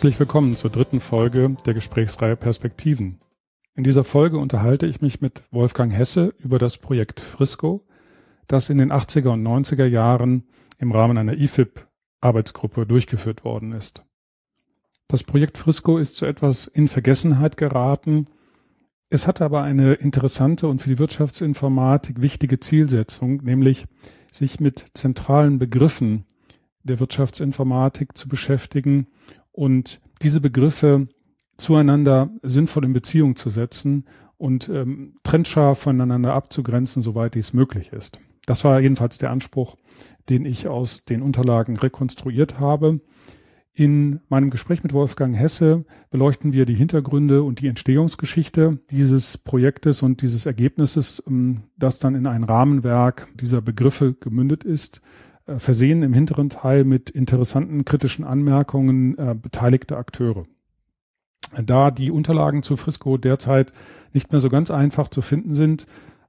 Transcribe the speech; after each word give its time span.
Herzlich 0.00 0.18
willkommen 0.18 0.56
zur 0.56 0.70
dritten 0.70 0.98
Folge 0.98 1.56
der 1.66 1.74
Gesprächsreihe 1.74 2.34
Perspektiven. 2.34 3.20
In 3.74 3.84
dieser 3.84 4.02
Folge 4.02 4.38
unterhalte 4.38 4.86
ich 4.86 5.02
mich 5.02 5.20
mit 5.20 5.42
Wolfgang 5.50 5.92
Hesse 5.92 6.32
über 6.38 6.58
das 6.58 6.78
Projekt 6.78 7.20
Frisco, 7.20 7.86
das 8.46 8.70
in 8.70 8.78
den 8.78 8.92
80er 8.92 9.28
und 9.28 9.46
90er 9.46 9.84
Jahren 9.84 10.44
im 10.78 10.90
Rahmen 10.90 11.18
einer 11.18 11.34
IFIP-Arbeitsgruppe 11.34 12.86
durchgeführt 12.86 13.44
worden 13.44 13.72
ist. 13.72 14.02
Das 15.06 15.22
Projekt 15.22 15.58
Frisco 15.58 15.98
ist 15.98 16.16
zu 16.16 16.24
etwas 16.24 16.66
in 16.66 16.88
Vergessenheit 16.88 17.58
geraten. 17.58 18.24
Es 19.10 19.26
hatte 19.26 19.44
aber 19.44 19.62
eine 19.64 19.92
interessante 19.92 20.66
und 20.66 20.80
für 20.80 20.88
die 20.88 20.98
Wirtschaftsinformatik 20.98 22.22
wichtige 22.22 22.58
Zielsetzung, 22.58 23.44
nämlich 23.44 23.84
sich 24.32 24.60
mit 24.60 24.82
zentralen 24.94 25.58
Begriffen 25.58 26.24
der 26.84 27.00
Wirtschaftsinformatik 27.00 28.16
zu 28.16 28.28
beschäftigen 28.30 29.06
und 29.52 30.00
diese 30.22 30.40
Begriffe 30.40 31.08
zueinander 31.56 32.30
sinnvoll 32.42 32.84
in 32.84 32.92
Beziehung 32.92 33.36
zu 33.36 33.50
setzen 33.50 34.06
und 34.38 34.68
ähm, 34.68 35.14
trennscharf 35.22 35.80
voneinander 35.80 36.32
abzugrenzen, 36.32 37.02
soweit 37.02 37.34
dies 37.34 37.52
möglich 37.52 37.92
ist. 37.92 38.20
Das 38.46 38.64
war 38.64 38.80
jedenfalls 38.80 39.18
der 39.18 39.30
Anspruch, 39.30 39.76
den 40.28 40.46
ich 40.46 40.66
aus 40.66 41.04
den 41.04 41.22
Unterlagen 41.22 41.76
rekonstruiert 41.76 42.58
habe. 42.58 43.00
In 43.72 44.20
meinem 44.28 44.50
Gespräch 44.50 44.82
mit 44.82 44.92
Wolfgang 44.92 45.36
Hesse 45.36 45.84
beleuchten 46.10 46.52
wir 46.52 46.66
die 46.66 46.74
Hintergründe 46.74 47.42
und 47.42 47.60
die 47.60 47.68
Entstehungsgeschichte 47.68 48.78
dieses 48.90 49.38
Projektes 49.38 50.02
und 50.02 50.22
dieses 50.22 50.46
Ergebnisses, 50.46 51.22
ähm, 51.26 51.62
das 51.76 51.98
dann 51.98 52.14
in 52.14 52.26
ein 52.26 52.44
Rahmenwerk 52.44 53.28
dieser 53.34 53.60
Begriffe 53.60 54.14
gemündet 54.14 54.64
ist, 54.64 55.02
äh, 55.46 55.58
versehen 55.58 56.02
im 56.02 56.12
hinteren 56.12 56.50
Teil 56.50 56.84
mit 56.84 57.10
interessanten 57.10 57.84
kritischen 57.84 58.24
Anmerkungen 58.24 59.16
äh, 59.18 59.34
beteiligter 59.34 59.98
Akteure. 59.98 60.46
Da 61.64 61.90
die 61.90 62.10
Unterlagen 62.10 62.62
zu 62.62 62.76
Frisco 62.76 63.16
derzeit 63.16 63.72
nicht 64.12 64.30
mehr 64.30 64.40
so 64.40 64.48
ganz 64.48 64.70
einfach 64.70 65.08
zu 65.08 65.22
finden 65.22 65.54
sind, 65.54 65.86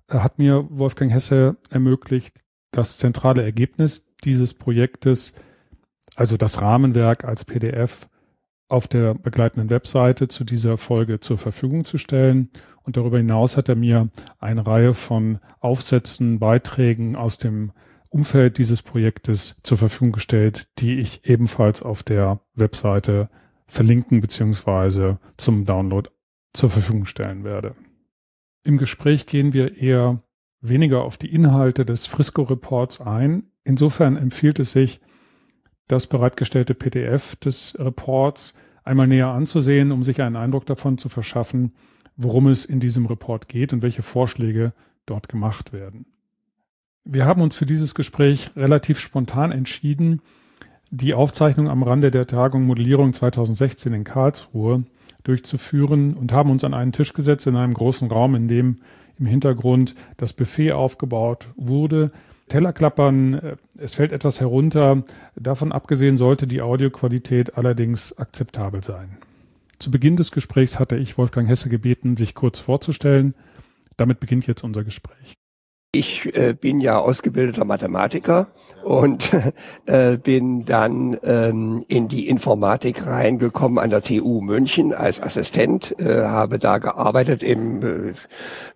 äh, 0.07 0.19
hat 0.19 0.39
mir 0.39 0.67
Wolfgang 0.69 1.11
Hesse 1.11 1.57
ermöglicht, 1.69 2.41
das 2.71 2.97
zentrale 2.97 3.43
Ergebnis 3.43 4.07
dieses 4.23 4.53
Projektes 4.53 5.33
also 6.15 6.37
das 6.37 6.61
Rahmenwerk 6.61 7.25
als 7.25 7.45
PDF 7.45 8.07
auf 8.67 8.87
der 8.87 9.13
begleitenden 9.13 9.69
Webseite 9.69 10.27
zu 10.27 10.43
dieser 10.43 10.77
Folge 10.77 11.19
zur 11.19 11.37
Verfügung 11.37 11.83
zu 11.83 11.97
stellen. 11.97 12.49
Und 12.83 12.97
darüber 12.97 13.17
hinaus 13.17 13.57
hat 13.57 13.69
er 13.69 13.75
mir 13.75 14.09
eine 14.39 14.65
Reihe 14.65 14.93
von 14.93 15.39
Aufsätzen, 15.59 16.39
Beiträgen 16.39 17.15
aus 17.15 17.37
dem 17.37 17.71
Umfeld 18.11 18.57
dieses 18.57 18.81
Projektes 18.81 19.55
zur 19.63 19.77
Verfügung 19.77 20.11
gestellt, 20.11 20.67
die 20.79 20.99
ich 20.99 21.25
ebenfalls 21.25 21.81
auf 21.81 22.03
der 22.03 22.41
Webseite 22.53 23.29
verlinken 23.67 24.19
beziehungsweise 24.19 25.17
zum 25.37 25.65
Download 25.65 26.09
zur 26.53 26.69
Verfügung 26.69 27.05
stellen 27.05 27.45
werde. 27.45 27.73
Im 28.63 28.77
Gespräch 28.77 29.25
gehen 29.25 29.53
wir 29.53 29.77
eher 29.77 30.21
weniger 30.59 31.03
auf 31.03 31.17
die 31.17 31.33
Inhalte 31.33 31.85
des 31.85 32.05
Frisco 32.05 32.43
Reports 32.43 32.99
ein. 32.99 33.43
Insofern 33.63 34.17
empfiehlt 34.17 34.59
es 34.59 34.73
sich, 34.73 34.99
das 35.87 36.07
bereitgestellte 36.07 36.73
PDF 36.75 37.37
des 37.37 37.77
Reports 37.79 38.55
einmal 38.83 39.07
näher 39.07 39.29
anzusehen, 39.29 39.91
um 39.91 40.03
sich 40.03 40.21
einen 40.21 40.35
Eindruck 40.35 40.65
davon 40.65 40.97
zu 40.97 41.07
verschaffen, 41.07 41.73
worum 42.17 42.47
es 42.47 42.65
in 42.65 42.81
diesem 42.81 43.05
Report 43.05 43.47
geht 43.47 43.71
und 43.71 43.81
welche 43.81 44.03
Vorschläge 44.03 44.73
dort 45.05 45.29
gemacht 45.29 45.71
werden. 45.71 46.05
Wir 47.03 47.25
haben 47.25 47.41
uns 47.41 47.55
für 47.55 47.65
dieses 47.65 47.95
Gespräch 47.95 48.51
relativ 48.55 48.99
spontan 48.99 49.51
entschieden, 49.51 50.21
die 50.91 51.13
Aufzeichnung 51.13 51.69
am 51.69 51.83
Rande 51.83 52.11
der 52.11 52.27
Tagung 52.27 52.63
Modellierung 52.63 53.13
2016 53.13 53.93
in 53.93 54.03
Karlsruhe 54.03 54.83
durchzuführen 55.23 56.13
und 56.15 56.31
haben 56.31 56.51
uns 56.51 56.63
an 56.63 56.73
einen 56.73 56.91
Tisch 56.91 57.13
gesetzt 57.13 57.47
in 57.47 57.55
einem 57.55 57.73
großen 57.73 58.09
Raum, 58.09 58.35
in 58.35 58.47
dem 58.47 58.81
im 59.19 59.25
Hintergrund 59.25 59.95
das 60.17 60.33
Buffet 60.33 60.73
aufgebaut 60.73 61.47
wurde, 61.55 62.11
Tellerklappern, 62.51 63.33
äh, 63.35 63.55
es 63.77 63.95
fällt 63.95 64.11
etwas 64.11 64.41
herunter. 64.41 65.03
Davon 65.35 65.71
abgesehen 65.71 66.17
sollte 66.17 66.47
die 66.47 66.61
Audioqualität 66.61 67.57
allerdings 67.57 68.17
akzeptabel 68.17 68.83
sein. 68.83 69.17
Zu 69.79 69.89
Beginn 69.89 70.17
des 70.17 70.31
Gesprächs 70.31 70.77
hatte 70.77 70.97
ich 70.97 71.17
Wolfgang 71.17 71.47
Hesse 71.47 71.69
gebeten, 71.69 72.17
sich 72.17 72.35
kurz 72.35 72.59
vorzustellen. 72.59 73.35
Damit 73.95 74.19
beginnt 74.19 74.47
jetzt 74.47 74.63
unser 74.63 74.83
Gespräch. 74.83 75.40
Ich 75.93 76.33
äh, 76.37 76.53
bin 76.53 76.79
ja 76.79 76.99
ausgebildeter 76.99 77.65
Mathematiker 77.65 78.47
und 78.81 79.35
äh, 79.87 80.15
bin 80.15 80.63
dann 80.63 81.19
ähm, 81.21 81.83
in 81.89 82.07
die 82.07 82.29
Informatik 82.29 83.05
reingekommen 83.05 83.77
an 83.77 83.89
der 83.89 84.01
TU 84.01 84.39
München 84.39 84.93
als 84.93 85.21
Assistent, 85.21 85.93
äh, 85.99 86.21
habe 86.21 86.59
da 86.59 86.77
gearbeitet 86.77 87.43
im 87.43 87.81
äh, 87.81 88.13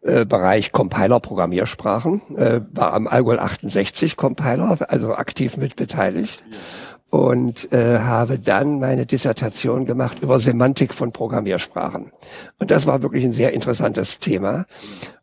äh, 0.02 0.26
Bereich 0.26 0.74
Compiler-Programmiersprachen, 0.74 2.36
äh, 2.36 2.59
war 2.74 2.92
am 2.92 3.08
Algol 3.08 3.40
68 3.40 4.18
Compiler, 4.18 4.78
also 4.90 5.16
aktiv 5.16 5.56
mit 5.56 5.78
beteiligt. 5.78 6.44
und 7.12 7.70
habe 7.72 8.40
dann 8.40 8.80
meine 8.80 9.06
Dissertation 9.06 9.86
gemacht 9.86 10.18
über 10.22 10.38
Semantik 10.42 10.94
von 10.94 11.14
Programmiersprachen. 11.14 12.12
Und 12.59 12.72
das 12.72 12.88
war 12.88 13.03
wirklich 13.03 13.24
ein 13.24 13.32
sehr 13.32 13.53
interessantes 13.53 14.20
Thema 14.20 14.66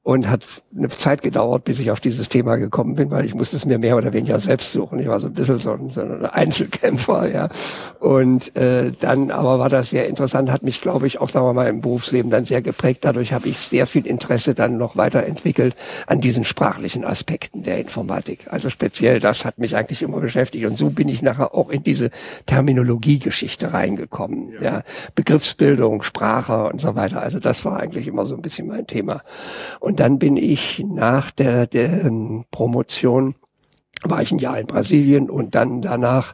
und 0.04 0.28
hat 0.28 0.44
eine 0.76 0.88
Zeit 0.88 1.22
gedauert, 1.22 1.62
bis 1.64 1.78
ich 1.78 1.92
auf 1.92 2.00
dieses 2.00 2.28
Thema 2.28 2.56
gekommen 2.56 2.96
bin, 2.96 3.12
weil 3.12 3.24
ich 3.24 3.34
musste 3.34 3.54
es 3.54 3.66
mir 3.66 3.78
mehr 3.78 3.96
oder 3.96 4.12
weniger 4.12 4.40
selbst 4.40 4.72
suchen. 4.72 4.98
Ich 4.98 5.06
war 5.06 5.20
so 5.20 5.28
ein 5.28 5.34
bisschen 5.34 5.60
so 5.60 5.72
ein, 5.72 5.90
so 5.90 6.00
ein 6.00 6.26
Einzelkämpfer, 6.26 7.32
ja. 7.32 7.48
Und 8.00 8.56
äh, 8.56 8.90
dann 8.98 9.30
aber 9.30 9.60
war 9.60 9.68
das 9.68 9.90
sehr 9.90 10.08
interessant, 10.08 10.50
hat 10.50 10.64
mich, 10.64 10.80
glaube 10.80 11.06
ich, 11.06 11.20
auch 11.20 11.28
sagen 11.28 11.46
wir 11.46 11.52
mal 11.52 11.68
im 11.68 11.82
Berufsleben 11.82 12.32
dann 12.32 12.44
sehr 12.44 12.62
geprägt. 12.62 13.04
Dadurch 13.04 13.32
habe 13.32 13.48
ich 13.48 13.58
sehr 13.58 13.86
viel 13.86 14.04
Interesse 14.04 14.56
dann 14.56 14.76
noch 14.76 14.96
weiterentwickelt 14.96 15.76
an 16.08 16.20
diesen 16.20 16.42
sprachlichen 16.44 17.04
Aspekten 17.04 17.62
der 17.62 17.78
Informatik. 17.78 18.48
Also 18.50 18.70
speziell 18.70 19.20
das 19.20 19.44
hat 19.44 19.58
mich 19.58 19.76
eigentlich 19.76 20.02
immer 20.02 20.18
beschäftigt 20.18 20.66
und 20.66 20.76
so 20.76 20.90
bin 20.90 21.08
ich 21.08 21.22
nachher 21.22 21.54
auch 21.54 21.70
in 21.70 21.84
diese 21.84 22.10
Terminologiegeschichte 22.46 23.72
reingekommen. 23.72 24.50
Ja, 24.54 24.62
ja. 24.62 24.82
Begriffsbildung, 25.14 26.02
Sprache 26.02 26.64
und 26.64 26.80
so 26.80 26.96
weiter. 26.96 27.22
Also 27.22 27.38
das 27.38 27.64
war 27.64 27.78
eigentlich 27.78 28.08
immer 28.08 28.26
so 28.26 28.34
ein 28.34 28.42
bisschen 28.42 28.66
mein 28.66 28.88
Thema. 28.88 29.22
Und 29.78 29.91
und 29.92 30.00
dann 30.00 30.18
bin 30.18 30.38
ich 30.38 30.82
nach 30.88 31.30
der, 31.30 31.66
der 31.66 32.06
ähm, 32.06 32.46
Promotion 32.50 33.34
war 34.02 34.22
ich 34.22 34.32
ein 34.32 34.38
Jahr 34.38 34.58
in 34.58 34.66
Brasilien 34.66 35.28
und 35.28 35.54
dann 35.54 35.82
danach 35.82 36.32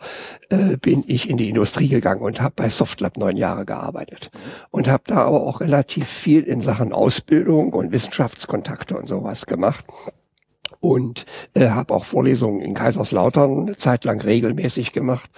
äh, 0.49 0.77
bin 0.77 1.03
ich 1.09 1.29
in 1.29 1.39
die 1.39 1.49
Industrie 1.49 1.89
gegangen 1.89 2.21
und 2.21 2.41
habe 2.41 2.55
bei 2.55 2.69
Softlab 2.69 3.17
neun 3.17 3.37
Jahre 3.37 3.67
gearbeitet. 3.67 4.31
Und 4.71 4.87
habe 4.87 5.03
da 5.09 5.23
aber 5.23 5.43
auch 5.43 5.61
relativ 5.61 6.07
viel 6.07 6.45
in 6.45 6.61
Sachen 6.61 6.93
Ausbildung 6.93 7.73
und 7.73 7.91
Wissenschaftskontakte 7.91 8.97
und 8.97 9.09
sowas 9.09 9.47
gemacht. 9.47 9.85
Und 10.79 11.27
äh, 11.55 11.71
habe 11.71 11.93
auch 11.95 12.05
Vorlesungen 12.05 12.61
in 12.61 12.75
Kaiserslautern 12.75 13.63
eine 13.63 13.77
Zeit 13.77 14.05
lang 14.05 14.21
regelmäßig 14.21 14.93
gemacht 14.93 15.31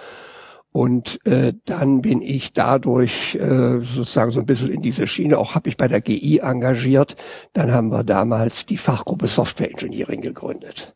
und 0.73 1.19
äh, 1.27 1.53
dann 1.65 2.01
bin 2.01 2.23
ich 2.23 2.53
dadurch 2.53 3.35
äh, 3.35 3.81
sozusagen 3.81 4.31
so 4.31 4.41
ein 4.41 4.47
bisschen 4.47 4.71
in 4.71 4.83
diese 4.83 5.07
Schiene, 5.07 5.39
auch 5.39 5.55
habe 5.55 5.69
ich 5.69 5.77
bei 5.77 5.89
der 5.89 6.01
GI 6.01 6.39
engagiert. 6.39 7.17
Dann 7.53 7.73
haben 7.73 7.91
wir 7.91 8.05
damals 8.05 8.67
die 8.67 8.77
Fachgruppe 8.77 9.27
Software 9.27 9.71
Engineering 9.71 10.21
gegründet. 10.21 10.95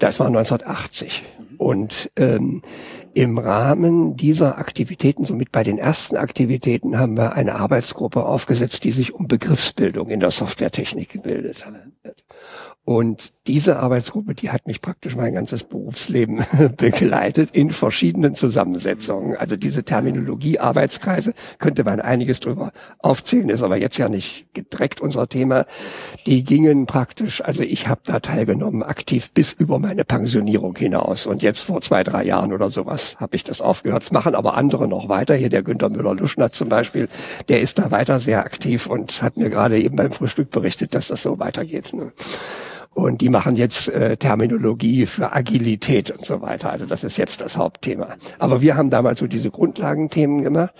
Das 0.00 0.18
war 0.18 0.26
1980. 0.26 1.22
Und 1.58 2.10
ähm, 2.16 2.62
im 3.14 3.38
Rahmen 3.38 4.16
dieser 4.16 4.58
Aktivitäten, 4.58 5.24
somit 5.24 5.52
bei 5.52 5.62
den 5.62 5.78
ersten 5.78 6.16
Aktivitäten, 6.16 6.98
haben 6.98 7.16
wir 7.16 7.34
eine 7.34 7.54
Arbeitsgruppe 7.54 8.24
aufgesetzt, 8.24 8.82
die 8.82 8.90
sich 8.90 9.14
um 9.14 9.28
Begriffsbildung 9.28 10.08
in 10.08 10.18
der 10.18 10.32
Softwaretechnik 10.32 11.10
gebildet 11.10 11.64
hat. 11.64 11.74
Und 12.86 13.32
diese 13.46 13.78
Arbeitsgruppe, 13.78 14.34
die 14.34 14.50
hat 14.50 14.66
mich 14.66 14.82
praktisch 14.82 15.16
mein 15.16 15.34
ganzes 15.34 15.64
Berufsleben 15.64 16.44
begleitet 16.76 17.50
in 17.52 17.70
verschiedenen 17.70 18.34
Zusammensetzungen. 18.34 19.36
Also 19.36 19.56
diese 19.56 19.84
Terminologie, 19.84 20.58
Arbeitskreise, 20.58 21.32
könnte 21.58 21.84
man 21.84 22.00
einiges 22.00 22.40
drüber 22.40 22.72
aufzählen, 22.98 23.48
ist 23.48 23.62
aber 23.62 23.78
jetzt 23.78 23.96
ja 23.96 24.10
nicht 24.10 24.52
gedreckt 24.52 25.00
unser 25.00 25.28
Thema. 25.30 25.64
Die 26.26 26.44
gingen 26.44 26.84
praktisch, 26.84 27.42
also 27.42 27.62
ich 27.62 27.88
habe 27.88 28.02
da 28.04 28.20
teilgenommen, 28.20 28.82
aktiv 28.82 29.32
bis 29.32 29.54
über 29.54 29.78
meine 29.78 30.04
Pensionierung 30.04 30.76
hinaus. 30.76 31.26
Und 31.26 31.40
jetzt 31.40 31.60
vor 31.60 31.80
zwei, 31.80 32.04
drei 32.04 32.24
Jahren 32.24 32.52
oder 32.52 32.70
sowas 32.70 33.16
habe 33.18 33.34
ich 33.36 33.44
das 33.44 33.62
aufgehört. 33.62 34.02
Das 34.02 34.12
machen 34.12 34.34
aber 34.34 34.58
andere 34.58 34.88
noch 34.88 35.08
weiter. 35.08 35.34
Hier 35.34 35.48
der 35.48 35.62
Günter 35.62 35.88
Müller-Luschner 35.88 36.52
zum 36.52 36.68
Beispiel, 36.68 37.08
der 37.48 37.62
ist 37.62 37.78
da 37.78 37.90
weiter 37.90 38.20
sehr 38.20 38.44
aktiv 38.44 38.86
und 38.86 39.22
hat 39.22 39.38
mir 39.38 39.48
gerade 39.48 39.80
eben 39.80 39.96
beim 39.96 40.12
Frühstück 40.12 40.50
berichtet, 40.50 40.94
dass 40.94 41.08
das 41.08 41.22
so 41.22 41.38
weitergeht. 41.38 41.94
Ne? 41.94 42.12
Und 42.94 43.20
die 43.20 43.28
machen 43.28 43.56
jetzt 43.56 43.88
äh, 43.88 44.16
Terminologie 44.16 45.06
für 45.06 45.32
Agilität 45.32 46.12
und 46.12 46.24
so 46.24 46.40
weiter. 46.40 46.70
Also 46.70 46.86
das 46.86 47.02
ist 47.02 47.16
jetzt 47.16 47.40
das 47.40 47.56
Hauptthema. 47.56 48.14
Aber 48.38 48.60
wir 48.60 48.76
haben 48.76 48.90
damals 48.90 49.18
so 49.18 49.26
diese 49.26 49.50
Grundlagenthemen 49.50 50.42
gemacht. 50.42 50.72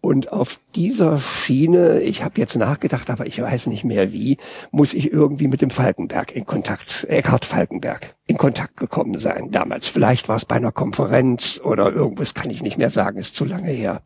Und 0.00 0.32
auf 0.32 0.58
dieser 0.74 1.18
Schiene, 1.18 2.00
ich 2.00 2.24
habe 2.24 2.40
jetzt 2.40 2.56
nachgedacht, 2.56 3.08
aber 3.08 3.26
ich 3.26 3.40
weiß 3.40 3.68
nicht 3.68 3.84
mehr 3.84 4.12
wie, 4.12 4.38
muss 4.72 4.94
ich 4.94 5.12
irgendwie 5.12 5.46
mit 5.46 5.62
dem 5.62 5.70
Falkenberg 5.70 6.34
in 6.34 6.44
Kontakt, 6.44 7.06
Eckhard 7.08 7.44
Falkenberg 7.44 8.16
in 8.26 8.36
Kontakt 8.36 8.76
gekommen 8.76 9.20
sein. 9.20 9.52
Damals, 9.52 9.86
vielleicht 9.86 10.28
war 10.28 10.34
es 10.34 10.44
bei 10.44 10.56
einer 10.56 10.72
Konferenz 10.72 11.60
oder 11.62 11.92
irgendwas, 11.92 12.34
kann 12.34 12.50
ich 12.50 12.62
nicht 12.62 12.78
mehr 12.78 12.90
sagen, 12.90 13.18
ist 13.18 13.36
zu 13.36 13.44
lange 13.44 13.70
her. 13.70 14.02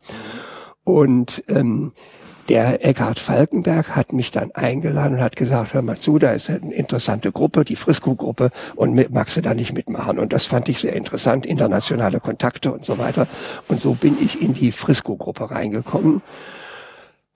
Und 0.83 1.43
ähm, 1.47 1.93
der 2.49 2.85
Eckhard 2.85 3.19
Falkenberg 3.19 3.95
hat 3.95 4.13
mich 4.13 4.31
dann 4.31 4.51
eingeladen 4.51 5.15
und 5.15 5.21
hat 5.21 5.35
gesagt, 5.35 5.73
hör 5.73 5.81
mal 5.81 5.99
zu, 5.99 6.17
da 6.17 6.31
ist 6.31 6.49
eine 6.49 6.73
interessante 6.73 7.31
Gruppe, 7.31 7.65
die 7.65 7.75
Frisco-Gruppe, 7.75 8.51
und 8.75 8.93
mit, 8.93 9.11
magst 9.11 9.37
du 9.37 9.41
da 9.41 9.53
nicht 9.53 9.73
mitmachen? 9.73 10.17
Und 10.17 10.31
das 10.33 10.45
fand 10.45 10.69
ich 10.69 10.79
sehr 10.79 10.95
interessant, 10.95 11.45
internationale 11.45 12.19
Kontakte 12.19 12.71
und 12.71 12.85
so 12.85 12.97
weiter. 12.97 13.27
Und 13.67 13.81
so 13.81 13.93
bin 13.93 14.17
ich 14.21 14.41
in 14.41 14.53
die 14.53 14.71
Frisco-Gruppe 14.71 15.51
reingekommen. 15.51 16.21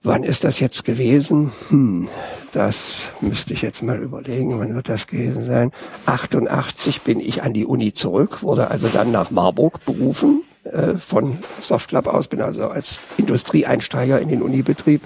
Wann 0.02 0.24
ist 0.24 0.44
das 0.44 0.58
jetzt 0.58 0.84
gewesen? 0.84 1.52
Hm, 1.68 2.08
das 2.52 2.96
müsste 3.20 3.52
ich 3.52 3.62
jetzt 3.62 3.82
mal 3.82 4.02
überlegen. 4.02 4.58
Wann 4.58 4.74
wird 4.74 4.88
das 4.88 5.06
gewesen 5.06 5.46
sein? 5.46 5.70
88 6.06 7.02
bin 7.02 7.20
ich 7.20 7.42
an 7.42 7.52
die 7.52 7.66
Uni 7.66 7.92
zurück, 7.92 8.42
wurde 8.42 8.70
also 8.70 8.88
dann 8.88 9.12
nach 9.12 9.30
Marburg 9.30 9.84
berufen 9.84 10.42
äh, 10.64 10.96
von 10.96 11.38
Softclub 11.60 12.06
aus, 12.06 12.28
bin 12.28 12.40
also 12.40 12.68
als 12.68 12.98
Industrieeinsteiger 13.16 14.20
in 14.20 14.28
den 14.28 14.42
Unibetrieb. 14.42 15.02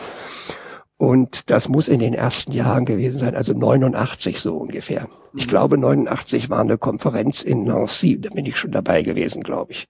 Und 0.98 1.50
das 1.50 1.68
muss 1.68 1.88
in 1.88 1.98
den 1.98 2.14
ersten 2.14 2.52
Jahren 2.52 2.86
gewesen 2.86 3.18
sein, 3.18 3.34
also 3.34 3.52
89 3.52 4.40
so 4.40 4.56
ungefähr. 4.56 5.08
Ich 5.34 5.46
mhm. 5.46 5.50
glaube, 5.50 5.78
89 5.78 6.48
war 6.48 6.60
eine 6.60 6.78
Konferenz 6.78 7.42
in 7.42 7.64
Nancy, 7.64 8.18
da 8.18 8.30
bin 8.30 8.46
ich 8.46 8.56
schon 8.56 8.72
dabei 8.72 9.02
gewesen, 9.02 9.42
glaube 9.42 9.72
ich 9.72 9.88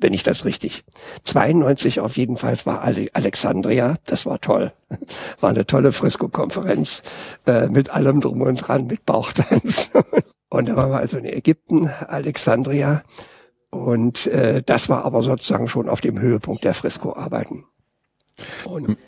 wenn 0.00 0.12
ich 0.12 0.22
das 0.22 0.44
richtig. 0.44 0.84
92 1.24 2.00
auf 2.00 2.16
jeden 2.16 2.36
Fall 2.36 2.56
war 2.64 2.82
Alexandria, 2.82 3.96
das 4.06 4.26
war 4.26 4.40
toll. 4.40 4.72
War 5.40 5.50
eine 5.50 5.66
tolle 5.66 5.92
Fresco-Konferenz 5.92 7.02
äh, 7.46 7.68
mit 7.68 7.90
allem 7.90 8.20
drum 8.20 8.40
und 8.40 8.56
dran, 8.56 8.86
mit 8.86 9.04
Bauchtanz. 9.04 9.90
Und 10.48 10.68
da 10.68 10.76
waren 10.76 10.92
wir 10.92 10.98
also 10.98 11.18
in 11.18 11.24
Ägypten, 11.24 11.88
Alexandria. 11.88 13.02
Und 13.70 14.26
äh, 14.26 14.62
das 14.64 14.88
war 14.88 15.04
aber 15.04 15.22
sozusagen 15.22 15.68
schon 15.68 15.88
auf 15.88 16.00
dem 16.00 16.18
Höhepunkt 16.18 16.64
der 16.64 16.74
Fresco-Arbeiten. 16.74 17.64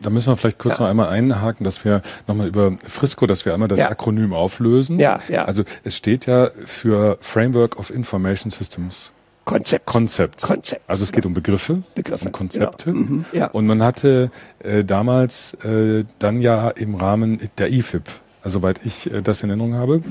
da 0.01 0.11
müssen 0.11 0.29
wir 0.29 0.37
vielleicht 0.37 0.59
kurz 0.59 0.79
ja. 0.79 0.85
noch 0.85 0.91
einmal 0.91 1.09
einhaken, 1.09 1.65
dass 1.65 1.85
wir 1.85 2.03
nochmal 2.27 2.49
über 2.49 2.77
Frisco, 2.87 3.27
dass 3.27 3.45
wir 3.45 3.55
einmal 3.55 3.69
das 3.69 3.79
ja. 3.79 3.91
Akronym 3.91 4.33
auflösen. 4.33 4.99
Ja, 4.99 5.21
ja. 5.29 5.45
Also 5.45 5.65
es 5.85 5.97
steht 5.97 6.27
ja 6.27 6.51
für 6.65 7.19
Framework 7.21 7.79
of 7.79 7.91
Information 7.91 8.51
Systems. 8.51 9.13
Konzept. 9.49 9.87
Konzept. 9.87 10.43
Konzept. 10.43 10.83
Also 10.87 11.05
es 11.05 11.13
geht 11.13 11.25
um 11.25 11.33
Begriffe, 11.33 11.83
Begriffe 11.95 12.27
um 12.27 12.33
Konzepte. 12.33 12.93
Genau. 12.93 13.07
Mhm, 13.07 13.25
ja. 13.33 13.47
Und 13.47 13.67
man 13.67 13.83
hatte 13.83 14.31
äh, 14.59 14.85
damals 14.85 15.55
äh, 15.65 16.05
dann 16.19 16.43
ja 16.43 16.69
im 16.69 16.95
Rahmen 16.95 17.49
der 17.57 17.73
IFIP, 17.73 18.11
also 18.43 18.59
soweit 18.59 18.81
ich 18.85 19.11
äh, 19.11 19.23
das 19.23 19.43
in 19.43 19.49
Erinnerung 19.49 19.75
habe, 19.75 20.03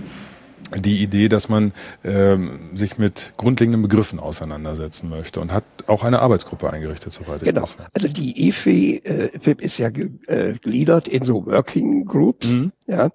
die 0.75 1.01
Idee, 1.01 1.29
dass 1.29 1.49
man 1.49 1.73
ähm, 2.03 2.71
sich 2.73 2.97
mit 2.97 3.33
grundlegenden 3.37 3.81
Begriffen 3.81 4.19
auseinandersetzen 4.19 5.09
möchte 5.09 5.39
und 5.39 5.51
hat 5.51 5.63
auch 5.87 6.03
eine 6.03 6.19
Arbeitsgruppe 6.19 6.71
eingerichtet, 6.71 7.13
soweit 7.13 7.41
ich 7.41 7.47
Genau. 7.47 7.65
Also 7.93 8.07
die 8.07 8.47
IFI, 8.47 9.01
äh, 9.03 9.35
IFIP 9.35 9.61
ist 9.61 9.77
ja 9.77 9.89
gegliedert 9.89 11.07
in 11.07 11.23
so 11.23 11.45
Working 11.45 12.05
Groups, 12.05 12.47
mhm. 12.47 12.71
ja, 12.87 13.09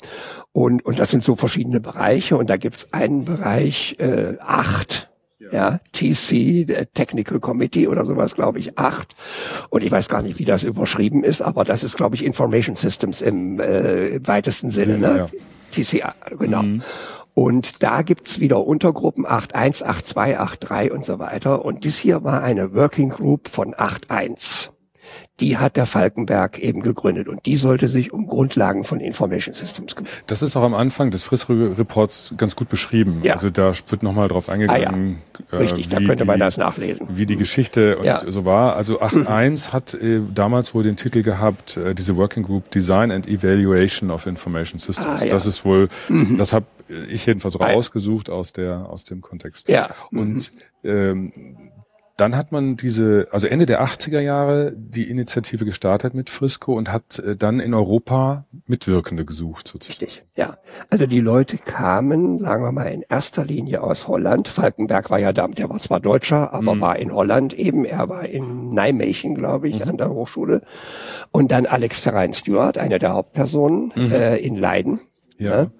und 0.52 0.84
und 0.84 0.98
das 0.98 1.10
sind 1.10 1.24
so 1.24 1.36
verschiedene 1.36 1.80
Bereiche 1.80 2.36
und 2.36 2.48
da 2.48 2.56
gibt's 2.56 2.92
einen 2.92 3.24
Bereich 3.24 3.96
äh, 3.98 4.36
acht 4.40 5.10
ja, 5.50 5.80
TC, 5.92 6.94
Technical 6.94 7.40
Committee 7.40 7.88
oder 7.88 8.04
sowas, 8.04 8.34
glaube 8.34 8.58
ich, 8.58 8.78
acht. 8.78 9.14
Und 9.70 9.84
ich 9.84 9.90
weiß 9.90 10.08
gar 10.08 10.22
nicht, 10.22 10.38
wie 10.38 10.44
das 10.44 10.64
überschrieben 10.64 11.24
ist, 11.24 11.42
aber 11.42 11.64
das 11.64 11.84
ist, 11.84 11.96
glaube 11.96 12.14
ich, 12.14 12.24
Information 12.24 12.74
Systems 12.74 13.20
im 13.20 13.60
äh, 13.60 14.26
weitesten 14.26 14.70
Sinne, 14.70 14.98
ne? 14.98 15.16
Ja. 15.16 15.26
TC, 15.72 16.04
genau. 16.38 16.62
Mhm. 16.62 16.82
Und 17.34 17.82
da 17.82 18.02
gibt's 18.02 18.40
wieder 18.40 18.66
Untergruppen 18.66 19.26
8.1, 19.26 19.84
8.2, 19.84 20.38
8.3 20.38 20.90
und 20.90 21.04
so 21.04 21.18
weiter. 21.18 21.64
Und 21.64 21.84
dies 21.84 21.98
hier 21.98 22.24
war 22.24 22.42
eine 22.42 22.74
Working 22.74 23.08
Group 23.08 23.48
von 23.48 23.74
8.1 23.74 24.71
die 25.40 25.58
hat 25.58 25.76
der 25.76 25.86
Falkenberg 25.86 26.58
eben 26.58 26.82
gegründet 26.82 27.28
und 27.28 27.44
die 27.46 27.56
sollte 27.56 27.88
sich 27.88 28.12
um 28.12 28.26
Grundlagen 28.26 28.84
von 28.84 29.00
Information 29.00 29.54
Systems 29.54 29.96
kümmern. 29.96 30.10
Das 30.26 30.42
ist 30.42 30.56
auch 30.56 30.62
am 30.62 30.74
Anfang 30.74 31.10
des 31.10 31.22
Frisco-Reports 31.22 32.34
ganz 32.36 32.56
gut 32.56 32.68
beschrieben. 32.68 33.20
Ja. 33.22 33.34
Also 33.34 33.50
da 33.50 33.72
wird 33.88 34.02
nochmal 34.02 34.28
drauf 34.28 34.48
eingegangen. 34.48 35.18
Ah, 35.34 35.42
ja. 35.52 35.58
Richtig, 35.58 35.86
äh, 35.86 35.88
da 35.90 35.96
könnte 35.98 36.24
man 36.24 36.36
die, 36.36 36.40
das 36.40 36.58
nachlesen. 36.58 37.08
Wie 37.10 37.26
die 37.26 37.36
Geschichte 37.36 37.98
und 37.98 38.04
ja. 38.04 38.22
so 38.26 38.44
war. 38.44 38.76
Also 38.76 39.00
8.1 39.00 39.72
hat 39.72 39.94
äh, 39.94 40.20
damals 40.32 40.74
wohl 40.74 40.82
den 40.82 40.96
Titel 40.96 41.22
gehabt, 41.22 41.76
äh, 41.76 41.94
diese 41.94 42.16
Working 42.16 42.44
Group 42.44 42.70
Design 42.70 43.10
and 43.10 43.26
Evaluation 43.26 44.10
of 44.10 44.26
Information 44.26 44.78
Systems. 44.78 45.22
Ah, 45.22 45.24
ja. 45.24 45.30
Das 45.30 45.46
ist 45.46 45.64
wohl, 45.64 45.88
mhm. 46.08 46.38
das 46.38 46.52
habe 46.52 46.66
ich 47.08 47.26
jedenfalls 47.26 47.58
rausgesucht 47.58 48.30
aus 48.30 48.52
der 48.52 48.88
aus 48.88 49.04
dem 49.04 49.20
Kontext. 49.20 49.68
Ja. 49.68 49.90
Und 50.10 50.52
mhm. 50.82 50.90
ähm, 50.90 51.32
dann 52.22 52.36
hat 52.36 52.52
man 52.52 52.76
diese, 52.76 53.26
also 53.32 53.48
Ende 53.48 53.66
der 53.66 53.82
80er 53.82 54.20
Jahre 54.20 54.72
die 54.76 55.10
Initiative 55.10 55.64
gestartet 55.64 56.14
mit 56.14 56.30
Frisco 56.30 56.72
und 56.72 56.92
hat 56.92 57.18
äh, 57.18 57.34
dann 57.34 57.58
in 57.58 57.74
Europa 57.74 58.44
Mitwirkende 58.68 59.24
gesucht 59.24 59.66
sozusagen. 59.66 60.04
Richtig, 60.04 60.24
ja. 60.36 60.56
Also 60.88 61.06
die 61.06 61.18
Leute 61.18 61.58
kamen, 61.58 62.38
sagen 62.38 62.62
wir 62.62 62.70
mal, 62.70 62.84
in 62.84 63.02
erster 63.08 63.44
Linie 63.44 63.82
aus 63.82 64.06
Holland. 64.06 64.46
Falkenberg 64.46 65.10
war 65.10 65.18
ja 65.18 65.32
da, 65.32 65.48
der 65.48 65.68
war 65.68 65.80
zwar 65.80 65.98
Deutscher, 65.98 66.54
aber 66.54 66.76
mhm. 66.76 66.80
war 66.80 66.96
in 66.96 67.12
Holland 67.12 67.54
eben. 67.54 67.84
Er 67.84 68.08
war 68.08 68.24
in 68.24 68.72
Nijmegen, 68.72 69.34
glaube 69.34 69.68
ich, 69.68 69.80
mhm. 69.80 69.90
an 69.90 69.96
der 69.96 70.10
Hochschule. 70.10 70.62
Und 71.32 71.50
dann 71.50 71.66
Alex 71.66 71.98
Verein 71.98 72.34
Stewart, 72.34 72.78
eine 72.78 73.00
der 73.00 73.14
Hauptpersonen, 73.14 73.90
mhm. 73.96 74.12
äh, 74.12 74.36
in 74.36 74.56
Leiden. 74.56 75.00
Ja. 75.38 75.62
ja. 75.62 75.70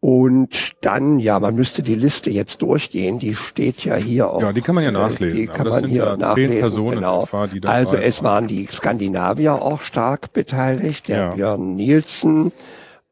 Und 0.00 0.72
dann, 0.82 1.18
ja, 1.18 1.40
man 1.40 1.54
müsste 1.54 1.82
die 1.82 1.94
Liste 1.94 2.30
jetzt 2.30 2.62
durchgehen, 2.62 3.18
die 3.18 3.34
steht 3.34 3.84
ja 3.84 3.96
hier 3.96 4.30
auch. 4.30 4.42
Ja, 4.42 4.52
die 4.52 4.60
kann 4.60 4.74
man 4.74 4.84
ja 4.84 4.90
äh, 4.90 4.92
nachlesen. 4.92 5.36
Die 5.36 5.46
kann 5.46 5.68
man 5.68 5.86
hier 5.86 6.04
ja 6.04 6.16
nachlesen, 6.16 6.52
zehn 6.52 6.60
Personen 6.60 6.94
genau. 6.96 7.22
etwa, 7.22 7.46
die 7.46 7.64
Also 7.64 7.96
es 7.96 8.22
waren 8.22 8.46
die 8.46 8.66
Skandinavier 8.66 9.54
auch 9.54 9.80
stark 9.80 10.32
beteiligt, 10.32 11.08
der 11.08 11.16
ja. 11.16 11.30
Björn 11.30 11.74
Nielsen 11.74 12.52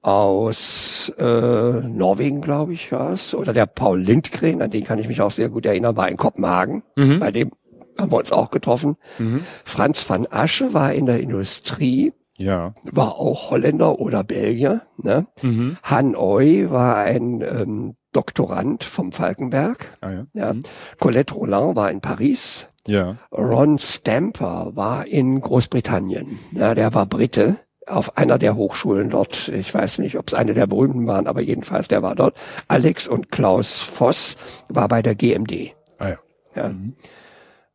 aus 0.03 1.11
äh, 1.19 1.25
Norwegen, 1.25 2.43
glaube 2.43 2.75
ich, 2.75 2.93
war's, 2.93 3.35
oder 3.35 3.55
der 3.55 3.65
Paul 3.65 4.01
Lindgren, 4.01 4.61
an 4.61 4.71
den 4.71 4.85
kann 4.85 4.99
ich 4.99 5.09
mich 5.09 5.23
auch 5.23 5.31
sehr 5.31 5.49
gut 5.49 5.65
erinnern, 5.65 5.97
war 5.97 6.09
in 6.09 6.19
Kopenhagen, 6.19 6.83
mhm. 6.95 7.21
bei 7.21 7.31
dem 7.31 7.51
haben 7.99 8.13
wir 8.13 8.19
uns 8.19 8.33
auch 8.33 8.51
getroffen. 8.51 8.97
Mhm. 9.19 9.41
Franz 9.65 10.09
van 10.09 10.27
Asche 10.31 10.75
war 10.75 10.93
in 10.93 11.07
der 11.07 11.21
Industrie 11.21 12.13
ja. 12.37 12.75
War 12.91 13.17
auch 13.17 13.51
Holländer 13.51 14.01
oder 14.01 14.25
Belgier. 14.25 14.83
Ne? 14.97 15.27
Mhm. 15.43 15.77
Han 15.83 16.17
Oy 16.17 16.71
war 16.71 16.97
ein 16.97 17.43
ähm, 17.43 17.97
Doktorand 18.13 18.85
vom 18.85 19.13
Falkenberg. 19.13 19.93
Ah, 20.01 20.11
ja. 20.11 20.27
Ja. 20.35 20.53
Mhm. 20.55 20.63
Colette 20.99 21.35
Roland 21.35 21.77
war 21.77 21.91
in 21.91 22.01
Paris. 22.01 22.69
Ja. 22.87 23.17
Ron 23.33 23.79
Stamper 23.79 24.73
war 24.75 25.07
in 25.07 25.41
Großbritannien. 25.41 26.39
Ja, 26.53 26.75
der 26.75 26.93
war 26.95 27.07
Brite 27.07 27.57
auf 27.87 28.17
einer 28.17 28.39
der 28.39 28.57
Hochschulen 28.57 29.11
dort. 29.11 29.49
Ich 29.49 29.73
weiß 29.73 29.99
nicht, 29.99 30.19
ob 30.19 30.29
es 30.29 30.35
eine 30.35 30.55
der 30.55 30.67
berühmten 30.67 31.07
waren, 31.07 31.27
aber 31.27 31.41
jedenfalls 31.41 31.89
der 31.89 32.03
war 32.03 32.15
dort. 32.15 32.37
Alex 32.69 33.09
und 33.09 33.31
Klaus 33.31 33.79
Voss 33.79 34.37
war 34.69 34.89
bei 34.89 35.03
der 35.03 35.15
GMD. 35.15 35.75
Ah 35.99 36.09
ja. 36.09 36.17
ja. 36.55 36.69
Mhm. 36.69 36.97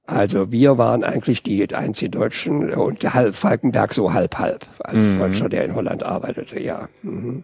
Also 0.10 0.52
wir 0.52 0.78
waren 0.78 1.04
eigentlich 1.04 1.44
die 1.44 1.74
einzigen 1.74 2.12
Deutschen 2.12 2.74
und 2.74 3.04
halb 3.14 3.36
Falkenberg 3.36 3.94
so 3.94 4.14
halb 4.14 4.38
halb. 4.38 4.66
Also 4.80 5.06
mhm. 5.06 5.20
Deutscher, 5.20 5.50
der 5.50 5.66
in 5.66 5.76
Holland 5.76 6.04
arbeitete, 6.04 6.60
ja. 6.60 6.90
Mhm. 7.04 7.44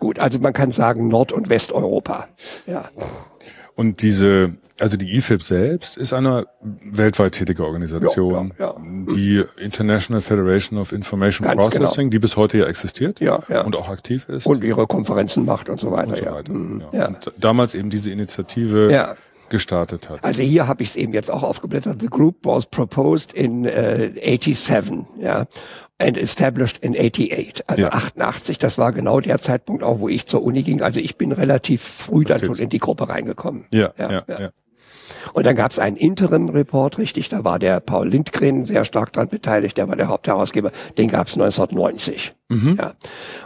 Gut, 0.00 0.18
also 0.18 0.40
man 0.40 0.52
kann 0.52 0.70
sagen 0.70 1.08
Nord- 1.08 1.32
und 1.32 1.48
Westeuropa. 1.48 2.26
Ja. 2.66 2.90
Und 3.76 4.02
diese, 4.02 4.56
also 4.78 4.96
die 4.96 5.16
IFIP 5.16 5.42
selbst 5.42 5.96
ist 5.96 6.12
eine 6.12 6.46
weltweit 6.62 7.32
tätige 7.32 7.64
Organisation, 7.64 8.52
ja, 8.58 8.66
ja, 8.66 8.74
ja. 8.74 9.14
die 9.14 9.44
International 9.60 10.20
Federation 10.20 10.78
of 10.78 10.92
Information 10.92 11.46
Ganz 11.46 11.58
Processing, 11.58 12.04
genau. 12.04 12.10
die 12.10 12.18
bis 12.20 12.36
heute 12.36 12.58
ja 12.58 12.66
existiert 12.66 13.20
ja, 13.20 13.40
ja. 13.48 13.62
und 13.62 13.74
auch 13.74 13.88
aktiv 13.88 14.28
ist. 14.28 14.46
Und 14.46 14.62
ihre 14.62 14.86
Konferenzen 14.86 15.44
macht 15.44 15.68
und 15.68 15.80
so 15.80 15.90
weiter. 15.90 16.08
Und 16.08 16.16
so 16.16 16.26
weiter. 16.26 16.52
Mhm. 16.52 16.82
Ja. 16.92 17.06
Und 17.08 17.32
damals 17.36 17.74
eben 17.74 17.90
diese 17.90 18.10
Initiative 18.10 18.92
ja 18.92 19.16
gestartet 19.54 20.10
hat. 20.10 20.24
Also 20.24 20.42
hier 20.42 20.66
habe 20.66 20.82
ich 20.82 20.88
es 20.90 20.96
eben 20.96 21.12
jetzt 21.12 21.30
auch 21.30 21.44
aufgeblättert. 21.44 22.00
The 22.00 22.08
group 22.08 22.38
was 22.42 22.66
proposed 22.66 23.32
in 23.32 23.64
uh, 23.64 24.10
87, 24.20 25.06
ja, 25.20 25.46
and 25.98 26.18
established 26.18 26.78
in 26.78 26.96
88, 26.96 27.62
also 27.68 27.82
ja. 27.82 27.92
88. 27.92 28.58
Das 28.58 28.78
war 28.78 28.92
genau 28.92 29.20
der 29.20 29.38
Zeitpunkt 29.38 29.84
auch, 29.84 30.00
wo 30.00 30.08
ich 30.08 30.26
zur 30.26 30.42
Uni 30.42 30.64
ging. 30.64 30.82
Also 30.82 30.98
ich 30.98 31.16
bin 31.16 31.30
relativ 31.30 31.82
früh 31.82 32.24
dann 32.24 32.40
schon 32.40 32.56
in 32.56 32.68
die 32.68 32.80
Gruppe 32.80 33.08
reingekommen. 33.08 33.66
Ja, 33.72 33.92
ja, 33.96 34.10
ja. 34.10 34.24
ja. 34.26 34.50
Und 35.32 35.46
dann 35.46 35.56
gab 35.56 35.70
es 35.70 35.78
einen 35.78 35.96
Interim-Report, 35.96 36.98
richtig, 36.98 37.28
da 37.28 37.44
war 37.44 37.58
der 37.58 37.80
Paul 37.80 38.08
Lindgren 38.08 38.64
sehr 38.64 38.84
stark 38.84 39.12
dran 39.12 39.28
beteiligt, 39.28 39.76
der 39.76 39.88
war 39.88 39.96
der 39.96 40.08
Hauptherausgeber, 40.08 40.70
den 40.98 41.08
gab 41.08 41.28
es 41.28 41.34
1990. 41.34 42.34
Mhm. 42.48 42.76
Ja. 42.78 42.92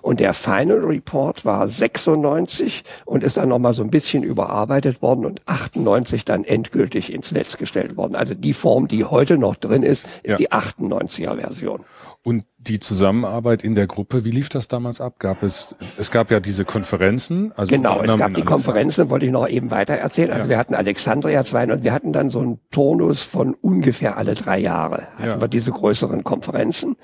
Und 0.03 0.21
der 0.21 0.33
Final 0.35 0.85
Report 0.85 1.45
war 1.45 1.69
96 1.69 2.85
und 3.05 3.23
ist 3.23 3.37
dann 3.37 3.49
nochmal 3.49 3.75
so 3.75 3.83
ein 3.83 3.91
bisschen 3.91 4.23
überarbeitet 4.23 5.03
worden 5.03 5.25
und 5.25 5.43
98 5.47 6.25
dann 6.25 6.45
endgültig 6.45 7.13
ins 7.13 7.33
Netz 7.33 7.57
gestellt 7.57 7.97
worden. 7.97 8.17
Also 8.17 8.35
die 8.35 8.53
Form, 8.53 8.89
die 8.89 9.05
heute 9.05 9.39
noch 9.39 9.55
drin 9.55 9.83
ist, 9.83 10.07
ist 10.23 10.31
ja. 10.33 10.37
die 10.37 10.51
98er 10.51 11.37
Version. 11.39 11.85
Und 12.29 12.45
die 12.59 12.79
Zusammenarbeit 12.79 13.65
in 13.65 13.75
der 13.75 13.87
Gruppe, 13.87 14.27
wie 14.27 14.31
lief 14.31 14.51
das 14.51 14.69
damals 14.69 15.01
ab? 15.01 15.19
Gab 15.19 15.43
es, 15.43 15.75
es 15.97 16.11
gab 16.11 16.31
ja 16.31 16.41
diese 16.41 16.67
Konferenzen. 16.67 17.53
Also 17.57 17.75
genau, 17.75 18.03
es 18.03 18.19
gab 18.19 18.35
die 18.35 18.43
Konferenzen, 18.43 19.09
wollte 19.09 19.25
ich 19.25 19.33
noch 19.33 19.49
eben 19.49 19.71
weiter 19.71 19.95
erzählen. 19.95 20.33
Also 20.33 20.43
ja. 20.45 20.51
wir 20.51 20.59
hatten 20.59 20.75
Alexandria 20.75 21.43
200, 21.43 21.85
wir 21.85 21.95
hatten 21.95 22.13
dann 22.13 22.29
so 22.29 22.41
einen 22.41 22.61
Turnus 22.71 23.23
von 23.23 23.55
ungefähr 23.55 24.19
alle 24.19 24.35
drei 24.35 24.59
Jahre. 24.59 25.09
Hatten 25.17 25.27
ja. 25.27 25.41
wir 25.41 25.49
diese 25.49 25.73
größeren 25.73 26.23
Konferenzen. 26.23 26.97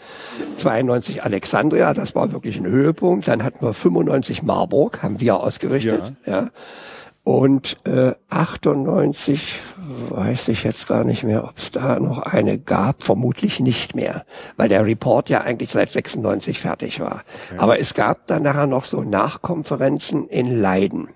92 0.56 1.24
Alexandria, 1.24 1.94
das 1.94 2.14
war 2.14 2.30
wirklich 2.32 2.58
ein 2.58 2.66
Höhepunkt. 2.66 3.26
Dann 3.26 3.42
hatten 3.42 3.64
wir 3.64 3.72
95 3.72 4.42
Marburg, 4.42 5.02
haben 5.02 5.20
wir 5.20 5.40
ausgerichtet. 5.40 6.16
Ja. 6.26 6.32
ja. 6.32 6.50
Und 7.24 7.78
äh, 7.86 8.12
98 8.28 9.58
weiß 10.10 10.48
ich 10.48 10.62
jetzt 10.62 10.86
gar 10.86 11.04
nicht 11.04 11.22
mehr, 11.22 11.44
ob 11.44 11.56
es 11.56 11.70
da 11.72 11.98
noch 11.98 12.18
eine 12.18 12.58
gab, 12.58 13.02
vermutlich 13.02 13.60
nicht 13.60 13.96
mehr, 13.96 14.26
weil 14.58 14.68
der 14.68 14.84
Report 14.84 15.30
ja 15.30 15.40
eigentlich 15.40 15.70
seit 15.70 15.90
96 15.90 16.60
fertig 16.60 17.00
war. 17.00 17.22
Okay. 17.50 17.58
Aber 17.58 17.80
es 17.80 17.94
gab 17.94 18.26
dann 18.26 18.42
nachher 18.42 18.66
noch 18.66 18.84
so 18.84 19.02
Nachkonferenzen 19.02 20.28
in 20.28 20.60
Leiden. 20.60 21.08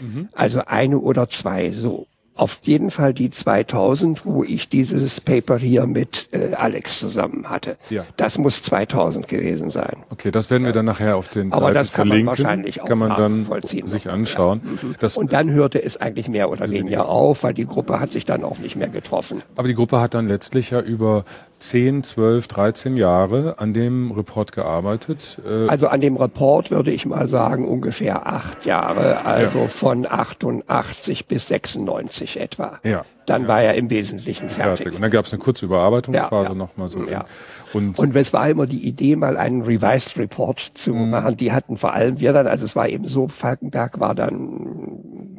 Mhm. 0.00 0.28
Also 0.32 0.62
eine 0.66 0.98
oder 0.98 1.28
zwei, 1.28 1.70
so 1.70 2.08
auf 2.34 2.60
jeden 2.62 2.90
Fall 2.90 3.12
die 3.12 3.30
2000, 3.30 4.24
wo 4.24 4.42
ich 4.42 4.68
dieses 4.68 5.20
Paper 5.20 5.58
hier 5.58 5.86
mit 5.86 6.28
äh, 6.32 6.54
Alex 6.54 6.98
zusammen 6.98 7.50
hatte. 7.50 7.76
Ja. 7.90 8.04
Das 8.16 8.38
muss 8.38 8.62
2000 8.62 9.28
gewesen 9.28 9.70
sein. 9.70 10.04
Okay, 10.10 10.30
das 10.30 10.50
werden 10.50 10.64
wir 10.64 10.72
dann 10.72 10.86
nachher 10.86 11.16
auf 11.16 11.28
den 11.28 11.52
Aber 11.52 11.66
Seiten 11.66 11.74
das 11.74 11.92
kann 11.92 12.08
verlinken. 12.08 12.24
man 12.26 12.38
wahrscheinlich 12.38 12.80
auch 12.82 12.88
kann 12.88 12.98
man 12.98 13.10
dann 13.10 13.62
sich 13.62 14.08
anschauen. 14.08 14.62
Ja. 14.64 14.88
Mhm. 14.88 15.16
Und 15.16 15.32
dann 15.32 15.50
hörte 15.50 15.82
es 15.82 15.98
eigentlich 15.98 16.28
mehr 16.28 16.50
oder 16.50 16.70
weniger 16.70 17.08
auf, 17.08 17.42
weil 17.42 17.54
die 17.54 17.66
Gruppe 17.66 18.00
hat 18.00 18.10
sich 18.10 18.24
dann 18.24 18.44
auch 18.44 18.58
nicht 18.58 18.76
mehr 18.76 18.88
getroffen. 18.88 19.42
Aber 19.56 19.68
die 19.68 19.74
Gruppe 19.74 20.00
hat 20.00 20.14
dann 20.14 20.26
letztlich 20.26 20.70
ja 20.70 20.80
über 20.80 21.24
10, 21.62 22.02
12, 22.02 22.48
13 22.48 22.96
Jahre 22.96 23.58
an 23.58 23.72
dem 23.72 24.10
Report 24.10 24.50
gearbeitet? 24.50 25.40
Äh 25.46 25.68
also 25.68 25.86
an 25.86 26.00
dem 26.00 26.16
Report 26.16 26.70
würde 26.70 26.90
ich 26.90 27.06
mal 27.06 27.28
sagen 27.28 27.68
ungefähr 27.68 28.26
acht 28.26 28.66
Jahre, 28.66 29.24
also 29.24 29.60
ja. 29.60 29.68
von 29.68 30.06
88 30.08 31.26
bis 31.26 31.46
96 31.48 32.40
etwa. 32.40 32.78
Ja. 32.82 33.04
Dann 33.26 33.42
ja. 33.42 33.48
war 33.48 33.62
er 33.62 33.74
im 33.74 33.90
Wesentlichen 33.90 34.50
fertig. 34.50 34.78
fertig. 34.78 34.96
Und 34.96 35.02
dann 35.02 35.10
gab 35.12 35.24
es 35.24 35.32
eine 35.32 35.40
kurze 35.40 35.66
Überarbeitungsphase 35.66 36.48
ja, 36.48 36.54
nochmal 36.54 36.88
so. 36.88 37.08
Ja. 37.08 37.26
Und, 37.72 37.98
und 37.98 38.16
es 38.16 38.32
war 38.32 38.50
immer 38.50 38.66
die 38.66 38.84
Idee, 38.86 39.14
mal 39.14 39.36
einen 39.36 39.62
Revised 39.62 40.18
Report 40.18 40.58
zu 40.60 40.92
mhm. 40.92 41.10
machen. 41.10 41.36
Die 41.36 41.52
hatten 41.52 41.76
vor 41.76 41.94
allem 41.94 42.18
wir 42.18 42.32
dann, 42.32 42.48
also 42.48 42.64
es 42.64 42.74
war 42.74 42.88
eben 42.88 43.06
so, 43.06 43.28
Falkenberg 43.28 44.00
war 44.00 44.14
dann 44.14 45.31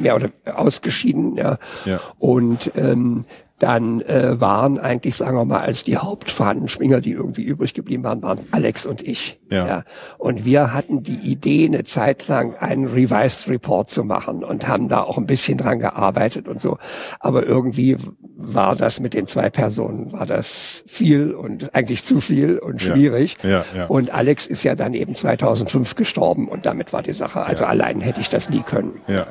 mehr 0.00 0.16
oder 0.16 0.30
ausgeschieden, 0.44 1.36
ja. 1.36 1.58
ja. 1.84 2.00
Und 2.18 2.72
ähm, 2.76 3.24
dann 3.58 4.00
äh, 4.02 4.40
waren 4.40 4.78
eigentlich, 4.78 5.16
sagen 5.16 5.36
wir 5.36 5.44
mal, 5.44 5.60
als 5.60 5.82
die 5.82 5.96
Hauptfahnenschwinger, 5.96 7.00
die 7.00 7.12
irgendwie 7.12 7.42
übrig 7.42 7.74
geblieben 7.74 8.04
waren, 8.04 8.22
waren 8.22 8.38
Alex 8.52 8.86
und 8.86 9.02
ich. 9.02 9.40
Ja. 9.50 9.66
ja. 9.66 9.84
Und 10.16 10.44
wir 10.44 10.72
hatten 10.72 11.02
die 11.02 11.16
Idee, 11.16 11.66
eine 11.66 11.82
Zeit 11.82 12.28
lang 12.28 12.54
einen 12.54 12.86
Revised 12.86 13.48
Report 13.48 13.90
zu 13.90 14.04
machen 14.04 14.44
und 14.44 14.68
haben 14.68 14.88
da 14.88 15.02
auch 15.02 15.18
ein 15.18 15.26
bisschen 15.26 15.58
dran 15.58 15.80
gearbeitet 15.80 16.46
und 16.46 16.60
so. 16.60 16.78
Aber 17.18 17.44
irgendwie 17.46 17.96
war 18.36 18.76
das 18.76 19.00
mit 19.00 19.12
den 19.12 19.26
zwei 19.26 19.50
Personen, 19.50 20.12
war 20.12 20.26
das 20.26 20.84
viel 20.86 21.32
und 21.32 21.74
eigentlich 21.74 22.04
zu 22.04 22.20
viel 22.20 22.58
und 22.58 22.80
schwierig. 22.80 23.38
Ja. 23.42 23.48
Ja, 23.48 23.64
ja. 23.74 23.86
Und 23.86 24.14
Alex 24.14 24.46
ist 24.46 24.62
ja 24.62 24.76
dann 24.76 24.94
eben 24.94 25.16
2005 25.16 25.96
gestorben 25.96 26.46
und 26.46 26.64
damit 26.64 26.92
war 26.92 27.02
die 27.02 27.12
Sache. 27.12 27.42
Also 27.42 27.64
ja. 27.64 27.70
allein 27.70 28.00
hätte 28.00 28.20
ich 28.20 28.28
das 28.28 28.50
nie 28.50 28.62
können. 28.62 29.02
Ja. 29.08 29.26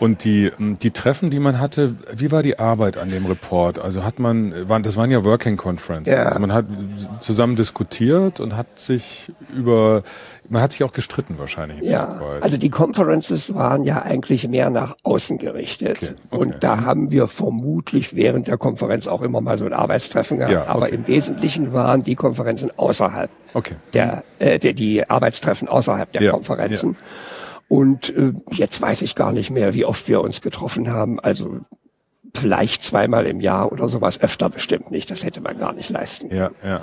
Und 0.00 0.24
die, 0.24 0.50
die 0.58 0.92
Treffen, 0.92 1.28
die 1.28 1.38
man 1.38 1.60
hatte, 1.60 1.94
wie 2.14 2.32
war 2.32 2.42
die 2.42 2.58
Arbeit 2.58 2.96
an 2.96 3.10
dem 3.10 3.26
Report? 3.26 3.78
Also 3.78 4.02
hat 4.02 4.18
man, 4.18 4.66
waren, 4.66 4.82
das 4.82 4.96
waren 4.96 5.10
ja 5.10 5.26
Working 5.26 5.58
Conferences. 5.58 6.14
Ja. 6.14 6.24
Also 6.24 6.40
man 6.40 6.54
hat 6.54 6.64
zusammen 7.20 7.54
diskutiert 7.54 8.40
und 8.40 8.56
hat 8.56 8.78
sich 8.78 9.30
über, 9.54 10.02
man 10.48 10.62
hat 10.62 10.72
sich 10.72 10.84
auch 10.84 10.92
gestritten 10.92 11.38
wahrscheinlich. 11.38 11.82
Ja, 11.82 12.18
also 12.40 12.56
die 12.56 12.70
Conferences 12.70 13.54
waren 13.54 13.84
ja 13.84 14.00
eigentlich 14.00 14.48
mehr 14.48 14.70
nach 14.70 14.96
außen 15.02 15.36
gerichtet. 15.36 15.98
Okay. 15.98 16.14
Okay. 16.30 16.42
Und 16.42 16.64
da 16.64 16.80
haben 16.80 17.10
wir 17.10 17.26
vermutlich 17.26 18.16
während 18.16 18.48
der 18.48 18.56
Konferenz 18.56 19.06
auch 19.06 19.20
immer 19.20 19.42
mal 19.42 19.58
so 19.58 19.66
ein 19.66 19.74
Arbeitstreffen 19.74 20.38
gehabt. 20.38 20.52
Ja, 20.52 20.62
okay. 20.62 20.70
Aber 20.70 20.88
im 20.90 21.06
Wesentlichen 21.08 21.74
waren 21.74 22.04
die 22.04 22.14
Konferenzen 22.14 22.70
außerhalb 22.74 23.30
okay. 23.52 23.74
der, 23.92 24.24
äh, 24.38 24.58
der 24.58 24.72
die 24.72 25.08
Arbeitstreffen 25.10 25.68
außerhalb 25.68 26.10
der 26.12 26.22
ja. 26.22 26.32
Konferenzen. 26.32 26.92
Ja. 26.92 26.98
Und 27.70 28.12
äh, 28.16 28.32
jetzt 28.50 28.82
weiß 28.82 29.02
ich 29.02 29.14
gar 29.14 29.30
nicht 29.30 29.48
mehr, 29.50 29.74
wie 29.74 29.84
oft 29.84 30.08
wir 30.08 30.22
uns 30.22 30.40
getroffen 30.40 30.90
haben. 30.90 31.20
Also 31.20 31.60
vielleicht 32.34 32.82
zweimal 32.82 33.26
im 33.26 33.40
Jahr 33.40 33.70
oder 33.70 33.88
sowas, 33.88 34.20
öfter 34.20 34.50
bestimmt 34.50 34.90
nicht. 34.90 35.08
Das 35.08 35.22
hätte 35.22 35.40
man 35.40 35.56
gar 35.56 35.72
nicht 35.72 35.88
leisten. 35.88 36.34
Ja, 36.34 36.50
ja. 36.64 36.82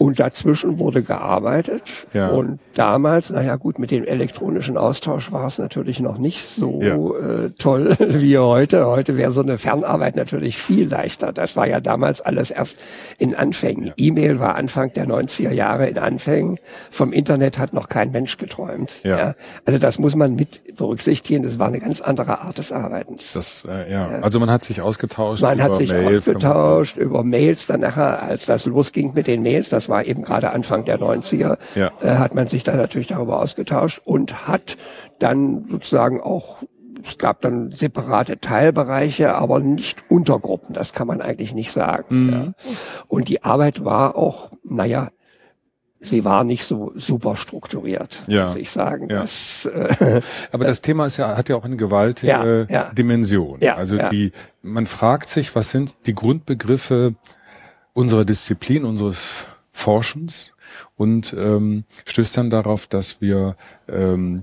Und 0.00 0.18
dazwischen 0.18 0.78
wurde 0.78 1.02
gearbeitet. 1.02 1.82
Ja. 2.14 2.28
Und 2.28 2.58
damals, 2.72 3.28
naja 3.28 3.56
gut, 3.56 3.78
mit 3.78 3.90
dem 3.90 4.04
elektronischen 4.04 4.78
Austausch 4.78 5.30
war 5.30 5.46
es 5.46 5.58
natürlich 5.58 6.00
noch 6.00 6.16
nicht 6.16 6.46
so 6.46 6.80
ja. 6.80 6.94
äh, 6.94 7.50
toll 7.50 7.94
wie 7.98 8.38
heute. 8.38 8.86
Heute 8.86 9.18
wäre 9.18 9.32
so 9.32 9.42
eine 9.42 9.58
Fernarbeit 9.58 10.16
natürlich 10.16 10.56
viel 10.56 10.88
leichter. 10.88 11.34
Das 11.34 11.54
war 11.54 11.68
ja 11.68 11.80
damals 11.80 12.22
alles 12.22 12.50
erst 12.50 12.78
in 13.18 13.34
Anfängen. 13.34 13.88
Ja. 13.88 13.92
E-Mail 13.98 14.40
war 14.40 14.54
Anfang 14.54 14.90
der 14.94 15.06
90er 15.06 15.52
Jahre 15.52 15.86
in 15.86 15.98
Anfängen. 15.98 16.58
Vom 16.90 17.12
Internet 17.12 17.58
hat 17.58 17.74
noch 17.74 17.90
kein 17.90 18.10
Mensch 18.10 18.38
geträumt. 18.38 19.00
Ja. 19.02 19.18
ja. 19.18 19.34
Also 19.66 19.78
das 19.78 19.98
muss 19.98 20.16
man 20.16 20.34
mit 20.34 20.62
berücksichtigen. 20.78 21.42
Das 21.42 21.58
war 21.58 21.66
eine 21.66 21.78
ganz 21.78 22.00
andere 22.00 22.40
Art 22.40 22.56
des 22.56 22.72
Arbeitens. 22.72 23.34
Das, 23.34 23.66
äh, 23.68 23.92
ja. 23.92 24.06
Also 24.22 24.40
man 24.40 24.50
hat 24.50 24.64
sich 24.64 24.80
ausgetauscht. 24.80 25.42
Man 25.42 25.62
hat 25.62 25.74
sich 25.74 25.92
Mail 25.92 26.16
ausgetauscht 26.16 26.96
über 26.96 27.22
Mails 27.22 27.66
dann 27.66 27.80
nachher, 27.80 28.22
als 28.22 28.46
das 28.46 28.64
losging 28.64 29.12
mit 29.12 29.26
den 29.26 29.42
Mails. 29.42 29.68
Das 29.68 29.89
war 29.90 30.06
eben 30.06 30.22
gerade 30.22 30.50
Anfang 30.50 30.84
der 30.86 30.98
90er, 30.98 31.58
ja. 31.74 31.90
äh, 32.00 32.16
hat 32.16 32.34
man 32.34 32.46
sich 32.46 32.64
dann 32.64 32.78
natürlich 32.78 33.08
darüber 33.08 33.40
ausgetauscht 33.40 34.00
und 34.04 34.48
hat 34.48 34.78
dann 35.18 35.66
sozusagen 35.70 36.20
auch 36.20 36.62
es 37.02 37.18
gab 37.18 37.40
dann 37.40 37.72
separate 37.72 38.40
Teilbereiche, 38.40 39.34
aber 39.34 39.58
nicht 39.60 40.04
Untergruppen. 40.10 40.74
Das 40.74 40.92
kann 40.92 41.06
man 41.06 41.22
eigentlich 41.22 41.54
nicht 41.54 41.72
sagen. 41.72 42.24
Mhm. 42.24 42.32
Ja. 42.32 42.52
Und 43.08 43.28
die 43.28 43.42
Arbeit 43.42 43.84
war 43.84 44.16
auch, 44.16 44.50
naja, 44.64 45.10
sie 46.00 46.24
war 46.24 46.44
nicht 46.44 46.64
so 46.64 46.92
super 46.94 47.36
strukturiert, 47.36 48.22
ja. 48.26 48.44
muss 48.44 48.56
ich 48.56 48.70
sagen. 48.70 49.08
Ja. 49.10 49.20
Das, 49.20 49.66
äh, 49.66 50.20
Aber 50.50 50.64
das 50.64 50.80
Thema 50.82 51.06
ist 51.06 51.18
ja, 51.18 51.36
hat 51.36 51.48
ja 51.48 51.56
auch 51.56 51.64
eine 51.64 51.76
gewaltige 51.76 52.66
ja, 52.68 52.74
ja. 52.84 52.92
Dimension. 52.92 53.58
Ja, 53.60 53.76
also 53.76 53.98
die, 54.10 54.32
man 54.62 54.86
fragt 54.86 55.28
sich, 55.28 55.54
was 55.54 55.70
sind 55.70 55.94
die 56.06 56.14
Grundbegriffe 56.14 57.14
unserer 57.92 58.24
Disziplin, 58.24 58.84
unseres 58.84 59.46
Forschens 59.80 60.54
und 60.96 61.34
ähm, 61.36 61.84
stößt 62.04 62.36
dann 62.36 62.50
darauf, 62.50 62.86
dass 62.86 63.20
wir 63.20 63.56
ähm, 63.88 64.42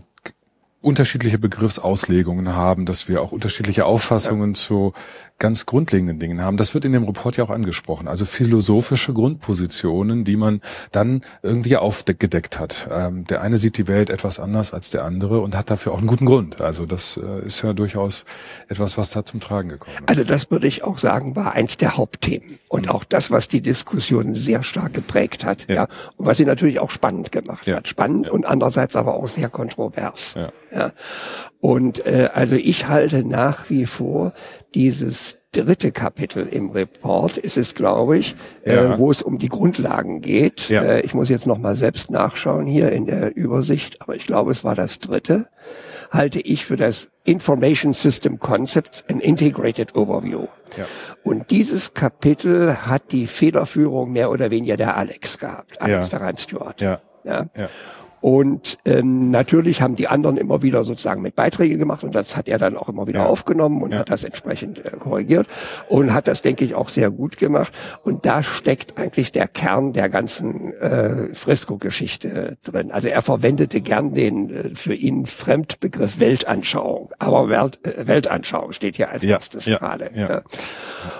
unterschiedliche 0.82 1.38
Begriffsauslegungen 1.38 2.54
haben, 2.56 2.86
dass 2.86 3.08
wir 3.08 3.22
auch 3.22 3.32
unterschiedliche 3.32 3.86
Auffassungen 3.86 4.52
ja. 4.52 4.56
zu 4.56 4.94
ganz 5.40 5.66
grundlegenden 5.66 6.20
Dingen 6.20 6.42
haben. 6.42 6.58
Das 6.58 6.74
wird 6.74 6.86
in 6.86 6.94
dem 6.94 7.04
Report 7.04 7.38
ja 7.38 7.44
auch 7.44 7.50
angesprochen. 7.50 8.08
Also 8.08 8.26
philosophische 8.26 9.14
Grundpositionen, 9.14 10.24
die 10.24 10.36
man 10.36 10.62
dann 10.92 11.22
irgendwie 11.44 11.78
aufgedeckt 11.78 12.60
hat. 12.60 12.88
Ähm, 12.92 13.26
der 13.26 13.42
eine 13.42 13.58
sieht 13.58 13.78
die 13.78 13.88
Welt 13.88 14.10
etwas 14.10 14.40
anders 14.40 14.74
als 14.74 14.90
der 14.90 15.06
andere 15.06 15.42
und 15.42 15.56
hat 15.56 15.70
dafür 15.70 15.94
auch 15.94 16.00
einen 16.00 16.08
guten 16.08 16.26
Grund. 16.26 16.60
Also 16.62 16.86
das 16.86 17.18
äh, 17.18 17.46
ist 17.46 17.62
ja 17.62 17.74
durchaus 17.74 18.26
etwas, 18.68 18.98
was 18.98 19.10
da 19.12 19.26
zum 19.26 19.40
Tragen 19.40 19.70
gekommen 19.70 19.98
ist. 19.98 20.10
Also 20.10 20.24
das 20.24 20.50
würde 20.50 20.68
ich 20.68 20.84
auch 20.84 20.98
sagen, 20.98 21.36
war 21.36 21.54
eins 21.54 21.78
der 21.78 21.98
Hauptthemen 21.98 22.58
und 22.70 22.86
mhm. 22.86 22.92
auch 22.92 23.04
das, 23.04 23.30
was 23.30 23.48
die 23.48 23.62
Diskussion 23.62 24.34
sehr 24.34 24.64
stark 24.64 24.94
geprägt 24.94 25.46
hat. 25.46 25.68
Ja. 25.68 25.76
ja 25.76 25.88
und 26.16 26.26
was 26.26 26.38
sie 26.38 26.46
natürlich 26.46 26.80
auch 26.80 26.90
spannend 26.90 27.32
gemacht 27.32 27.68
ja. 27.68 27.78
hat. 27.78 27.88
Spannend 27.88 28.26
ja. 28.26 28.32
und 28.32 28.48
andererseits 28.48 28.96
aber 28.96 29.14
auch 29.14 29.28
sehr 29.28 29.50
kontrovers. 29.50 30.34
Ja. 30.36 30.52
ja. 30.74 30.92
Und 31.60 32.06
äh, 32.06 32.30
also 32.34 32.56
ich 32.56 32.88
halte 32.88 33.24
nach 33.24 33.70
wie 33.70 33.86
vor 33.86 34.34
dieses 34.74 35.38
dritte 35.52 35.92
Kapitel 35.92 36.48
im 36.48 36.70
Report 36.70 37.38
ist 37.38 37.58
es, 37.58 37.74
glaube 37.74 38.18
ich, 38.18 38.36
äh, 38.64 38.76
ja. 38.76 38.94
äh, 38.94 39.00
wo 39.00 39.10
es 39.10 39.22
um 39.22 39.40
die 39.40 39.50
Grundlagen 39.50 40.22
geht. 40.22 40.70
Ja. 40.70 40.84
Äh, 40.84 41.02
ich 41.02 41.14
muss 41.14 41.30
jetzt 41.30 41.48
noch 41.48 41.58
mal 41.58 41.76
selbst 41.76 42.12
nachschauen 42.12 42.66
hier 42.66 42.92
in 42.92 43.06
der 43.06 43.36
Übersicht, 43.36 44.02
aber 44.02 44.16
ich 44.16 44.26
glaube, 44.26 44.52
es 44.52 44.64
war 44.64 44.76
das 44.76 45.00
dritte. 45.00 45.48
Halte 46.12 46.40
ich 46.40 46.66
für 46.66 46.78
das 46.78 47.10
Information 47.24 47.94
System 47.94 48.40
Concepts 48.40 49.04
and 49.10 49.22
Integrated 49.22 49.96
Overview. 49.96 50.48
Ja. 50.78 50.86
Und 51.24 51.50
dieses 51.50 51.94
Kapitel 51.94 52.86
hat 52.86 53.12
die 53.12 53.28
Federführung 53.28 54.12
mehr 54.12 54.32
oder 54.32 54.52
weniger 54.52 54.78
der 54.78 54.96
Alex 54.96 55.40
gehabt, 55.40 55.82
Alex 55.82 56.06
ja. 56.06 56.10
Ferran 56.10 56.38
Stewart. 56.38 56.82
Ja. 56.82 57.02
Ja. 57.24 57.46
Und 58.22 58.78
ähm, 58.86 59.30
natürlich 59.30 59.82
haben 59.82 59.96
die 59.96 60.08
anderen 60.08 60.38
immer 60.38 60.62
wieder 60.62 60.84
sozusagen 60.84 61.22
mit 61.22 61.36
Beiträge 61.36 61.78
gemacht 61.78 62.04
und 62.04 62.16
das 62.16 62.36
hat 62.36 62.48
er 62.48 62.58
dann 62.58 62.76
auch 62.76 62.90
immer 62.90 63.08
wieder 63.08 63.22
ja. 63.22 63.26
aufgenommen 63.26 63.84
und 63.84 63.92
ja. 63.92 64.00
hat 64.00 64.10
das 64.10 64.24
entsprechend 64.24 64.84
äh, 64.84 64.92
korrigiert 64.92 65.48
und 65.88 66.14
hat 66.14 66.28
das, 66.28 66.42
denke 66.42 66.66
ich, 66.66 66.76
auch 66.76 66.90
sehr 66.90 67.12
gut 67.12 67.38
gemacht. 67.38 67.72
Und 68.04 68.26
da 68.26 68.44
steckt 68.44 68.98
eigentlich 68.98 69.32
der 69.32 69.48
Kern 69.48 69.94
der 69.94 70.10
ganzen 70.10 70.74
äh, 70.74 71.34
Fresco-Geschichte 71.34 72.58
drin. 72.64 72.92
Also 72.92 73.08
er 73.08 73.22
verwendete 73.22 73.82
gern 73.82 74.14
den 74.14 74.50
äh, 74.50 74.76
für 74.76 74.94
ihn 74.94 75.26
Fremdbegriff 75.26 76.20
Weltanschauung, 76.20 77.12
aber 77.20 77.50
Welt, 77.50 77.80
äh, 77.86 78.08
Weltanschauung 78.08 78.72
steht 78.72 78.96
hier 78.96 79.10
als 79.10 79.24
ja. 79.24 79.32
erstes 79.32 79.66
gerade. 79.66 80.10
Ja. 80.16 80.42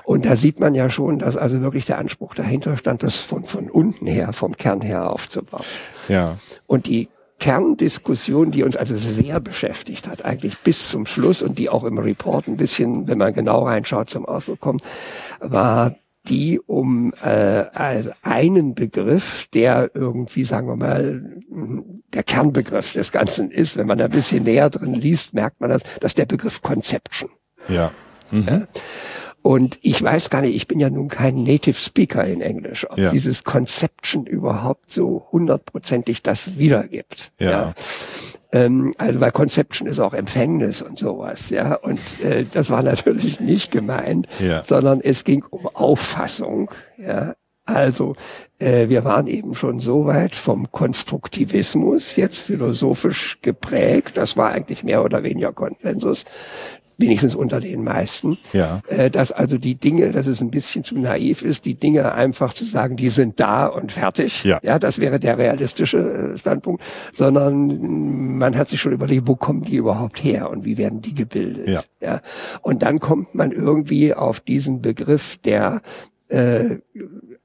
Und 0.04 0.26
da 0.26 0.36
sieht 0.36 0.60
man 0.60 0.74
ja 0.74 0.90
schon, 0.90 1.20
dass 1.20 1.38
also 1.38 1.62
wirklich 1.62 1.86
der 1.86 1.98
Anspruch 1.98 2.34
dahinter 2.34 2.78
stand, 2.78 3.04
das 3.04 3.20
von, 3.20 3.44
von 3.44 3.70
unten 3.70 4.08
her, 4.08 4.34
vom 4.34 4.58
Kern 4.58 4.82
her 4.82 5.12
aufzubauen. 5.12 5.66
Ja. 6.08 6.38
Und 6.68 6.86
die 6.86 7.10
Kerndiskussion, 7.40 8.52
die 8.52 8.64
uns 8.64 8.76
also 8.76 8.96
sehr 8.96 9.40
beschäftigt 9.40 10.08
hat, 10.08 10.26
eigentlich 10.26 10.58
bis 10.60 10.90
zum 10.90 11.06
Schluss 11.06 11.42
und 11.42 11.60
die 11.60 11.70
auch 11.70 11.84
im 11.84 11.98
Report 11.98 12.48
ein 12.48 12.58
bisschen, 12.58 13.08
wenn 13.08 13.18
man 13.18 13.34
genau 13.34 13.66
reinschaut, 13.66 14.10
zum 14.10 14.26
Ausdruck 14.26 14.60
kommt, 14.60 14.82
war 15.40 15.96
die 16.28 16.60
um 16.60 17.14
äh, 17.24 17.66
also 17.74 18.12
einen 18.22 18.76
Begriff, 18.76 19.48
der 19.54 19.92
irgendwie, 19.94 20.44
sagen 20.44 20.68
wir 20.68 20.76
mal, 20.76 21.42
der 22.14 22.24
Kernbegriff 22.24 22.94
des 22.94 23.12
Ganzen 23.12 23.50
ist. 23.52 23.78
Wenn 23.78 23.88
man 23.88 24.02
ein 24.02 24.10
bisschen 24.10 24.44
näher 24.44 24.70
drin 24.70 24.94
liest, 24.94 25.34
merkt 25.34 25.62
man 25.62 25.70
das, 25.70 25.84
dass 26.02 26.16
der 26.16 26.26
Begriff 26.26 26.62
Conception. 26.62 27.30
Ja. 27.70 27.92
Mhm. 28.32 28.44
ja. 28.48 28.68
Und 29.48 29.80
ich 29.82 30.04
weiß 30.04 30.30
gar 30.30 30.42
nicht, 30.42 30.58
ich 30.58 30.68
bin 30.68 30.78
ja 30.78 30.90
nun 30.90 31.08
kein 31.08 31.42
Native 31.42 31.80
Speaker 31.80 32.26
in 32.26 32.42
Englisch, 32.42 32.86
ob 32.90 32.98
ja. 32.98 33.12
dieses 33.12 33.46
Conception 33.46 34.26
überhaupt 34.26 34.92
so 34.92 35.26
hundertprozentig 35.32 36.22
das 36.22 36.58
wiedergibt. 36.58 37.32
Ja. 37.40 37.50
ja. 37.50 37.74
Ähm, 38.52 38.94
also 38.98 39.22
bei 39.22 39.32
Conception 39.32 39.88
ist 39.88 40.00
auch 40.00 40.14
Empfängnis 40.14 40.82
und 40.82 41.00
sowas, 41.00 41.50
ja. 41.50 41.76
Und 41.76 41.98
äh, 42.22 42.44
das 42.52 42.72
war 42.72 42.84
natürlich 42.84 43.40
nicht 43.40 43.72
gemeint, 43.72 44.28
ja. 44.40 44.66
sondern 44.66 45.00
es 45.00 45.24
ging 45.24 45.46
um 45.50 45.66
Auffassung, 45.68 46.70
ja. 46.98 47.34
Also 47.64 48.16
äh, 48.60 48.90
wir 48.90 49.06
waren 49.06 49.28
eben 49.28 49.56
schon 49.56 49.80
so 49.80 50.06
weit 50.06 50.36
vom 50.36 50.74
Konstruktivismus, 50.74 52.18
jetzt 52.18 52.40
philosophisch 52.40 53.40
geprägt, 53.42 54.18
das 54.18 54.36
war 54.36 54.52
eigentlich 54.52 54.84
mehr 54.84 55.06
oder 55.06 55.24
weniger 55.24 55.54
Konsensus, 55.54 56.26
wenigstens 56.98 57.36
unter 57.36 57.60
den 57.60 57.84
meisten, 57.84 58.38
ja. 58.54 58.82
äh, 58.88 59.10
dass 59.10 59.32
also 59.32 59.58
die 59.58 59.76
Dinge, 59.76 60.12
dass 60.12 60.28
es 60.28 60.42
ein 60.42 60.50
bisschen 60.50 60.84
zu 60.84 60.98
naiv 60.98 61.44
ist, 61.44 61.66
die 61.66 61.76
Dinge 61.76 62.14
einfach 62.14 62.54
zu 62.54 62.66
sagen, 62.66 62.98
die 62.98 63.10
sind 63.10 63.40
da 63.40 63.68
und 63.68 63.92
fertig. 63.92 64.44
Ja, 64.44 64.60
ja 64.64 64.80
das 64.80 65.00
wäre 65.00 65.20
der 65.20 65.38
realistische 65.38 65.98
äh, 65.98 66.38
Standpunkt, 66.38 66.84
sondern 67.14 68.38
man 68.38 68.58
hat 68.58 68.70
sich 68.70 68.82
schon 68.82 68.94
überlegt, 68.94 69.28
wo 69.28 69.36
kommen 69.36 69.64
die 69.64 69.76
überhaupt 69.76 70.24
her 70.24 70.50
und 70.50 70.66
wie 70.66 70.78
werden 70.78 71.02
die 71.02 71.14
gebildet. 71.14 71.68
Ja. 71.68 71.84
ja. 72.02 72.22
Und 72.62 72.82
dann 72.82 73.00
kommt 73.00 73.36
man 73.36 73.52
irgendwie 73.52 74.14
auf 74.14 74.40
diesen 74.40 74.82
Begriff 74.82 75.38
der 75.38 75.82
äh, 76.30 76.78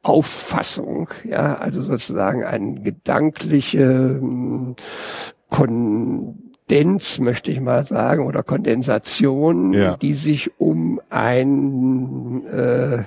Auffassung, 0.03 1.09
ja, 1.25 1.55
also 1.55 1.83
sozusagen 1.83 2.43
ein 2.43 2.83
gedankliche 2.83 4.21
Kon 5.49 6.42
Kondenz, 6.69 7.19
möchte 7.19 7.51
ich 7.51 7.61
mal 7.61 7.85
sagen, 7.85 8.27
oder 8.27 8.43
Kondensation, 8.43 9.75
ja. 9.75 9.97
die 9.97 10.15
sich 10.15 10.59
um 10.59 11.01
ein 11.11 12.47
äh, 12.47 13.05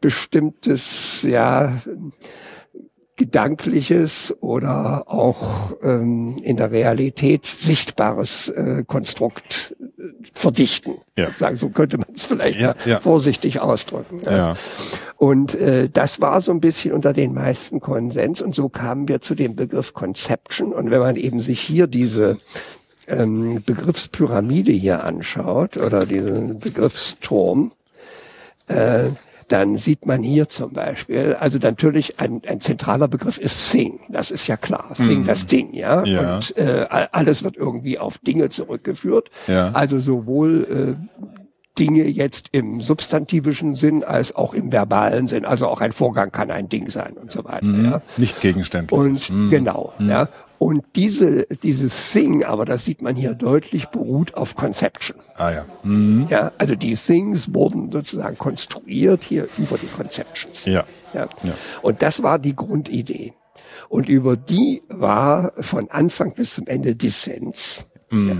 bestimmtes, 0.00 1.22
ja, 1.22 1.72
gedankliches 3.16 4.36
oder 4.40 5.04
auch 5.08 5.72
ähm, 5.82 6.36
in 6.42 6.56
der 6.56 6.70
Realität 6.70 7.46
sichtbares 7.46 8.48
äh, 8.48 8.84
Konstrukt 8.86 9.74
verdichten. 10.32 10.94
Ja. 11.16 11.30
Sagen, 11.32 11.56
so 11.56 11.68
könnte 11.70 11.98
man 11.98 12.08
es 12.14 12.24
vielleicht 12.24 12.60
ja, 12.60 12.74
ja. 12.84 13.00
vorsichtig 13.00 13.60
ausdrücken. 13.60 14.20
Ja. 14.24 14.56
Und 15.16 15.54
äh, 15.56 15.88
das 15.92 16.20
war 16.20 16.40
so 16.40 16.52
ein 16.52 16.60
bisschen 16.60 16.92
unter 16.92 17.12
den 17.12 17.34
meisten 17.34 17.80
Konsens 17.80 18.40
und 18.40 18.54
so 18.54 18.68
kamen 18.68 19.08
wir 19.08 19.20
zu 19.20 19.34
dem 19.34 19.56
Begriff 19.56 19.94
Conception. 19.94 20.72
Und 20.72 20.90
wenn 20.90 21.00
man 21.00 21.16
eben 21.16 21.40
sich 21.40 21.60
hier 21.60 21.88
diese 21.88 22.38
ähm, 23.08 23.62
Begriffspyramide 23.64 24.72
hier 24.72 25.02
anschaut 25.04 25.76
oder 25.76 26.06
diesen 26.06 26.60
Begriffsturm, 26.60 27.72
äh, 28.68 29.10
dann 29.48 29.76
sieht 29.76 30.06
man 30.06 30.22
hier 30.22 30.48
zum 30.48 30.72
Beispiel, 30.72 31.36
also 31.38 31.58
natürlich 31.58 32.20
ein, 32.20 32.42
ein 32.46 32.60
zentraler 32.60 33.08
Begriff 33.08 33.38
ist 33.38 33.70
Sing, 33.70 34.00
das 34.10 34.30
ist 34.30 34.46
ja 34.46 34.56
klar, 34.56 34.90
Sing, 34.94 35.22
mm. 35.22 35.26
das 35.26 35.46
Ding, 35.46 35.72
ja, 35.72 36.04
ja. 36.04 36.36
und 36.36 36.56
äh, 36.56 36.86
alles 37.12 37.42
wird 37.42 37.56
irgendwie 37.56 37.98
auf 37.98 38.18
Dinge 38.18 38.50
zurückgeführt, 38.50 39.30
ja. 39.46 39.70
also 39.72 39.98
sowohl 39.98 40.96
äh, 40.98 41.37
Dinge 41.78 42.04
jetzt 42.04 42.48
im 42.52 42.80
substantivischen 42.80 43.74
Sinn 43.74 44.04
als 44.04 44.34
auch 44.34 44.54
im 44.54 44.72
verbalen 44.72 45.26
Sinn. 45.26 45.44
Also 45.44 45.68
auch 45.68 45.80
ein 45.80 45.92
Vorgang 45.92 46.32
kann 46.32 46.50
ein 46.50 46.68
Ding 46.68 46.88
sein 46.88 47.14
und 47.14 47.30
so 47.30 47.44
weiter. 47.44 47.64
Mhm. 47.64 47.84
Ja. 47.84 48.02
Nicht 48.16 48.40
gegenständlich. 48.40 48.98
Und 48.98 49.30
mhm. 49.30 49.50
genau, 49.50 49.92
mhm. 49.98 50.10
ja. 50.10 50.28
Und 50.58 50.84
diese, 50.96 51.46
dieses 51.62 52.10
Thing, 52.10 52.44
aber 52.44 52.64
das 52.64 52.84
sieht 52.84 53.00
man 53.00 53.14
hier 53.14 53.34
deutlich, 53.34 53.86
beruht 53.86 54.34
auf 54.34 54.56
Conception. 54.56 55.16
Ah 55.36 55.50
ja. 55.50 55.66
Mhm. 55.84 56.26
Ja, 56.28 56.50
also 56.58 56.74
die 56.74 56.96
Things 56.96 57.54
wurden 57.54 57.92
sozusagen 57.92 58.36
konstruiert 58.36 59.22
hier 59.22 59.46
über 59.56 59.78
die 59.78 59.86
Conceptions. 59.86 60.64
Ja. 60.64 60.84
ja. 61.14 61.28
ja. 61.44 61.54
Und 61.82 62.02
das 62.02 62.24
war 62.24 62.40
die 62.40 62.56
Grundidee. 62.56 63.34
Und 63.88 64.08
über 64.08 64.36
die 64.36 64.82
war 64.88 65.52
von 65.60 65.90
Anfang 65.90 66.34
bis 66.34 66.54
zum 66.54 66.66
Ende 66.66 66.96
Dissens. 66.96 67.84
Mhm. 68.10 68.28
Ja. 68.28 68.36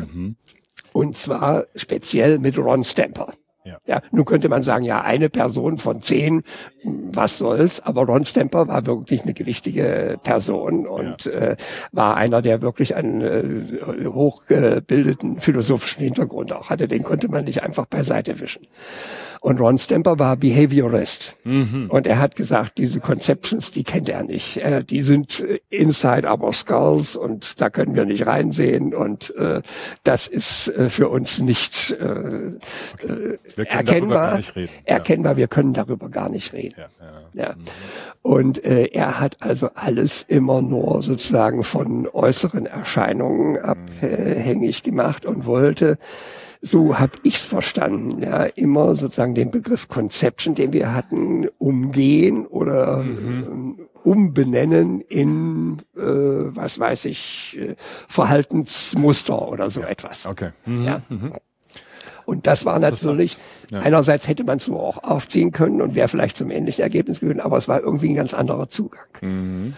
Und 0.93 1.17
zwar 1.17 1.65
speziell 1.75 2.39
mit 2.39 2.59
Ron 2.59 2.85
Stamper. 2.85 3.35
Ja. 3.69 3.79
ja, 3.87 4.03
nun 4.13 4.25
könnte 4.25 4.49
man 4.49 4.63
sagen, 4.63 4.85
ja, 4.85 5.03
eine 5.03 5.29
Person 5.29 5.77
von 5.77 6.01
zehn, 6.01 6.43
was 6.85 7.37
soll's, 7.37 7.81
aber 7.81 8.07
Ron 8.07 8.25
Stamper 8.25 8.67
war 8.67 8.87
wirklich 8.87 9.25
eine 9.25 9.35
gewichtige 9.35 10.19
Person 10.23 10.87
und 10.87 11.27
ja. 11.27 11.33
äh, 11.33 11.57
war 11.93 12.17
einer, 12.17 12.41
der 12.41 12.63
wirklich 12.63 12.95
einen 12.95 13.21
äh, 13.21 14.07
hochgebildeten 14.07 15.39
philosophischen 15.39 16.03
Hintergrund 16.03 16.53
auch 16.53 16.71
hatte. 16.71 16.89
Den 16.89 17.03
konnte 17.03 17.29
man 17.29 17.45
nicht 17.45 17.63
einfach 17.63 17.85
beiseite 17.85 18.41
wischen. 18.41 18.67
Und 19.41 19.61
Ron 19.61 19.79
Stamper 19.79 20.19
war 20.19 20.37
Behaviorist. 20.37 21.37
Mhm. 21.45 21.91
Und 21.91 22.07
er 22.07 22.19
hat 22.19 22.37
gesagt, 22.37 22.79
diese 22.79 23.01
Conceptions, 23.01 23.71
die 23.71 23.85
kennt 23.85 24.09
er 24.09 24.25
nicht. 24.25 24.59
Äh, 24.59 24.85
die 24.85 25.03
sind 25.03 25.41
äh, 25.41 25.59
inside 25.71 26.29
our 26.29 26.53
skulls 26.53 27.17
und 27.17 27.61
da 27.61 27.71
können 27.71 27.95
wir 27.95 28.05
nicht 28.05 28.27
reinsehen. 28.27 28.95
Und 28.95 29.35
äh, 29.37 29.63
das 30.05 30.27
ist 30.27 30.69
äh, 30.69 30.91
für 30.91 31.09
uns 31.09 31.41
nicht 31.41 31.91
äh, 31.91 32.57
okay. 32.95 33.39
Äh, 33.57 33.65
erkennbar. 33.65 34.37
Nicht 34.37 34.71
erkennbar, 34.85 35.37
wir 35.37 35.49
können 35.49 35.73
darüber 35.73 36.09
gar 36.09 36.31
nicht 36.31 36.53
reden. 36.53 36.75
Ja, 36.79 36.87
ja. 37.35 37.43
ja. 37.45 37.55
Und 38.23 38.65
äh, 38.65 38.87
er 38.93 39.21
hat 39.21 39.37
also 39.41 39.71
alles 39.75 40.25
immer 40.27 40.61
nur 40.61 41.03
sozusagen 41.03 41.63
von 41.63 42.09
äußeren 42.09 42.67
Erscheinungen 42.67 43.53
mhm. 43.53 43.59
abhängig 43.59 44.83
gemacht 44.83 45.25
und 45.25 45.47
wollte 45.47 45.99
so 46.61 46.99
habe 46.99 47.13
ich's 47.23 47.45
verstanden, 47.45 48.23
ja, 48.23 48.45
immer 48.45 48.95
sozusagen 48.95 49.35
den 49.35 49.51
Begriff 49.51 49.89
Conception, 49.89 50.55
den 50.55 50.73
wir 50.73 50.95
hatten, 50.95 51.49
umgehen 51.59 52.47
oder 52.47 53.03
mhm. 53.03 53.89
umbenennen 54.03 55.01
in, 55.01 55.79
äh, 55.97 56.01
was 56.01 56.79
weiß 56.79 57.05
ich, 57.07 57.59
äh, 57.61 57.77
Verhaltensmuster 58.09 59.49
oder 59.49 59.71
so 59.71 59.81
ja. 59.81 59.89
etwas. 59.89 60.27
Okay. 60.27 60.51
Mhm. 60.67 60.85
Ja. 60.85 61.03
Mhm. 61.09 61.33
Und 62.25 62.47
das 62.47 62.67
war 62.67 62.79
natürlich, 62.79 63.39
ja. 63.71 63.79
einerseits 63.79 64.29
hätte 64.29 64.45
man 64.45 64.59
es 64.59 64.67
so 64.67 64.79
auch 64.79 65.03
aufziehen 65.03 65.51
können 65.51 65.81
und 65.81 65.95
wäre 65.95 66.09
vielleicht 66.09 66.37
zum 66.37 66.51
ähnlichen 66.51 66.83
Ergebnis 66.83 67.21
gewesen, 67.21 67.41
aber 67.41 67.57
es 67.57 67.69
war 67.69 67.81
irgendwie 67.81 68.11
ein 68.11 68.17
ganz 68.17 68.35
anderer 68.35 68.69
Zugang. 68.69 69.07
Mhm. 69.23 69.75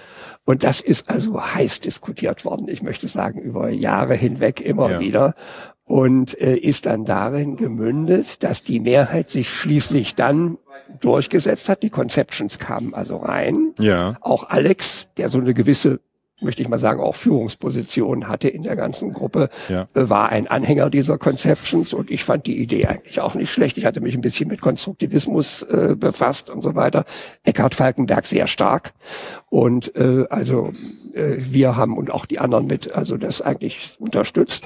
Und 0.47 0.65
das 0.65 0.81
ist 0.81 1.09
also 1.09 1.41
heiß 1.41 1.81
diskutiert 1.81 2.45
worden, 2.45 2.67
ich 2.69 2.83
möchte 2.83 3.07
sagen, 3.07 3.41
über 3.41 3.69
Jahre 3.69 4.15
hinweg 4.15 4.61
immer 4.61 4.91
ja. 4.91 4.99
wieder 5.01 5.35
und 5.91 6.41
äh, 6.41 6.55
ist 6.55 6.87
dann 6.87 7.05
darin 7.05 7.57
gemündet, 7.57 8.45
dass 8.45 8.63
die 8.63 8.79
Mehrheit 8.79 9.29
sich 9.29 9.53
schließlich 9.53 10.15
dann 10.15 10.57
durchgesetzt 11.01 11.69
hat. 11.69 11.83
Die 11.83 11.91
Conceptions 11.91 12.61
kamen 12.61 12.95
also 12.95 13.17
rein. 13.17 13.75
Ja. 13.81 14.17
Auch 14.21 14.51
Alex, 14.51 15.09
der 15.17 15.29
so 15.31 15.39
eine 15.39 15.53
gewisse 15.53 15.99
möchte 16.41 16.63
ich 16.63 16.69
mal 16.69 16.79
sagen, 16.79 17.01
auch 17.01 17.15
Führungsposition 17.15 18.29
hatte 18.29 18.49
in 18.49 18.63
der 18.63 18.77
ganzen 18.77 19.13
Gruppe, 19.13 19.49
ja. 19.69 19.87
Äh, 19.95 20.09
war 20.09 20.31
ein 20.31 20.47
Anhänger 20.47 20.91
dieser 20.91 21.19
Conceptions 21.19 21.93
und 21.93 22.11
ich 22.11 22.25
fand 22.25 22.47
die 22.47 22.59
Idee 22.59 22.87
eigentlich 22.87 23.21
auch 23.21 23.35
nicht 23.35 23.53
schlecht. 23.53 23.77
Ich 23.79 23.85
hatte 23.85 24.01
mich 24.01 24.15
ein 24.15 24.21
bisschen 24.21 24.49
mit 24.49 24.61
Konstruktivismus 24.61 25.63
äh, 25.63 25.95
befasst 25.97 26.51
und 26.51 26.63
so 26.63 26.75
weiter. 26.75 27.05
Eckhard 27.45 27.75
Falkenberg 27.75 28.27
sehr 28.27 28.47
stark 28.47 28.93
und 29.49 29.95
äh, 29.97 30.27
also 30.31 30.73
äh, 31.15 31.37
wir 31.39 31.77
haben 31.77 31.97
und 31.97 32.11
auch 32.11 32.27
die 32.27 32.39
anderen 32.39 32.67
mit 32.67 32.93
also 32.93 33.17
das 33.17 33.43
eigentlich 33.43 33.97
unterstützt. 33.99 34.65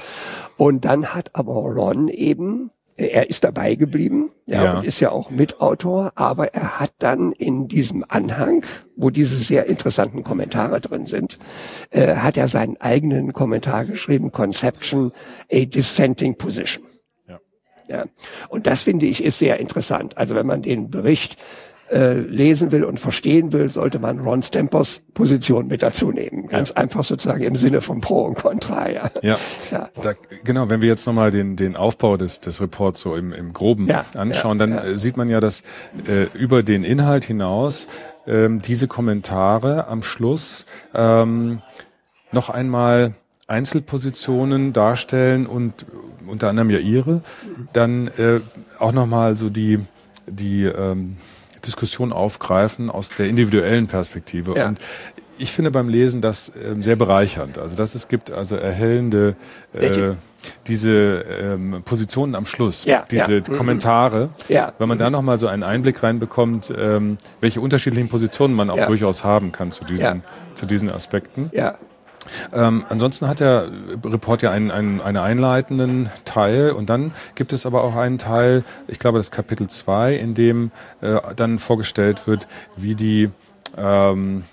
Und 0.57 0.85
dann 0.85 1.15
hat 1.15 1.35
aber 1.35 1.55
Ron 1.55 2.09
eben 2.09 2.71
er 2.97 3.29
ist 3.29 3.45
dabei 3.45 3.75
geblieben, 3.75 4.31
ja, 4.47 4.65
ja, 4.65 4.79
und 4.79 4.85
ist 4.85 5.01
ja 5.01 5.11
auch 5.11 5.31
Mitautor, 5.31 6.13
aber 6.15 6.55
er 6.55 6.79
hat 6.79 6.93
dann 6.99 7.33
in 7.33 7.67
diesem 7.67 8.05
Anhang, 8.09 8.65
wo 8.97 9.11
diese 9.11 9.37
sehr 9.37 9.67
interessanten 9.67 10.23
Kommentare 10.23 10.81
drin 10.81 11.07
sind, 11.07 11.39
äh, 11.91 12.17
hat 12.17 12.37
er 12.37 12.49
seinen 12.49 12.77
eigenen 12.81 13.33
Kommentar 13.33 13.85
geschrieben, 13.85 14.31
Conception, 14.31 15.13
a 15.53 15.65
dissenting 15.65 16.37
position. 16.37 16.85
Ja. 17.27 17.41
ja. 17.89 18.05
Und 18.49 18.67
das 18.67 18.83
finde 18.83 19.07
ich 19.07 19.25
ist 19.25 19.39
sehr 19.39 19.59
interessant. 19.59 20.17
Also 20.17 20.35
wenn 20.35 20.47
man 20.47 20.63
den 20.63 20.91
Bericht 20.91 21.37
äh, 21.95 22.15
lesen 22.15 22.73
will 22.73 22.83
und 22.83 22.99
verstehen 22.99 23.53
will, 23.53 23.71
sollte 23.71 24.01
man 24.01 24.19
Ron 24.19 24.43
Stempers 24.43 25.01
Position 25.15 25.69
mit 25.69 25.83
dazu 25.83 26.11
nehmen. 26.11 26.49
Ganz 26.49 26.71
ja. 26.71 26.77
einfach 26.77 27.05
sozusagen 27.05 27.43
im 27.43 27.55
Sinne 27.55 27.81
von 27.81 28.01
Pro 28.01 28.23
und 28.25 28.35
Contra. 28.35 28.91
Ja, 28.91 29.11
ja. 29.23 29.37
ja. 29.71 29.89
Da, 30.03 30.15
genau. 30.43 30.69
Wenn 30.69 30.83
wir 30.83 30.89
jetzt 30.89 31.07
nochmal 31.07 31.31
den, 31.31 31.55
den 31.55 31.77
Aufbau 31.77 32.17
des, 32.17 32.41
des 32.41 32.61
Reports 32.61 33.01
so 33.01 33.15
im, 33.15 33.33
im 33.33 33.53
Groben 33.53 33.87
ja. 33.87 34.05
anschauen, 34.17 34.59
dann 34.59 34.73
äh, 34.73 34.99
sieht 34.99 35.17
man 35.17 35.29
ja, 35.29 35.39
dass 35.39 35.63
äh, 36.09 36.25
über 36.37 36.65
den 36.65 36.83
Inhalt 36.83 37.25
hinaus 37.25 37.87
ähm, 38.27 38.61
diese 38.61 38.89
Kommentare 38.89 39.87
am 39.87 40.03
Schluss 40.03 40.67
ähm, 40.95 41.63
noch 42.33 42.51
einmal 42.51 43.15
Einzelpositionen 43.47 44.73
darstellen 44.73 45.47
und 45.47 45.87
unter 46.27 46.49
anderem 46.49 46.71
ja 46.71 46.79
ihre, 46.79 47.21
dann 47.73 48.09
äh, 48.09 48.41
auch 48.81 48.93
nochmal 48.93 49.37
so 49.37 49.49
die 49.49 49.79
die 50.27 50.65
ähm, 50.65 51.17
Diskussion 51.67 52.13
aufgreifen 52.13 52.91
aus 52.91 53.11
der 53.11 53.29
individuellen 53.29 53.87
Perspektive. 53.87 54.55
Ja. 54.57 54.69
Und 54.69 54.79
ich 55.39 55.53
finde 55.53 55.71
beim 55.71 55.89
Lesen 55.89 56.21
das 56.21 56.51
äh, 56.51 56.77
sehr 56.81 56.97
bereichernd. 56.97 57.59
Also 57.59 57.77
dass 57.77 57.95
es 57.95 58.09
gibt 58.09 58.31
also 58.31 58.57
erhellende 58.57 59.37
äh, 59.73 60.13
diese 60.67 61.25
ähm, 61.29 61.83
Positionen 61.85 62.35
am 62.35 62.47
Schluss, 62.47 62.85
ja, 62.85 63.05
diese 63.11 63.37
ja. 63.37 63.41
Kommentare, 63.41 64.31
ja. 64.49 64.73
wenn 64.79 64.89
man 64.89 64.99
da 64.99 65.11
nochmal 65.11 65.39
so 65.39 65.47
einen 65.47 65.63
Einblick 65.63 66.03
reinbekommt, 66.03 66.73
ähm, 66.77 67.19
welche 67.41 67.61
unterschiedlichen 67.61 68.09
Positionen 68.09 68.55
man 68.55 68.71
auch 68.71 68.87
durchaus 68.87 69.25
haben 69.25 69.53
kann 69.53 69.71
zu 69.71 69.85
diesen, 69.85 70.23
zu 70.55 70.67
diesen 70.67 70.91
Aspekten. 70.91 71.51
Ja. 71.53 71.79
Ähm, 72.53 72.85
ansonsten 72.89 73.29
hat 73.29 73.41
der 73.41 73.69
Report 74.05 74.43
ja 74.43 74.51
einen, 74.51 74.71
einen, 74.71 75.01
einen 75.01 75.19
einleitenden 75.19 76.11
Teil. 76.25 76.71
Und 76.73 76.91
dann 76.91 77.13
gibt 77.35 77.53
es 77.53 77.67
aber 77.67 77.85
auch 77.85 77.95
einen 77.95 78.19
Teil, 78.19 78.65
ich 78.89 78.99
glaube 78.99 79.19
das 79.19 79.31
Kapitel 79.31 79.69
2, 79.69 80.15
in 80.15 80.35
dem 80.35 80.71
äh, 81.01 81.19
dann 81.37 81.59
vorgestellt 81.59 82.27
wird, 82.27 82.47
wie 82.77 82.95
die 82.95 83.31
ähm, 83.77 84.45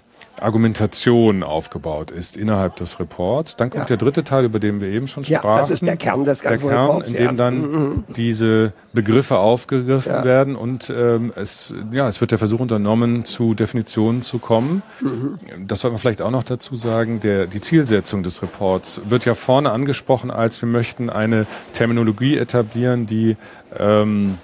Argumentation 0.41 1.43
aufgebaut 1.43 2.11
ist 2.11 2.35
innerhalb 2.35 2.75
des 2.75 2.99
Reports. 2.99 3.55
Dann 3.55 3.69
kommt 3.69 3.83
ja. 3.83 3.95
der 3.95 3.97
dritte 3.97 4.23
Teil, 4.23 4.45
über 4.45 4.59
den 4.59 4.81
wir 4.81 4.89
eben 4.89 5.07
schon 5.07 5.23
sprachen. 5.23 5.47
Ja, 5.47 5.57
das 5.57 5.69
ist 5.69 5.83
der 5.83 5.97
Kern 5.97 6.25
des 6.25 6.41
ganzen 6.41 6.67
der 6.67 6.75
Kern, 6.75 6.85
Reports. 6.87 7.09
In 7.09 7.15
dem 7.15 7.25
ja. 7.25 7.31
dann 7.33 7.61
mhm, 7.61 7.77
mhm. 7.77 8.03
diese 8.15 8.73
Begriffe 8.93 9.37
aufgegriffen 9.37 10.11
ja. 10.11 10.23
werden 10.23 10.55
und 10.55 10.91
ähm, 10.95 11.31
es, 11.35 11.73
ja, 11.91 12.07
es 12.07 12.21
wird 12.21 12.31
der 12.31 12.39
Versuch 12.39 12.59
unternommen, 12.59 13.23
zu 13.23 13.53
Definitionen 13.53 14.21
zu 14.21 14.39
kommen. 14.39 14.81
Mhm. 14.99 15.37
Das 15.67 15.81
sollte 15.81 15.93
man 15.93 15.99
vielleicht 15.99 16.21
auch 16.21 16.31
noch 16.31 16.43
dazu 16.43 16.75
sagen. 16.75 17.19
Der, 17.19 17.45
die 17.45 17.61
Zielsetzung 17.61 18.23
des 18.23 18.41
Reports 18.41 19.01
wird 19.05 19.25
ja 19.25 19.35
vorne 19.35 19.71
angesprochen, 19.71 20.31
als 20.31 20.61
wir 20.61 20.67
möchten 20.67 21.09
eine 21.09 21.45
Terminologie 21.73 22.37
etablieren, 22.37 23.05
die 23.05 23.37
ähm, 23.77 24.37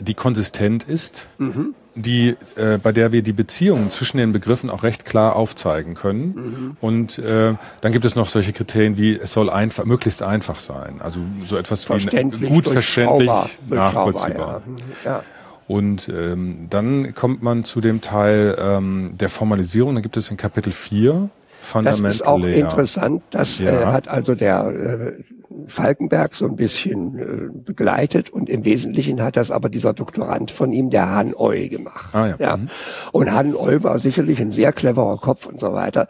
die 0.00 0.14
konsistent 0.14 0.84
ist, 0.84 1.28
mhm 1.38 1.74
die, 1.94 2.36
äh, 2.56 2.78
bei 2.82 2.92
der 2.92 3.12
wir 3.12 3.22
die 3.22 3.32
Beziehungen 3.32 3.90
zwischen 3.90 4.16
den 4.16 4.32
Begriffen 4.32 4.70
auch 4.70 4.82
recht 4.82 5.04
klar 5.04 5.36
aufzeigen 5.36 5.94
können. 5.94 6.34
Mhm. 6.34 6.76
Und 6.80 7.18
äh, 7.18 7.54
dann 7.80 7.92
gibt 7.92 8.04
es 8.04 8.14
noch 8.14 8.28
solche 8.28 8.52
Kriterien 8.52 8.96
wie, 8.96 9.16
es 9.16 9.32
soll 9.32 9.50
einfach, 9.50 9.84
möglichst 9.84 10.22
einfach 10.22 10.60
sein. 10.60 11.00
Also 11.00 11.20
so 11.44 11.56
etwas 11.56 11.88
wie 11.88 12.46
gut 12.46 12.66
verständlich, 12.66 13.30
nachvollziehbar. 13.68 14.62
Ja. 15.04 15.10
ja. 15.10 15.22
Und 15.68 16.08
ähm, 16.08 16.66
dann 16.70 17.14
kommt 17.14 17.42
man 17.42 17.64
zu 17.64 17.80
dem 17.80 18.00
Teil 18.00 18.56
ähm, 18.58 19.12
der 19.18 19.28
Formalisierung. 19.28 19.94
Da 19.94 20.00
gibt 20.00 20.16
es 20.16 20.28
in 20.28 20.36
Kapitel 20.36 20.72
4 20.72 21.30
Fundamental 21.41 21.41
Das 21.84 22.00
ist 22.00 22.26
auch 22.26 22.42
interessant. 22.42 23.22
Das 23.30 23.58
ja. 23.58 23.70
äh, 23.70 23.84
hat 23.86 24.08
also 24.08 24.34
der 24.34 24.66
äh, 24.66 25.22
Falkenberg 25.66 26.34
so 26.34 26.46
ein 26.46 26.56
bisschen 26.56 27.18
äh, 27.18 27.64
begleitet 27.64 28.30
und 28.30 28.48
im 28.48 28.64
Wesentlichen 28.64 29.22
hat 29.22 29.36
das 29.36 29.50
aber 29.50 29.68
dieser 29.68 29.92
Doktorand 29.92 30.50
von 30.50 30.72
ihm, 30.72 30.90
der 30.90 31.10
Han 31.10 31.34
Oy, 31.34 31.68
gemacht. 31.68 32.14
Ah, 32.14 32.26
ja. 32.28 32.36
ja. 32.38 32.56
Mhm. 32.56 32.68
Und 33.12 33.32
Han 33.32 33.54
Oy 33.54 33.82
war 33.82 33.98
sicherlich 33.98 34.40
ein 34.40 34.52
sehr 34.52 34.72
cleverer 34.72 35.18
Kopf 35.18 35.46
und 35.46 35.60
so 35.60 35.72
weiter. 35.72 36.08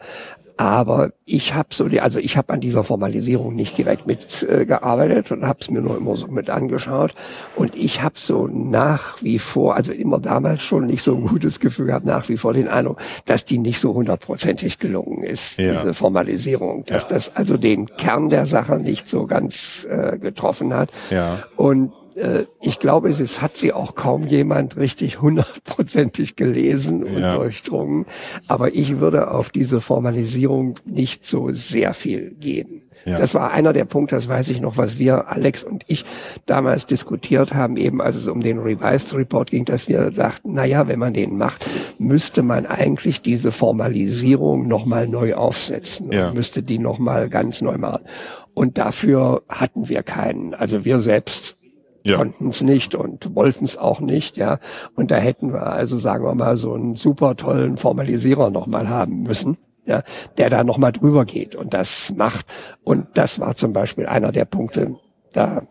Aber 0.57 1.11
ich 1.25 1.55
habe 1.55 1.69
so 1.71 1.87
die, 1.87 1.99
also 1.99 2.19
ich 2.19 2.37
habe 2.37 2.53
an 2.53 2.61
dieser 2.61 2.83
Formalisierung 2.83 3.55
nicht 3.55 3.77
direkt 3.77 4.05
mitgearbeitet 4.05 5.31
äh, 5.31 5.33
und 5.33 5.47
habe 5.47 5.59
es 5.61 5.69
mir 5.69 5.81
nur 5.81 5.97
immer 5.97 6.15
so 6.15 6.27
mit 6.27 6.49
angeschaut. 6.49 7.15
Und 7.55 7.75
ich 7.75 8.03
habe 8.03 8.15
so 8.17 8.47
nach 8.47 9.21
wie 9.23 9.39
vor, 9.39 9.75
also 9.75 9.91
immer 9.91 10.19
damals 10.19 10.61
schon 10.61 10.85
nicht 10.85 11.01
so 11.01 11.15
ein 11.15 11.27
gutes 11.27 11.59
Gefühl 11.59 11.87
gehabt, 11.87 12.05
nach 12.05 12.29
wie 12.29 12.37
vor 12.37 12.53
den 12.53 12.67
Eindruck, 12.67 12.99
dass 13.25 13.45
die 13.45 13.57
nicht 13.57 13.79
so 13.79 13.93
hundertprozentig 13.93 14.77
gelungen 14.77 15.23
ist, 15.23 15.57
ja. 15.57 15.71
diese 15.71 15.93
Formalisierung, 15.93 16.85
dass 16.85 17.03
ja. 17.03 17.09
das 17.09 17.35
also 17.35 17.57
den 17.57 17.87
Kern 17.97 18.29
der 18.29 18.45
Sache 18.45 18.77
nicht 18.77 19.07
so 19.07 19.25
ganz 19.25 19.87
äh, 19.89 20.19
getroffen 20.19 20.73
hat. 20.73 20.89
Ja. 21.09 21.43
Und 21.55 21.93
äh, 22.15 22.45
ich 22.61 22.79
glaube, 22.79 23.09
es 23.09 23.41
hat 23.41 23.55
sie 23.55 23.73
auch 23.73 23.95
kaum 23.95 24.25
jemand 24.25 24.77
richtig 24.77 25.21
hundertprozentig 25.21 26.35
gelesen 26.35 27.03
und 27.03 27.19
ja. 27.19 27.35
durchdrungen. 27.35 28.05
Aber 28.47 28.73
ich 28.73 28.99
würde 28.99 29.31
auf 29.31 29.49
diese 29.49 29.81
Formalisierung 29.81 30.75
nicht 30.85 31.25
so 31.25 31.51
sehr 31.51 31.93
viel 31.93 32.31
geben. 32.31 32.83
Ja. 33.05 33.17
Das 33.17 33.33
war 33.33 33.51
einer 33.51 33.73
der 33.73 33.85
Punkte, 33.85 34.15
das 34.15 34.29
weiß 34.29 34.49
ich 34.49 34.61
noch, 34.61 34.77
was 34.77 34.97
wir, 34.97 35.27
Alex 35.29 35.63
und 35.63 35.83
ich, 35.87 36.05
damals 36.45 36.87
diskutiert 36.87 37.53
haben, 37.53 37.75
eben 37.75 38.01
als 38.01 38.15
es 38.15 38.27
um 38.27 38.41
den 38.41 38.59
Revised 38.59 39.13
Report 39.13 39.51
ging, 39.51 39.65
dass 39.65 39.89
wir 39.89 40.11
sagten, 40.11 40.53
na 40.53 40.65
ja, 40.65 40.87
wenn 40.87 40.99
man 40.99 41.13
den 41.13 41.37
macht, 41.37 41.65
müsste 41.97 42.43
man 42.43 42.65
eigentlich 42.65 43.21
diese 43.21 43.51
Formalisierung 43.51 44.67
nochmal 44.67 45.07
neu 45.07 45.35
aufsetzen 45.35 46.11
ja. 46.11 46.29
und 46.29 46.35
müsste 46.35 46.63
die 46.63 46.79
nochmal 46.79 47.29
ganz 47.29 47.61
neu 47.61 47.77
machen. 47.77 48.05
Und 48.53 48.77
dafür 48.77 49.43
hatten 49.49 49.89
wir 49.89 50.03
keinen. 50.03 50.53
Also 50.53 50.85
wir 50.85 50.99
selbst 50.99 51.57
ja. 52.03 52.17
konnten 52.17 52.49
es 52.49 52.61
nicht 52.61 52.95
und 52.95 53.35
wollten 53.35 53.65
es 53.65 53.77
auch 53.77 53.99
nicht, 53.99 54.37
ja. 54.37 54.59
Und 54.95 55.11
da 55.11 55.15
hätten 55.15 55.53
wir 55.53 55.67
also, 55.67 55.97
sagen 55.97 56.25
wir 56.25 56.35
mal, 56.35 56.57
so 56.57 56.73
einen 56.73 56.95
super 56.95 57.35
tollen 57.35 57.77
Formalisierer 57.77 58.49
nochmal 58.49 58.89
haben 58.89 59.23
müssen, 59.23 59.57
ja, 59.85 60.03
der 60.37 60.49
da 60.49 60.63
nochmal 60.63 60.91
drüber 60.91 61.25
geht 61.25 61.55
und 61.55 61.73
das 61.73 62.13
macht. 62.15 62.45
Und 62.83 63.07
das 63.15 63.39
war 63.39 63.55
zum 63.55 63.73
Beispiel 63.73 64.05
einer 64.05 64.31
der 64.31 64.45
Punkte, 64.45 64.95
da, 65.33 65.63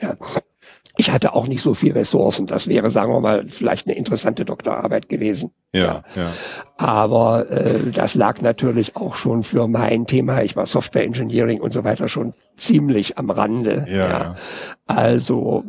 ja, 0.00 0.14
ich 1.00 1.10
hatte 1.10 1.34
auch 1.34 1.46
nicht 1.46 1.62
so 1.62 1.72
viel 1.72 1.92
Ressourcen. 1.92 2.46
Das 2.46 2.68
wäre, 2.68 2.90
sagen 2.90 3.10
wir 3.10 3.20
mal, 3.20 3.46
vielleicht 3.48 3.86
eine 3.86 3.96
interessante 3.96 4.44
Doktorarbeit 4.44 5.08
gewesen. 5.08 5.50
Ja, 5.72 5.80
ja. 5.80 6.02
ja. 6.16 6.30
Aber 6.76 7.50
äh, 7.50 7.90
das 7.90 8.14
lag 8.14 8.42
natürlich 8.42 8.96
auch 8.96 9.14
schon 9.14 9.42
für 9.42 9.66
mein 9.66 10.06
Thema. 10.06 10.42
Ich 10.42 10.56
war 10.56 10.66
Software 10.66 11.04
Engineering 11.04 11.60
und 11.60 11.72
so 11.72 11.84
weiter 11.84 12.08
schon 12.08 12.34
ziemlich 12.60 13.18
am 13.18 13.30
Rande. 13.30 13.86
Ja. 13.88 14.08
ja. 14.08 14.34
Also 14.86 15.64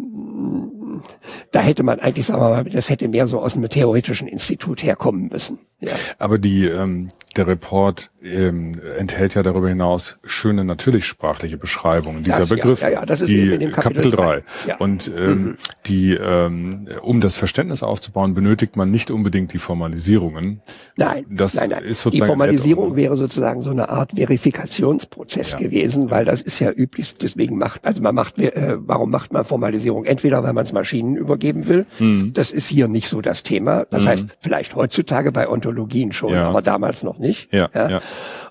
da 1.51 1.59
hätte 1.61 1.83
man 1.83 1.99
eigentlich, 1.99 2.25
sagen 2.25 2.41
wir 2.41 2.49
mal, 2.49 2.63
das 2.63 2.89
hätte 2.89 3.07
mehr 3.07 3.27
so 3.27 3.39
aus 3.39 3.55
einem 3.55 3.69
theoretischen 3.69 4.27
Institut 4.27 4.83
herkommen 4.83 5.29
müssen. 5.29 5.59
Ja. 5.79 5.93
Aber 6.19 6.37
die, 6.37 6.65
ähm, 6.65 7.07
der 7.35 7.47
Report 7.47 8.11
ähm, 8.21 8.73
enthält 8.97 9.33
ja 9.33 9.41
darüber 9.41 9.67
hinaus 9.67 10.19
schöne 10.23 10.63
natürlich 10.63 11.05
sprachliche 11.05 11.57
Beschreibungen 11.57 12.23
dieser 12.23 12.39
das, 12.39 12.49
Begriffe. 12.49 12.85
Ja, 12.85 12.91
ja, 12.91 13.05
das 13.05 13.21
ist 13.21 13.29
die 13.29 13.39
eben 13.39 13.53
in 13.53 13.59
dem 13.61 13.71
Kapitel, 13.71 14.11
3. 14.11 14.43
Ja. 14.67 14.77
Und 14.77 15.09
ähm, 15.15 15.43
mhm. 15.43 15.57
die, 15.87 16.13
ähm, 16.13 16.87
um 17.01 17.19
das 17.19 17.37
Verständnis 17.37 17.81
aufzubauen, 17.81 18.35
benötigt 18.35 18.75
man 18.75 18.91
nicht 18.91 19.09
unbedingt 19.09 19.53
die 19.53 19.57
Formalisierungen. 19.57 20.61
Nein, 20.97 21.25
das 21.29 21.55
nein, 21.55 21.69
nein. 21.71 21.83
Ist 21.83 22.03
sozusagen 22.03 22.25
die 22.25 22.27
Formalisierung 22.27 22.95
wäre 22.95 23.17
sozusagen 23.17 23.63
so 23.63 23.71
eine 23.71 23.89
Art 23.89 24.11
Verifikationsprozess 24.15 25.57
gewesen, 25.57 26.11
weil 26.11 26.25
das 26.25 26.43
ist 26.43 26.59
ja 26.59 26.69
üblich, 26.81 27.15
deswegen 27.15 27.57
macht, 27.57 27.85
also 27.85 28.01
man 28.01 28.15
macht, 28.15 28.39
äh, 28.39 28.77
warum 28.79 29.11
macht 29.11 29.31
man 29.33 29.45
Formalisierung? 29.45 30.05
Entweder 30.05 30.43
weil 30.43 30.53
man 30.53 30.65
es 30.65 30.73
Maschinen 30.73 31.15
übergeben 31.15 31.67
will, 31.67 31.85
mhm. 31.99 32.33
das 32.33 32.51
ist 32.51 32.67
hier 32.67 32.87
nicht 32.87 33.07
so 33.07 33.21
das 33.21 33.43
Thema. 33.43 33.85
Das 33.89 34.03
mhm. 34.03 34.07
heißt, 34.09 34.25
vielleicht 34.39 34.75
heutzutage 34.75 35.31
bei 35.31 35.47
Ontologien 35.47 36.11
schon, 36.11 36.33
ja. 36.33 36.49
aber 36.49 36.61
damals 36.61 37.03
noch 37.03 37.19
nicht. 37.19 37.53
Ja, 37.53 37.69
ja. 37.73 37.89
ja. 37.89 38.01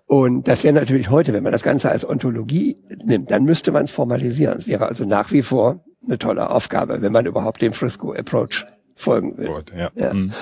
Und 0.06 0.48
das 0.48 0.64
wäre 0.64 0.74
natürlich 0.74 1.10
heute, 1.10 1.32
wenn 1.32 1.42
man 1.42 1.52
das 1.52 1.62
Ganze 1.62 1.90
als 1.90 2.08
Ontologie 2.08 2.76
nimmt, 3.04 3.30
dann 3.30 3.44
müsste 3.44 3.72
man 3.72 3.84
es 3.84 3.90
formalisieren. 3.90 4.58
Es 4.58 4.66
wäre 4.66 4.86
also 4.86 5.04
nach 5.04 5.32
wie 5.32 5.42
vor 5.42 5.84
eine 6.04 6.18
tolle 6.18 6.50
Aufgabe, 6.50 7.02
wenn 7.02 7.12
man 7.12 7.26
überhaupt 7.26 7.62
dem 7.62 7.72
Frisco 7.72 8.12
Approach 8.12 8.66
folgen 9.00 9.36
will. 9.38 9.48
Gut, 9.48 9.72
ja. 9.76 9.90
ja. 9.94 10.14
Mhm. 10.14 10.32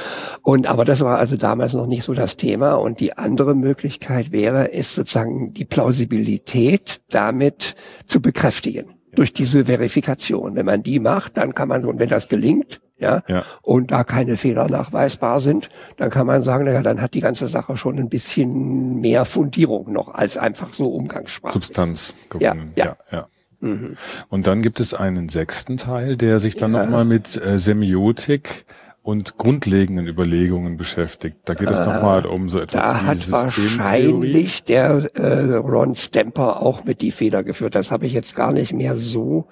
Und 0.42 0.66
aber 0.66 0.84
das 0.84 1.00
war 1.00 1.18
also 1.18 1.36
damals 1.36 1.72
noch 1.72 1.86
nicht 1.86 2.02
so 2.02 2.14
das 2.14 2.36
Thema. 2.36 2.74
Und 2.74 3.00
die 3.00 3.16
andere 3.16 3.54
Möglichkeit 3.54 4.32
wäre, 4.32 4.72
es 4.72 4.94
sozusagen 4.94 5.54
die 5.54 5.64
Plausibilität 5.64 7.00
damit 7.10 7.76
zu 8.04 8.20
bekräftigen 8.20 8.94
durch 9.14 9.32
diese 9.32 9.64
Verifikation. 9.66 10.54
Wenn 10.54 10.66
man 10.66 10.82
die 10.82 11.00
macht, 11.00 11.36
dann 11.36 11.54
kann 11.54 11.68
man, 11.68 11.84
und 11.84 11.98
wenn 11.98 12.08
das 12.08 12.28
gelingt, 12.28 12.80
ja, 13.00 13.22
ja, 13.28 13.44
und 13.62 13.92
da 13.92 14.02
keine 14.02 14.36
Fehler 14.36 14.68
nachweisbar 14.68 15.40
sind, 15.40 15.68
dann 15.98 16.10
kann 16.10 16.26
man 16.26 16.42
sagen, 16.42 16.64
naja, 16.64 16.82
dann 16.82 17.00
hat 17.00 17.14
die 17.14 17.20
ganze 17.20 17.46
Sache 17.46 17.76
schon 17.76 17.96
ein 17.96 18.08
bisschen 18.08 19.00
mehr 19.00 19.24
Fundierung 19.24 19.92
noch 19.92 20.12
als 20.14 20.36
einfach 20.36 20.74
so 20.74 20.88
Umgangssprache. 20.88 21.52
Substanz 21.52 22.14
gewonnen. 22.28 22.72
Ja, 22.74 22.84
ja. 22.84 22.96
ja, 23.10 23.18
ja. 23.18 23.28
Mhm. 23.60 23.96
Und 24.28 24.46
dann 24.46 24.62
gibt 24.62 24.80
es 24.80 24.94
einen 24.94 25.28
sechsten 25.28 25.76
Teil, 25.76 26.16
der 26.16 26.38
sich 26.38 26.56
dann 26.56 26.74
ja. 26.74 26.84
nochmal 26.84 27.04
mit 27.04 27.40
äh, 27.42 27.58
Semiotik 27.58 28.64
und 29.02 29.38
grundlegenden 29.38 30.06
Überlegungen 30.06 30.76
beschäftigt. 30.76 31.38
Da 31.46 31.54
geht 31.54 31.70
es 31.70 31.80
äh, 31.80 31.84
nochmal 31.86 32.26
um 32.26 32.48
so 32.48 32.60
etwas 32.60 32.82
da 32.82 33.00
wie 33.00 33.06
hat 33.06 33.30
wahrscheinlich 33.30 34.64
der 34.64 35.08
äh, 35.14 35.54
Ron 35.54 35.94
Stamper 35.94 36.62
auch 36.62 36.84
mit 36.84 37.00
die 37.00 37.10
Feder 37.10 37.42
geführt. 37.42 37.74
Das 37.74 37.90
habe 37.90 38.06
ich 38.06 38.12
jetzt 38.12 38.36
gar 38.36 38.52
nicht 38.52 38.72
mehr 38.72 38.96
so 38.96 39.46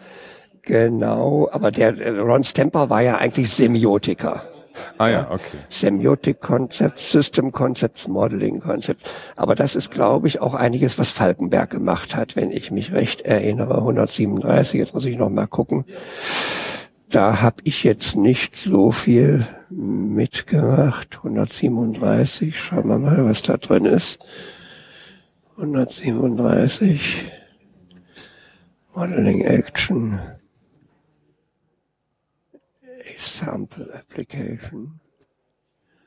genau. 0.62 1.48
Aber 1.50 1.70
der 1.70 1.98
äh, 1.98 2.18
Ron 2.18 2.44
Stamper 2.44 2.90
war 2.90 3.00
ja 3.00 3.16
eigentlich 3.16 3.50
Semiotiker. 3.50 4.42
Ah 4.98 5.08
ja, 5.08 5.30
okay. 5.30 5.58
Semiotic 5.68 6.40
Concepts, 6.40 7.10
System 7.10 7.52
Concepts, 7.52 8.08
Modeling 8.08 8.60
Concepts. 8.60 9.04
Aber 9.36 9.54
das 9.54 9.76
ist, 9.76 9.90
glaube 9.90 10.28
ich, 10.28 10.40
auch 10.40 10.54
einiges, 10.54 10.98
was 10.98 11.10
Falkenberg 11.10 11.70
gemacht 11.70 12.14
hat, 12.14 12.36
wenn 12.36 12.50
ich 12.50 12.70
mich 12.70 12.92
recht 12.92 13.22
erinnere. 13.22 13.78
137, 13.78 14.78
jetzt 14.78 14.94
muss 14.94 15.04
ich 15.04 15.16
noch 15.16 15.30
mal 15.30 15.46
gucken. 15.46 15.84
Da 17.10 17.40
habe 17.40 17.56
ich 17.64 17.84
jetzt 17.84 18.16
nicht 18.16 18.56
so 18.56 18.90
viel 18.90 19.46
mitgemacht. 19.70 21.18
137, 21.18 22.58
schauen 22.58 22.88
wir 22.88 22.98
mal, 22.98 23.24
was 23.24 23.42
da 23.42 23.56
drin 23.56 23.84
ist. 23.84 24.18
137. 25.56 27.32
Modeling 28.94 29.42
Action. 29.42 30.20
Sample 33.46 33.92
Application. 33.94 35.00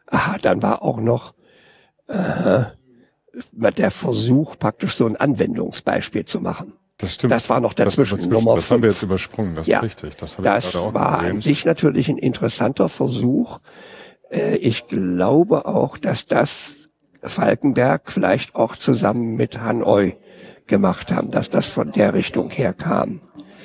Aha, 0.08 0.38
dann 0.42 0.62
war 0.62 0.82
auch 0.82 1.00
noch 1.00 1.34
äh, 2.08 2.64
der 3.54 3.92
Versuch, 3.92 4.58
praktisch 4.60 4.96
so 4.96 5.06
ein 5.06 5.16
Anwendungsbeispiel 5.16 6.26
zu 6.26 6.42
machen. 6.42 6.74
Das 6.98 7.14
stimmt. 7.14 7.32
Das 7.32 7.50
war 7.50 7.62
noch 7.62 7.74
dazwischen. 7.74 8.18
Das, 8.18 8.26
Nummer 8.28 8.56
das 8.56 8.70
haben 8.72 8.84
wir 8.84 8.90
jetzt 8.90 9.04
übersprungen, 9.04 9.56
das 9.56 9.68
ja. 9.68 9.80
ist 9.80 9.84
richtig. 9.86 10.18
Das, 10.18 10.36
das 10.36 10.76
war 10.76 11.20
an 11.20 11.40
sich 11.40 11.64
natürlich 11.64 12.10
ein 12.10 12.18
interessanter 12.18 12.90
Versuch. 12.90 13.60
Äh, 14.30 14.58
ich 14.58 14.88
glaube 14.88 15.66
auch, 15.66 15.98
dass 15.98 16.26
das 16.26 16.76
Falkenberg 17.22 18.12
vielleicht 18.12 18.56
auch 18.56 18.76
zusammen 18.76 19.36
mit 19.36 19.62
Hanoi 19.62 20.18
gemacht 20.68 21.12
haben, 21.12 21.32
dass 21.32 21.50
das 21.50 21.68
von 21.68 21.92
der 21.94 22.14
Richtung 22.14 22.50
her 22.50 22.74
kam. 22.74 23.22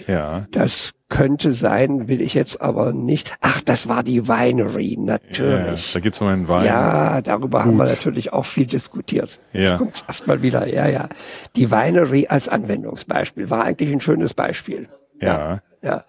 Ja. 0.06 0.46
Das 0.52 0.93
könnte 1.08 1.52
sein, 1.52 2.08
will 2.08 2.20
ich 2.20 2.34
jetzt 2.34 2.60
aber 2.60 2.92
nicht. 2.92 3.36
Ach, 3.40 3.60
das 3.60 3.88
war 3.88 4.02
die 4.02 4.26
Winery, 4.26 4.96
natürlich. 4.98 5.88
Ja, 5.88 5.94
da 5.94 6.00
geht's 6.00 6.20
um 6.20 6.28
einen 6.28 6.48
Wein. 6.48 6.66
Ja, 6.66 7.20
darüber 7.20 7.58
Gut. 7.58 7.66
haben 7.66 7.76
wir 7.76 7.84
natürlich 7.84 8.32
auch 8.32 8.44
viel 8.44 8.66
diskutiert. 8.66 9.38
Ja. 9.52 9.60
Jetzt 9.60 9.78
kommt's 9.78 10.04
erstmal 10.06 10.42
wieder. 10.42 10.66
Ja, 10.66 10.88
ja. 10.88 11.08
Die 11.56 11.70
Winery 11.70 12.26
als 12.28 12.48
Anwendungsbeispiel 12.48 13.50
war 13.50 13.64
eigentlich 13.64 13.92
ein 13.92 14.00
schönes 14.00 14.34
Beispiel. 14.34 14.88
Ja. 15.20 15.28
Ja. 15.28 15.62
ja. 15.82 16.04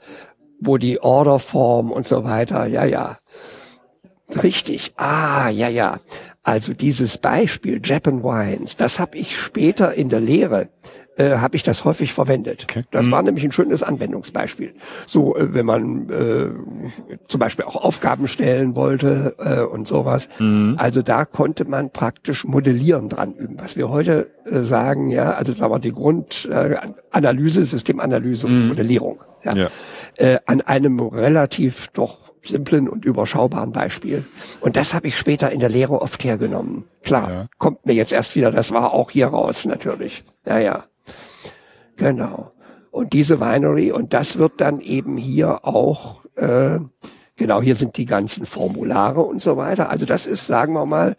Wo 0.59 0.77
die 0.77 1.01
Orderform 1.01 1.91
und 1.91 2.07
so 2.07 2.23
weiter, 2.23 2.65
ja, 2.65 2.85
ja. 2.85 3.17
Richtig. 4.43 4.93
Ah, 4.97 5.49
ja, 5.49 5.67
ja. 5.67 5.99
Also 6.43 6.73
dieses 6.73 7.17
Beispiel 7.17 7.79
Japan 7.83 8.23
Wines, 8.23 8.77
das 8.77 8.99
habe 8.99 9.17
ich 9.17 9.39
später 9.39 9.93
in 9.93 10.09
der 10.09 10.19
Lehre 10.19 10.69
äh, 11.17 11.37
habe 11.37 11.55
ich 11.55 11.63
das 11.63 11.85
häufig 11.85 12.13
verwendet. 12.13 12.67
Okay. 12.69 12.83
Das 12.91 13.07
mhm. 13.07 13.11
war 13.11 13.23
nämlich 13.23 13.43
ein 13.43 13.51
schönes 13.51 13.83
Anwendungsbeispiel. 13.83 14.73
So, 15.07 15.35
äh, 15.35 15.53
wenn 15.53 15.65
man 15.65 16.09
äh, 16.09 16.49
zum 17.27 17.39
Beispiel 17.39 17.65
auch 17.65 17.75
Aufgaben 17.75 18.27
stellen 18.27 18.75
wollte 18.75 19.35
äh, 19.39 19.61
und 19.61 19.87
sowas. 19.87 20.29
Mhm. 20.39 20.75
Also 20.77 21.01
da 21.01 21.25
konnte 21.25 21.65
man 21.65 21.91
praktisch 21.91 22.45
Modellieren 22.45 23.09
dran 23.09 23.33
üben. 23.33 23.57
Was 23.59 23.77
wir 23.77 23.89
heute 23.89 24.31
äh, 24.45 24.61
sagen, 24.61 25.09
ja, 25.09 25.31
also 25.31 25.53
da 25.53 25.69
war 25.69 25.79
die 25.79 25.93
Grundanalyse, 25.93 27.61
äh, 27.61 27.65
Systemanalyse 27.65 28.47
und 28.47 28.63
mhm. 28.63 28.67
Modellierung. 28.69 29.23
Ja. 29.43 29.55
ja. 29.55 29.67
Äh, 30.15 30.39
an 30.45 30.61
einem 30.61 30.99
relativ 30.99 31.87
doch 31.93 32.24
simplen 32.47 32.87
und 32.89 33.05
überschaubaren 33.05 33.71
Beispiel. 33.71 34.25
Und 34.61 34.77
das 34.77 34.93
habe 34.93 35.07
ich 35.07 35.17
später 35.17 35.51
in 35.51 35.59
der 35.59 35.69
Lehre 35.69 36.01
oft 36.01 36.23
hergenommen. 36.23 36.85
Klar, 37.03 37.29
ja. 37.29 37.47
kommt 37.57 37.85
mir 37.85 37.93
jetzt 37.93 38.11
erst 38.11 38.35
wieder, 38.35 38.51
das 38.51 38.71
war 38.71 38.93
auch 38.93 39.11
hier 39.11 39.27
raus 39.27 39.65
natürlich. 39.65 40.23
Ja, 40.45 40.59
ja. 40.59 40.85
Genau. 41.97 42.51
Und 42.91 43.13
diese 43.13 43.39
Winery, 43.39 43.91
und 43.91 44.13
das 44.13 44.37
wird 44.37 44.61
dann 44.61 44.79
eben 44.79 45.17
hier 45.17 45.65
auch, 45.65 46.23
äh, 46.35 46.79
genau, 47.35 47.61
hier 47.61 47.75
sind 47.75 47.97
die 47.97 48.05
ganzen 48.05 48.45
Formulare 48.45 49.21
und 49.21 49.41
so 49.41 49.57
weiter. 49.57 49.89
Also 49.89 50.05
das 50.05 50.25
ist, 50.25 50.47
sagen 50.47 50.73
wir 50.73 50.85
mal, 50.85 51.17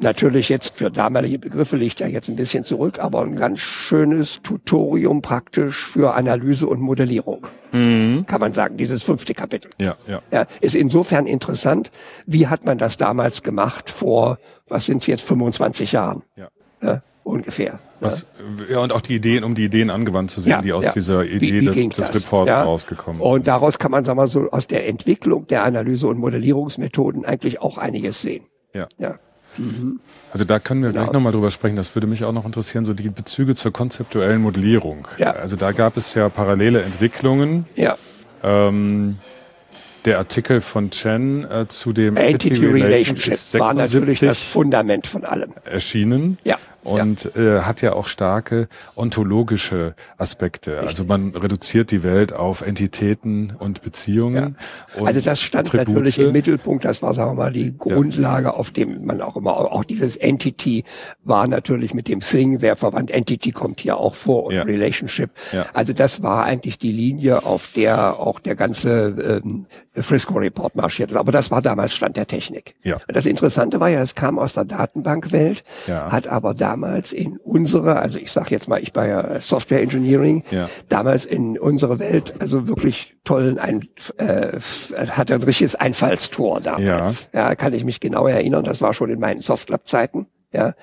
natürlich 0.00 0.48
jetzt 0.48 0.76
für 0.76 0.90
damalige 0.90 1.38
Begriffe 1.38 1.76
liegt 1.76 2.00
ja 2.00 2.06
jetzt 2.06 2.28
ein 2.28 2.36
bisschen 2.36 2.64
zurück, 2.64 2.98
aber 2.98 3.22
ein 3.22 3.36
ganz 3.36 3.60
schönes 3.60 4.40
Tutorium 4.42 5.22
praktisch 5.22 5.84
für 5.84 6.14
Analyse 6.14 6.66
und 6.66 6.80
Modellierung. 6.80 7.46
Mhm. 7.72 8.26
Kann 8.26 8.40
man 8.40 8.52
sagen, 8.52 8.76
dieses 8.76 9.02
fünfte 9.02 9.34
Kapitel. 9.34 9.70
Ja, 9.80 9.96
ja. 10.06 10.22
ja, 10.30 10.46
ist 10.60 10.74
insofern 10.74 11.26
interessant. 11.26 11.90
Wie 12.26 12.48
hat 12.48 12.64
man 12.64 12.78
das 12.78 12.96
damals 12.96 13.42
gemacht 13.42 13.90
vor, 13.90 14.38
was 14.68 14.86
sind 14.86 14.98
es 14.98 15.06
jetzt, 15.06 15.22
25 15.22 15.92
Jahren? 15.92 16.22
Ja. 16.36 16.48
ja 16.82 17.02
ungefähr. 17.26 17.80
Was, 17.98 18.26
ja. 18.70 18.78
und 18.78 18.92
auch 18.92 19.00
die 19.00 19.16
Ideen, 19.16 19.42
um 19.42 19.54
die 19.54 19.64
Ideen 19.64 19.90
angewandt 19.90 20.30
zu 20.30 20.40
sehen, 20.40 20.50
ja, 20.50 20.62
die 20.62 20.72
aus 20.72 20.84
ja. 20.84 20.92
dieser 20.92 21.24
Idee 21.24 21.40
wie, 21.40 21.60
wie 21.60 21.88
des, 21.88 22.10
des 22.10 22.14
Reports 22.14 22.48
ja. 22.48 22.62
rausgekommen 22.62 23.20
sind. 23.20 23.30
Und 23.30 23.46
daraus 23.48 23.78
kann 23.78 23.90
man, 23.90 24.04
sagen 24.04 24.18
wir 24.18 24.28
so, 24.28 24.50
aus 24.50 24.66
der 24.66 24.86
Entwicklung 24.88 25.46
der 25.46 25.64
Analyse- 25.64 26.06
und 26.06 26.18
Modellierungsmethoden 26.18 27.24
eigentlich 27.24 27.60
auch 27.60 27.78
einiges 27.78 28.22
sehen. 28.22 28.44
Ja. 28.74 28.86
ja. 28.98 29.18
Mhm. 29.58 30.00
Also 30.32 30.44
da 30.44 30.58
können 30.58 30.82
wir 30.82 30.90
genau. 30.90 31.04
gleich 31.04 31.12
nochmal 31.12 31.32
drüber 31.32 31.50
sprechen. 31.50 31.76
Das 31.76 31.94
würde 31.94 32.06
mich 32.06 32.24
auch 32.24 32.32
noch 32.32 32.44
interessieren, 32.44 32.84
so 32.84 32.94
die 32.94 33.08
Bezüge 33.08 33.54
zur 33.54 33.72
konzeptuellen 33.72 34.42
Modellierung. 34.42 35.08
Ja. 35.18 35.30
Also 35.32 35.56
da 35.56 35.72
gab 35.72 35.96
es 35.96 36.14
ja 36.14 36.28
parallele 36.28 36.82
Entwicklungen. 36.82 37.66
Ja. 37.74 37.96
Ähm, 38.42 39.18
der 40.04 40.18
Artikel 40.18 40.60
von 40.60 40.90
Chen 40.90 41.44
äh, 41.50 41.66
zu 41.66 41.92
dem 41.92 42.16
Entity, 42.16 42.48
Entity 42.48 42.66
Relationship, 42.66 43.26
Relationship 43.26 43.60
war 43.60 43.74
natürlich 43.74 44.20
das 44.20 44.40
Fundament 44.40 45.06
von 45.06 45.24
allem. 45.24 45.52
Erschienen. 45.64 46.38
Ja 46.44 46.56
und 46.86 47.30
ja. 47.34 47.58
Äh, 47.58 47.60
hat 47.62 47.82
ja 47.82 47.92
auch 47.94 48.06
starke 48.06 48.68
ontologische 48.94 49.94
Aspekte. 50.18 50.72
Richtig. 50.72 50.88
Also 50.88 51.04
man 51.04 51.34
reduziert 51.34 51.90
die 51.90 52.02
Welt 52.02 52.32
auf 52.32 52.60
Entitäten 52.60 53.54
und 53.58 53.82
Beziehungen. 53.82 54.56
Ja. 54.94 55.00
Und 55.00 55.08
also 55.08 55.20
das 55.20 55.40
stand 55.40 55.68
Attribute. 55.68 55.88
natürlich 55.88 56.18
im 56.18 56.32
Mittelpunkt. 56.32 56.84
Das 56.84 57.02
war, 57.02 57.12
sagen 57.14 57.32
wir 57.32 57.44
mal, 57.44 57.52
die 57.52 57.76
Grundlage, 57.76 58.46
ja. 58.46 58.54
auf 58.54 58.70
dem 58.70 59.04
man 59.04 59.20
auch 59.20 59.36
immer, 59.36 59.56
auch 59.56 59.84
dieses 59.84 60.16
Entity 60.16 60.84
war 61.24 61.48
natürlich 61.48 61.92
mit 61.92 62.08
dem 62.08 62.20
Thing 62.20 62.58
sehr 62.58 62.76
verwandt. 62.76 63.10
Entity 63.10 63.50
kommt 63.50 63.80
hier 63.80 63.96
auch 63.96 64.14
vor 64.14 64.44
und 64.44 64.56
Relationship. 64.56 65.30
Also 65.74 65.92
das 65.92 66.22
war 66.22 66.44
eigentlich 66.44 66.78
die 66.78 66.92
Linie, 66.92 67.44
auf 67.44 67.70
der 67.74 68.20
auch 68.20 68.38
der 68.38 68.54
ganze 68.54 69.40
ähm, 69.44 69.66
Frisco 69.94 70.34
Report 70.34 70.76
marschiert 70.76 71.10
ist. 71.10 71.16
Aber 71.16 71.32
das 71.32 71.50
war 71.50 71.62
damals 71.62 71.94
Stand 71.94 72.16
der 72.16 72.26
Technik. 72.26 72.74
Ja. 72.82 72.98
Das 73.08 73.26
Interessante 73.26 73.80
war 73.80 73.88
ja, 73.88 74.00
es 74.00 74.14
kam 74.14 74.38
aus 74.38 74.54
der 74.54 74.64
Datenbankwelt, 74.64 75.64
hat 75.88 76.28
aber 76.28 76.54
da 76.54 76.75
damals 76.76 77.12
in 77.12 77.38
unsere, 77.38 77.96
also 77.96 78.18
ich 78.18 78.30
sage 78.30 78.50
jetzt 78.50 78.68
mal, 78.68 78.82
ich 78.82 78.94
war 78.94 79.06
ja 79.06 79.40
Software 79.40 79.80
Engineering, 79.80 80.44
ja. 80.50 80.68
damals 80.90 81.24
in 81.24 81.58
unsere 81.58 81.98
Welt, 81.98 82.34
also 82.38 82.68
wirklich 82.68 83.16
tollen, 83.24 83.58
ein, 83.58 83.88
äh, 84.18 84.58
hatte 85.08 85.34
ein 85.34 85.42
richtiges 85.42 85.74
Einfallstor 85.74 86.60
damals. 86.60 87.30
Ja. 87.32 87.48
ja, 87.48 87.54
kann 87.54 87.72
ich 87.72 87.84
mich 87.84 88.00
genau 88.00 88.26
erinnern, 88.26 88.64
das 88.64 88.82
war 88.82 88.92
schon 88.92 89.08
in 89.08 89.18
meinen 89.18 89.40
Softlab-Zeiten 89.40 90.26
ja, 90.52 90.74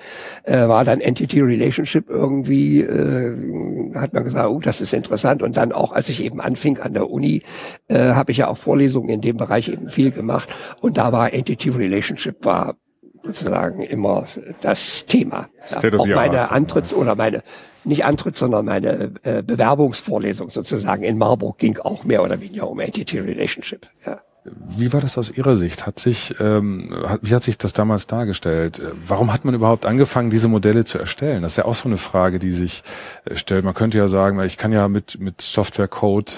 äh, 0.44 0.68
war 0.68 0.84
dann 0.84 1.00
Entity 1.00 1.40
Relationship 1.40 2.08
irgendwie, 2.08 2.82
äh, 2.82 3.94
hat 3.94 4.12
man 4.12 4.22
gesagt, 4.22 4.48
oh, 4.48 4.60
das 4.60 4.80
ist 4.80 4.92
interessant. 4.92 5.42
Und 5.42 5.56
dann 5.56 5.72
auch, 5.72 5.92
als 5.92 6.08
ich 6.10 6.22
eben 6.22 6.40
anfing 6.40 6.78
an 6.78 6.92
der 6.92 7.10
Uni, 7.10 7.42
äh, 7.88 8.12
habe 8.12 8.30
ich 8.30 8.38
ja 8.38 8.48
auch 8.48 8.58
Vorlesungen 8.58 9.08
in 9.08 9.20
dem 9.20 9.36
Bereich 9.36 9.68
eben 9.68 9.88
viel 9.88 10.12
gemacht. 10.12 10.48
Und 10.80 10.96
da 10.98 11.12
war 11.12 11.32
Entity 11.32 11.70
Relationship 11.70 12.44
war 12.44 12.76
sozusagen 13.24 13.82
immer 13.82 14.26
das 14.60 15.06
Thema. 15.06 15.48
Ja, 15.68 15.98
auch 15.98 16.06
meine 16.06 16.50
Antritts- 16.50 16.94
oder 16.94 17.16
meine, 17.16 17.42
nicht 17.84 18.04
Antritts-, 18.04 18.38
sondern 18.38 18.66
meine 18.66 19.12
äh, 19.22 19.42
Bewerbungsvorlesung 19.42 20.50
sozusagen 20.50 21.02
in 21.02 21.18
Marburg 21.18 21.58
ging 21.58 21.78
auch 21.78 22.04
mehr 22.04 22.22
oder 22.22 22.40
weniger 22.40 22.68
um 22.68 22.80
Entity 22.80 23.18
Relationship. 23.18 23.88
Ja. 24.06 24.20
Wie 24.44 24.92
war 24.92 25.00
das 25.00 25.16
aus 25.16 25.30
Ihrer 25.30 25.56
Sicht? 25.56 25.86
Hat 25.86 25.98
sich, 25.98 26.34
ähm, 26.38 26.94
hat, 27.06 27.20
wie 27.22 27.34
hat 27.34 27.42
sich 27.42 27.56
das 27.56 27.72
damals 27.72 28.06
dargestellt? 28.06 28.82
Warum 29.06 29.32
hat 29.32 29.46
man 29.46 29.54
überhaupt 29.54 29.86
angefangen, 29.86 30.28
diese 30.28 30.48
Modelle 30.48 30.84
zu 30.84 30.98
erstellen? 30.98 31.42
Das 31.42 31.52
ist 31.52 31.56
ja 31.56 31.64
auch 31.64 31.74
so 31.74 31.88
eine 31.88 31.96
Frage, 31.96 32.38
die 32.38 32.50
sich 32.50 32.82
äh, 33.24 33.36
stellt. 33.36 33.64
Man 33.64 33.72
könnte 33.72 33.96
ja 33.96 34.06
sagen, 34.06 34.38
ich 34.40 34.58
kann 34.58 34.70
ja 34.72 34.88
mit, 34.88 35.18
mit 35.18 35.40
Software-Code 35.40 36.32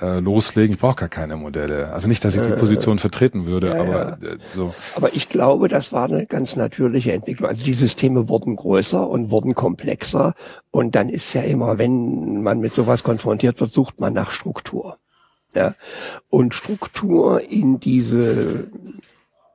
äh, 0.00 0.20
loslegen. 0.20 0.74
Ich 0.74 0.80
brauche 0.80 0.94
gar 0.94 1.08
keine 1.08 1.36
Modelle. 1.36 1.92
Also 1.92 2.06
nicht, 2.06 2.24
dass 2.24 2.36
ich 2.36 2.42
die 2.42 2.50
äh, 2.50 2.56
Position 2.56 3.00
vertreten 3.00 3.46
würde, 3.46 3.68
ja, 3.68 3.80
aber 3.80 4.18
ja. 4.22 4.28
Äh, 4.32 4.38
so. 4.54 4.72
Aber 4.94 5.12
ich 5.14 5.28
glaube, 5.28 5.66
das 5.66 5.92
war 5.92 6.04
eine 6.04 6.26
ganz 6.26 6.54
natürliche 6.54 7.12
Entwicklung. 7.12 7.48
Also 7.48 7.64
die 7.64 7.72
Systeme 7.72 8.28
wurden 8.28 8.54
größer 8.54 9.08
und 9.08 9.30
wurden 9.30 9.54
komplexer. 9.54 10.34
Und 10.70 10.94
dann 10.94 11.08
ist 11.08 11.32
ja 11.32 11.42
immer, 11.42 11.78
wenn 11.78 12.42
man 12.42 12.60
mit 12.60 12.74
sowas 12.74 13.02
konfrontiert 13.02 13.60
wird, 13.60 13.72
sucht 13.72 13.98
man 13.98 14.12
nach 14.12 14.30
Struktur. 14.30 14.98
Ja. 15.54 15.74
Und 16.28 16.54
Struktur 16.54 17.40
in 17.48 17.80
diese, 17.80 18.68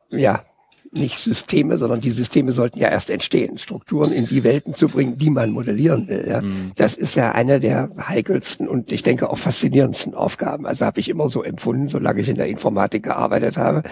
ja, 0.09 0.43
nicht 0.91 1.19
Systeme, 1.19 1.77
sondern 1.77 2.01
die 2.01 2.09
Systeme 2.09 2.51
sollten 2.51 2.79
ja 2.79 2.89
erst 2.89 3.09
entstehen, 3.09 3.57
Strukturen 3.57 4.11
in 4.11 4.25
die 4.25 4.43
Welten 4.43 4.73
zu 4.73 4.87
bringen, 4.87 5.17
die 5.17 5.29
man 5.29 5.51
modellieren 5.51 6.07
will. 6.07 6.25
Ja. 6.27 6.41
Mhm. 6.41 6.71
Das 6.75 6.95
ist 6.95 7.15
ja 7.15 7.31
eine 7.31 7.59
der 7.59 7.89
heikelsten 8.07 8.67
und 8.67 8.91
ich 8.91 9.03
denke 9.03 9.29
auch 9.29 9.37
faszinierendsten 9.37 10.15
Aufgaben. 10.15 10.65
Also 10.65 10.85
habe 10.85 10.99
ich 10.99 11.09
immer 11.09 11.29
so 11.29 11.43
empfunden, 11.43 11.89
solange 11.89 12.21
ich 12.21 12.29
in 12.29 12.37
der 12.37 12.47
Informatik 12.47 13.03
gearbeitet 13.03 13.57
habe, 13.57 13.83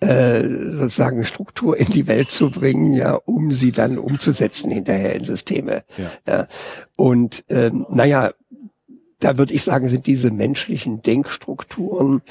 äh, 0.00 0.42
sozusagen 0.42 1.24
Struktur 1.24 1.76
in 1.76 1.86
die 1.86 2.06
Welt 2.06 2.30
zu 2.30 2.50
bringen, 2.50 2.92
ja, 2.92 3.14
um 3.14 3.52
sie 3.52 3.72
dann 3.72 3.98
umzusetzen 3.98 4.70
hinterher 4.70 5.14
in 5.14 5.24
Systeme. 5.24 5.84
Ja. 5.96 6.32
ja. 6.32 6.46
Und 6.96 7.44
ähm, 7.48 7.86
naja, 7.88 8.32
da 9.22 9.38
würde 9.38 9.54
ich 9.54 9.62
sagen, 9.62 9.88
sind 9.88 10.06
diese 10.06 10.30
menschlichen 10.30 11.02
Denkstrukturen 11.02 12.22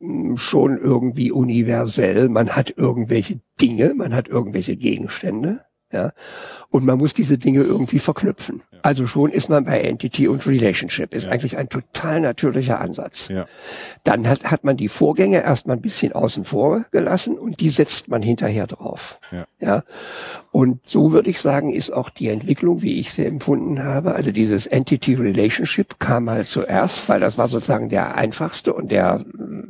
hm, 0.00 0.36
schon 0.36 0.78
irgendwie 0.78 1.30
universell. 1.30 2.28
Man 2.28 2.56
hat 2.56 2.74
irgendwelche 2.76 3.40
Dinge, 3.60 3.94
man 3.94 4.14
hat 4.14 4.28
irgendwelche 4.28 4.76
Gegenstände, 4.76 5.64
ja, 5.92 6.12
und 6.70 6.84
man 6.84 6.98
muss 6.98 7.14
diese 7.14 7.38
Dinge 7.38 7.62
irgendwie 7.62 7.98
verknüpfen. 7.98 8.62
Also 8.82 9.06
schon 9.06 9.30
ist 9.30 9.48
man 9.48 9.64
bei 9.64 9.80
Entity 9.80 10.26
und 10.26 10.44
Relationship. 10.46 11.14
Ist 11.14 11.26
ja. 11.26 11.30
eigentlich 11.30 11.56
ein 11.56 11.68
total 11.68 12.20
natürlicher 12.20 12.80
Ansatz. 12.80 13.28
Ja. 13.28 13.44
Dann 14.02 14.28
hat, 14.28 14.50
hat 14.50 14.64
man 14.64 14.76
die 14.76 14.88
Vorgänge 14.88 15.42
erstmal 15.42 15.76
ein 15.76 15.82
bisschen 15.82 16.12
außen 16.12 16.44
vor 16.44 16.84
gelassen 16.90 17.38
und 17.38 17.60
die 17.60 17.70
setzt 17.70 18.08
man 18.08 18.22
hinterher 18.22 18.66
drauf. 18.66 19.20
Ja. 19.30 19.44
ja. 19.60 19.84
Und 20.50 20.80
so 20.84 21.12
würde 21.12 21.30
ich 21.30 21.40
sagen, 21.40 21.72
ist 21.72 21.92
auch 21.92 22.10
die 22.10 22.28
Entwicklung, 22.28 22.82
wie 22.82 22.98
ich 22.98 23.12
sie 23.12 23.24
empfunden 23.24 23.84
habe. 23.84 24.14
Also 24.14 24.32
dieses 24.32 24.66
Entity 24.66 25.14
Relationship 25.14 26.00
kam 26.00 26.24
mal 26.24 26.44
zuerst, 26.44 27.08
weil 27.08 27.20
das 27.20 27.38
war 27.38 27.48
sozusagen 27.48 27.88
der 27.88 28.16
einfachste 28.16 28.72
und 28.72 28.90
der 28.90 29.24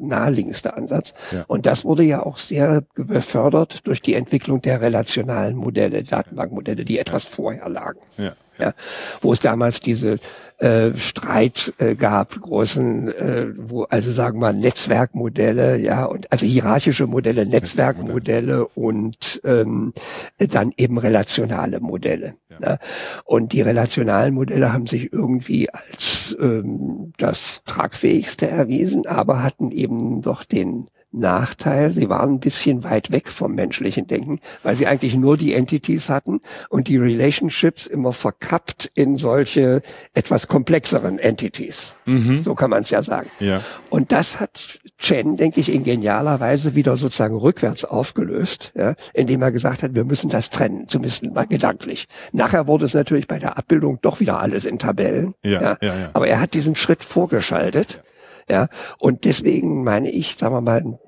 naheliegendste 0.08 0.76
Ansatz. 0.76 1.14
Ja. 1.30 1.44
Und 1.46 1.66
das 1.66 1.84
wurde 1.84 2.02
ja 2.02 2.24
auch 2.24 2.38
sehr 2.38 2.82
befördert 2.94 3.86
durch 3.86 4.02
die 4.02 4.14
Entwicklung 4.14 4.62
der 4.62 4.80
relationalen 4.80 5.56
Modelle, 5.56 6.02
Datenbankmodelle, 6.02 6.84
die 6.84 6.98
etwas 6.98 7.24
vorher 7.24 7.68
lagen. 7.68 8.00
Ja 8.18 8.34
ja, 8.58 8.74
wo 9.20 9.32
es 9.32 9.40
damals 9.40 9.80
diese 9.80 10.18
äh, 10.58 10.96
Streit 10.96 11.72
äh, 11.78 11.96
gab, 11.96 12.40
großen, 12.40 13.08
äh, 13.08 13.46
wo 13.56 13.82
also 13.84 14.12
sagen 14.12 14.38
wir 14.38 14.52
Netzwerkmodelle, 14.52 15.78
ja, 15.78 16.04
und 16.04 16.30
also 16.30 16.46
hierarchische 16.46 17.08
Modelle, 17.08 17.46
Netzwerkmodelle 17.46 18.68
und 18.68 19.40
ähm, 19.44 19.92
dann 20.38 20.72
eben 20.76 20.98
relationale 20.98 21.80
Modelle. 21.80 22.34
Ja. 22.48 22.58
Ne? 22.60 22.78
Und 23.24 23.52
die 23.52 23.62
relationalen 23.62 24.34
Modelle 24.34 24.72
haben 24.72 24.86
sich 24.86 25.12
irgendwie 25.12 25.68
als 25.70 26.36
ähm, 26.40 27.12
das 27.18 27.62
tragfähigste 27.64 28.46
erwiesen, 28.46 29.06
aber 29.06 29.42
hatten 29.42 29.72
eben 29.72 30.22
doch 30.22 30.44
den 30.44 30.88
Nachteil. 31.12 31.92
Sie 31.92 32.08
waren 32.08 32.34
ein 32.34 32.40
bisschen 32.40 32.84
weit 32.84 33.10
weg 33.10 33.28
vom 33.28 33.54
menschlichen 33.54 34.06
Denken, 34.06 34.40
weil 34.62 34.76
sie 34.76 34.86
eigentlich 34.86 35.14
nur 35.14 35.36
die 35.36 35.54
Entities 35.54 36.08
hatten 36.08 36.40
und 36.68 36.88
die 36.88 36.96
Relationships 36.96 37.86
immer 37.86 38.12
verkappt 38.12 38.90
in 38.94 39.16
solche 39.16 39.82
etwas 40.14 40.48
komplexeren 40.48 41.18
Entities. 41.18 41.96
Mhm. 42.06 42.40
So 42.40 42.54
kann 42.54 42.70
man 42.70 42.82
es 42.82 42.90
ja 42.90 43.02
sagen. 43.02 43.30
Ja. 43.40 43.60
Und 43.90 44.12
das 44.12 44.40
hat 44.40 44.80
Chen, 44.98 45.36
denke 45.36 45.60
ich, 45.60 45.70
in 45.70 45.84
genialer 45.84 46.40
Weise 46.40 46.74
wieder 46.74 46.96
sozusagen 46.96 47.36
rückwärts 47.36 47.84
aufgelöst, 47.84 48.72
ja, 48.76 48.94
indem 49.12 49.42
er 49.42 49.52
gesagt 49.52 49.82
hat, 49.82 49.94
wir 49.94 50.04
müssen 50.04 50.30
das 50.30 50.50
trennen, 50.50 50.88
zumindest 50.88 51.24
mal 51.24 51.46
gedanklich. 51.46 52.06
Nachher 52.32 52.66
wurde 52.66 52.84
es 52.84 52.94
natürlich 52.94 53.26
bei 53.26 53.38
der 53.38 53.58
Abbildung 53.58 53.98
doch 54.00 54.20
wieder 54.20 54.40
alles 54.40 54.64
in 54.64 54.78
Tabellen. 54.78 55.34
Ja, 55.42 55.50
ja. 55.50 55.60
ja, 55.60 55.76
ja. 55.80 56.10
Aber 56.12 56.26
er 56.26 56.40
hat 56.40 56.54
diesen 56.54 56.76
Schritt 56.76 57.04
vorgeschaltet. 57.04 58.02
Ja, 58.48 58.68
und 58.98 59.24
deswegen 59.24 59.84
meine 59.84 60.10
ich, 60.10 60.36
sagen 60.36 60.54
wir 60.54 60.60
mal, 60.60 60.98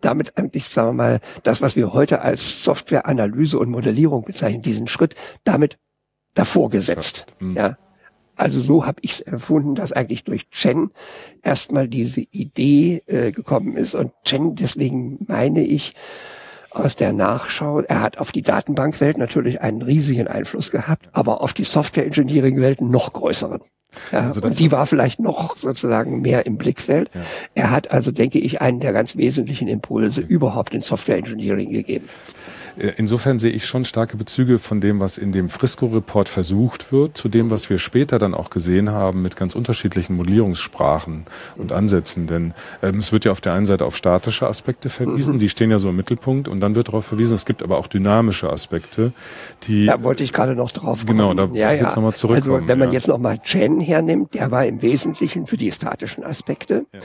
damit 0.00 0.36
eigentlich, 0.36 0.68
sagen 0.68 0.90
wir 0.90 0.92
mal, 0.94 1.20
das, 1.42 1.60
was 1.60 1.76
wir 1.76 1.92
heute 1.92 2.22
als 2.22 2.62
Softwareanalyse 2.62 3.58
und 3.58 3.70
Modellierung 3.70 4.24
bezeichnen, 4.24 4.62
diesen 4.62 4.86
Schritt 4.86 5.14
damit 5.44 5.78
davor 6.34 6.70
gesetzt. 6.70 7.26
Mhm. 7.40 7.56
Ja. 7.56 7.78
Also 8.36 8.60
so 8.60 8.86
habe 8.86 9.00
ich 9.02 9.12
es 9.12 9.20
erfunden, 9.20 9.74
dass 9.74 9.90
eigentlich 9.90 10.22
durch 10.22 10.48
Chen 10.50 10.92
erstmal 11.42 11.88
diese 11.88 12.20
Idee 12.20 13.02
äh, 13.06 13.32
gekommen 13.32 13.76
ist. 13.76 13.96
Und 13.96 14.12
Chen, 14.24 14.54
deswegen 14.54 15.18
meine 15.26 15.64
ich, 15.64 15.94
aus 16.70 16.94
der 16.94 17.12
Nachschau, 17.12 17.80
er 17.80 18.00
hat 18.00 18.18
auf 18.18 18.30
die 18.30 18.42
Datenbankwelt 18.42 19.18
natürlich 19.18 19.60
einen 19.60 19.82
riesigen 19.82 20.28
Einfluss 20.28 20.70
gehabt, 20.70 21.08
aber 21.12 21.40
auf 21.40 21.52
die 21.52 21.64
Software-Engineering-Welt 21.64 22.80
noch 22.80 23.12
größeren. 23.12 23.60
Ja, 24.12 24.20
also 24.28 24.42
und 24.42 24.58
die 24.58 24.70
war 24.70 24.86
vielleicht 24.86 25.18
noch 25.18 25.56
sozusagen 25.56 26.20
mehr 26.20 26.46
im 26.46 26.58
Blickfeld. 26.58 27.10
Ja. 27.14 27.20
Er 27.54 27.70
hat 27.70 27.90
also, 27.90 28.10
denke 28.10 28.38
ich, 28.38 28.60
einen 28.60 28.80
der 28.80 28.92
ganz 28.92 29.16
wesentlichen 29.16 29.68
Impulse 29.68 30.22
okay. 30.22 30.32
überhaupt 30.32 30.74
in 30.74 30.82
Software 30.82 31.16
Engineering 31.16 31.72
gegeben. 31.72 32.08
Äh, 32.78 32.92
insofern 32.96 33.38
sehe 33.38 33.50
ich 33.50 33.66
schon 33.66 33.84
starke 33.84 34.16
Bezüge 34.16 34.58
von 34.58 34.80
dem, 34.80 35.00
was 35.00 35.18
in 35.18 35.32
dem 35.32 35.48
Frisco-Report 35.48 36.28
versucht 36.28 36.92
wird, 36.92 37.16
zu 37.16 37.28
dem, 37.28 37.50
was 37.50 37.68
wir 37.70 37.78
später 37.78 38.18
dann 38.18 38.34
auch 38.34 38.50
gesehen 38.50 38.90
haben 38.90 39.22
mit 39.22 39.36
ganz 39.36 39.54
unterschiedlichen 39.54 40.16
Modellierungssprachen 40.16 41.26
und 41.56 41.72
Ansätzen. 41.72 42.26
Denn 42.26 42.54
ähm, 42.82 42.98
es 42.98 43.12
wird 43.12 43.24
ja 43.24 43.32
auf 43.32 43.40
der 43.40 43.52
einen 43.52 43.66
Seite 43.66 43.84
auf 43.84 43.96
statische 43.96 44.46
Aspekte 44.46 44.88
verwiesen, 44.88 45.34
mhm. 45.34 45.38
die 45.40 45.48
stehen 45.48 45.70
ja 45.70 45.78
so 45.78 45.90
im 45.90 45.96
Mittelpunkt, 45.96 46.48
und 46.48 46.60
dann 46.60 46.74
wird 46.74 46.88
darauf 46.88 47.04
verwiesen, 47.04 47.34
es 47.34 47.44
gibt 47.44 47.62
aber 47.62 47.78
auch 47.78 47.86
dynamische 47.86 48.50
Aspekte, 48.50 49.12
die. 49.64 49.86
Da 49.86 50.02
wollte 50.02 50.22
ich 50.22 50.32
gerade 50.32 50.54
noch 50.54 50.70
drauf 50.70 51.06
kommen. 51.06 51.18
Genau, 51.18 51.34
da 51.34 51.48
ja, 51.52 51.72
ja. 51.72 51.82
jetzt 51.82 51.96
nochmal 51.96 52.14
zurückkommen. 52.14 52.54
Also 52.54 52.68
wenn 52.68 52.78
man 52.78 52.88
ja. 52.88 52.94
jetzt 52.94 53.08
nochmal 53.08 53.38
Chen 53.38 53.80
hernimmt, 53.80 54.34
der 54.34 54.50
war 54.50 54.64
im 54.66 54.82
Wesentlichen 54.82 55.46
für 55.46 55.56
die 55.56 55.72
statischen 55.72 56.24
Aspekte. 56.24 56.86
Ja. 56.92 57.00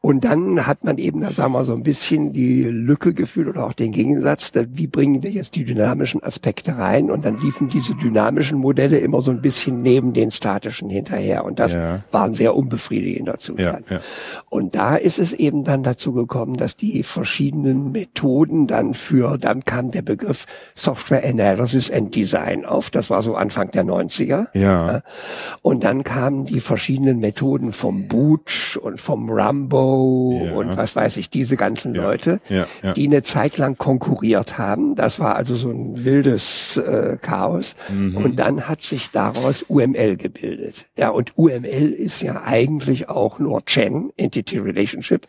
Und 0.00 0.24
dann 0.24 0.66
hat 0.66 0.84
man 0.84 0.98
eben, 0.98 1.22
da 1.22 1.30
sagen 1.30 1.52
wir 1.52 1.64
so 1.64 1.74
ein 1.74 1.82
bisschen 1.82 2.32
die 2.32 2.62
Lücke 2.64 3.12
gefühlt 3.12 3.48
oder 3.48 3.66
auch 3.66 3.72
den 3.72 3.92
Gegensatz, 3.92 4.52
wie 4.54 4.86
bringen 4.86 5.15
wir 5.22 5.30
jetzt 5.30 5.56
die 5.56 5.64
dynamischen 5.64 6.22
Aspekte 6.22 6.78
rein? 6.78 7.10
Und 7.10 7.24
dann 7.24 7.38
liefen 7.38 7.68
diese 7.68 7.94
dynamischen 7.94 8.58
Modelle 8.58 8.98
immer 8.98 9.20
so 9.20 9.30
ein 9.32 9.40
bisschen 9.40 9.82
neben 9.82 10.12
den 10.12 10.30
statischen 10.30 10.88
hinterher. 10.88 11.44
Und 11.44 11.58
das 11.58 11.74
ja. 11.74 12.00
war 12.12 12.24
ein 12.24 12.34
sehr 12.34 12.54
unbefriedigender 12.54 13.38
Zustand. 13.38 13.90
Ja, 13.90 13.96
ja. 13.96 14.02
Und 14.48 14.74
da 14.74 14.96
ist 14.96 15.18
es 15.18 15.32
eben 15.32 15.64
dann 15.64 15.82
dazu 15.82 16.12
gekommen, 16.12 16.56
dass 16.56 16.76
die 16.76 17.02
verschiedenen 17.02 17.90
Methoden 17.92 18.66
dann 18.66 18.94
für, 18.94 19.36
dann 19.38 19.64
kam 19.64 19.90
der 19.90 20.02
Begriff 20.02 20.46
Software 20.74 21.24
Analysis 21.24 21.90
and 21.90 22.14
Design 22.14 22.64
auf. 22.64 22.90
Das 22.90 23.10
war 23.10 23.22
so 23.22 23.34
Anfang 23.34 23.72
der 23.72 23.84
90er. 23.84 24.46
Ja. 24.54 25.02
Und 25.62 25.82
dann 25.82 26.04
kamen 26.04 26.44
die 26.44 26.60
verschiedenen 26.60 27.18
Methoden 27.18 27.72
vom 27.72 28.06
Booch 28.06 28.78
und 28.80 29.00
vom 29.00 29.28
Rambo 29.28 30.50
und 30.54 30.76
was 30.76 30.94
weiß 30.94 31.16
ich, 31.16 31.30
diese 31.30 31.56
ganzen. 31.56 31.96
Leute, 31.96 32.40
die 32.96 33.06
eine 33.06 33.22
Zeit 33.22 33.58
lang 33.58 33.76
konkurriert 33.76 34.58
haben. 34.58 34.94
Das 35.06 35.20
war 35.20 35.36
also 35.36 35.54
so 35.54 35.70
ein 35.70 36.04
wildes 36.04 36.78
äh, 36.78 37.16
Chaos. 37.22 37.76
Mhm. 37.88 38.16
Und 38.16 38.40
dann 38.40 38.68
hat 38.68 38.82
sich 38.82 39.12
daraus 39.12 39.64
UML 39.68 40.16
gebildet. 40.16 40.86
Ja, 40.96 41.10
und 41.10 41.38
UML 41.38 41.92
ist 41.92 42.22
ja 42.22 42.42
eigentlich 42.42 43.08
auch 43.08 43.38
nur 43.38 43.64
Chen, 43.66 44.10
Entity 44.16 44.58
Relationship, 44.58 45.28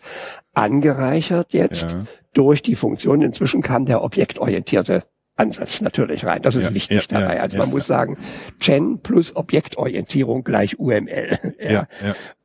angereichert 0.56 1.54
jetzt 1.54 1.96
durch 2.34 2.64
die 2.64 2.74
Funktion. 2.74 3.22
Inzwischen 3.22 3.62
kam 3.62 3.86
der 3.86 4.04
objektorientierte 4.04 5.04
Ansatz 5.38 5.82
natürlich 5.82 6.26
rein. 6.26 6.42
Das 6.42 6.56
ist 6.56 6.66
ja, 6.66 6.74
wichtig 6.74 7.08
ja, 7.10 7.20
dabei. 7.20 7.36
Ja, 7.36 7.42
also 7.42 7.58
man 7.58 7.70
muss 7.70 7.88
sagen, 7.88 8.18
Chen 8.60 9.00
plus 9.00 9.36
Objektorientierung 9.36 10.44
gleich 10.44 10.80
UML. 10.80 11.38
ja. 11.60 11.88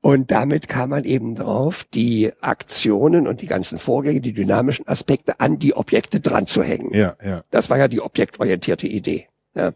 Und 0.01 0.31
damit 0.31 0.69
kam 0.69 0.91
man 0.91 1.05
eben 1.05 1.35
drauf, 1.35 1.85
die 1.95 2.33
Aktionen 2.41 3.27
und 3.27 3.41
die 3.41 3.47
ganzen 3.47 3.79
Vorgänge, 3.79 4.21
die 4.21 4.33
dynamischen 4.33 4.87
Aspekte 4.87 5.41
an 5.41 5.59
die 5.59 5.75
Objekte 5.75 6.21
dran 6.21 6.47
zu 6.47 6.63
hängen. 6.63 6.93
Ja, 6.93 7.17
ja. 7.25 7.43
Das 7.51 7.71
war 7.71 7.79
ja 7.79 7.89
die 7.89 8.01
objektorientierte 8.01 8.87
Idee. 8.87 9.29
Ja. 9.55 9.73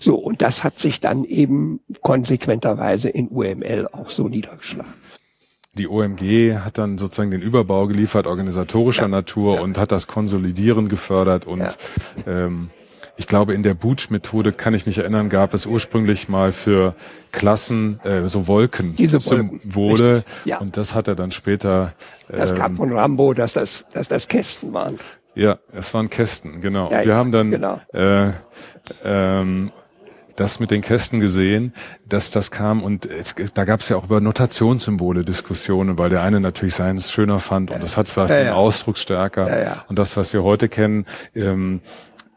So, 0.00 0.16
und 0.16 0.42
das 0.42 0.64
hat 0.64 0.76
sich 0.78 1.00
dann 1.00 1.24
eben 1.24 1.80
konsequenterweise 2.02 3.08
in 3.08 3.28
UML 3.28 3.88
auch 3.92 4.10
so 4.10 4.28
niedergeschlagen 4.28 4.94
die 5.76 5.88
OMG 5.88 6.58
hat 6.58 6.78
dann 6.78 6.98
sozusagen 6.98 7.30
den 7.30 7.42
Überbau 7.42 7.86
geliefert, 7.86 8.26
organisatorischer 8.26 9.02
ja, 9.02 9.08
Natur 9.08 9.56
ja. 9.56 9.60
und 9.62 9.78
hat 9.78 9.92
das 9.92 10.06
Konsolidieren 10.06 10.88
gefördert 10.88 11.46
und 11.46 11.60
ja. 11.60 11.72
ähm, 12.26 12.70
ich 13.16 13.28
glaube, 13.28 13.54
in 13.54 13.62
der 13.62 13.74
Booch-Methode 13.74 14.52
kann 14.52 14.74
ich 14.74 14.86
mich 14.86 14.98
erinnern, 14.98 15.28
gab 15.28 15.54
es 15.54 15.66
ursprünglich 15.66 16.28
mal 16.28 16.50
für 16.50 16.96
Klassen 17.30 18.00
äh, 18.02 18.28
so 18.28 18.48
Wolken 18.48 18.96
Diese 18.96 19.24
Wolken. 19.24 19.60
Symbole 19.60 20.24
ja. 20.44 20.58
und 20.58 20.76
das 20.76 20.94
hat 20.94 21.06
er 21.06 21.14
dann 21.14 21.30
später. 21.30 21.94
Ähm, 22.28 22.36
das 22.36 22.54
kam 22.54 22.76
von 22.76 22.92
Rambo, 22.92 23.32
dass 23.32 23.52
das, 23.52 23.86
dass 23.92 24.08
das 24.08 24.26
Kästen 24.26 24.72
waren. 24.72 24.98
Ja, 25.36 25.58
es 25.72 25.92
waren 25.94 26.10
Kästen, 26.10 26.60
genau. 26.60 26.90
Ja, 26.90 27.04
wir 27.04 27.14
haben 27.14 27.32
dann 27.32 27.50
genau. 27.50 27.80
äh, 27.92 28.32
ähm, 29.04 29.72
das 30.36 30.60
mit 30.60 30.70
den 30.70 30.82
Kästen 30.82 31.20
gesehen, 31.20 31.72
dass 32.08 32.30
das 32.30 32.50
kam 32.50 32.82
und 32.82 33.06
es, 33.06 33.34
da 33.54 33.64
gab 33.64 33.80
es 33.80 33.88
ja 33.88 33.96
auch 33.96 34.04
über 34.04 34.20
Notationssymbole 34.20 35.24
Diskussionen, 35.24 35.98
weil 35.98 36.10
der 36.10 36.22
eine 36.22 36.40
natürlich 36.40 36.74
seins 36.74 37.12
schöner 37.12 37.40
fand 37.40 37.70
und 37.70 37.82
das 37.82 37.96
hat 37.96 38.08
vielleicht 38.08 38.30
ja, 38.30 38.36
ja. 38.36 38.42
einen 38.42 38.54
Ausdrucksstärker. 38.54 39.48
Ja, 39.48 39.64
ja. 39.64 39.84
Und 39.88 39.98
das, 39.98 40.16
was 40.16 40.32
wir 40.32 40.42
heute 40.42 40.68
kennen, 40.68 41.06
ähm, 41.34 41.80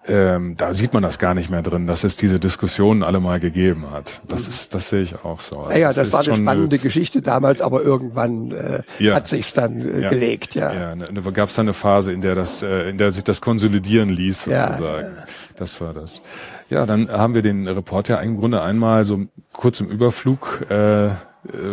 ähm, 0.08 0.56
da 0.58 0.74
sieht 0.74 0.94
man 0.94 1.04
das 1.04 1.20
gar 1.20 1.34
nicht 1.34 1.50
mehr 1.50 1.62
drin, 1.62 1.88
dass 1.88 2.04
es 2.04 2.18
diese 2.18 2.40
Diskussionen 2.40 3.04
alle 3.04 3.20
mal 3.20 3.40
gegeben 3.40 3.92
hat. 3.92 4.22
Das 4.28 4.44
Mhm. 4.44 4.48
ist, 4.50 4.74
das 4.74 4.90
sehe 4.90 5.02
ich 5.02 5.24
auch 5.26 5.40
so. 5.42 5.66
Naja, 5.68 5.88
das, 5.88 5.96
das 6.10 6.14
war 6.14 6.20
eine 6.22 6.36
spannende 6.44 6.78
Geschichte 6.80 7.22
damals, 7.22 7.62
aber 7.62 7.82
irgendwann 7.82 8.52
äh, 8.52 8.82
Ja. 9.00 9.16
hat 9.16 9.28
sich's 9.28 9.54
dann 9.54 9.82
äh, 9.82 10.02
Ja. 10.02 10.10
gelegt, 10.10 10.56
ja. 10.56 10.74
Ja, 10.74 10.96
ne, 10.96 11.12
ne, 11.12 11.22
gab 11.32 11.50
es 11.50 11.56
da 11.56 11.62
eine 11.62 11.74
Phase, 11.74 12.12
in 12.14 12.22
der 12.22 12.36
das, 12.36 12.64
äh, 12.64 12.90
in 12.90 12.98
der 12.98 13.12
sich 13.12 13.24
das 13.24 13.42
konsolidieren 13.42 14.10
ließ, 14.10 14.46
Ja, 14.46 14.72
sozusagen. 14.72 15.18
Das 15.58 15.82
war 15.82 15.94
das. 15.94 16.22
Ja, 16.70 16.86
dann 16.86 17.10
haben 17.10 17.34
wir 17.34 17.42
den 17.42 17.68
Report 17.68 18.10
ja 18.10 18.18
im 18.18 18.38
Grunde 18.38 18.62
einmal 18.62 19.04
so 19.04 19.22
kurz 19.54 19.80
im 19.80 19.88
Überflug 19.88 20.66
äh, 20.70 21.08
äh, 21.08 21.14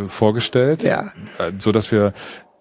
vorgestellt, 0.09 0.83
Ja. 0.83 1.13
äh, 1.39 1.53
so 1.59 1.73
dass 1.73 1.91
wir 1.93 2.13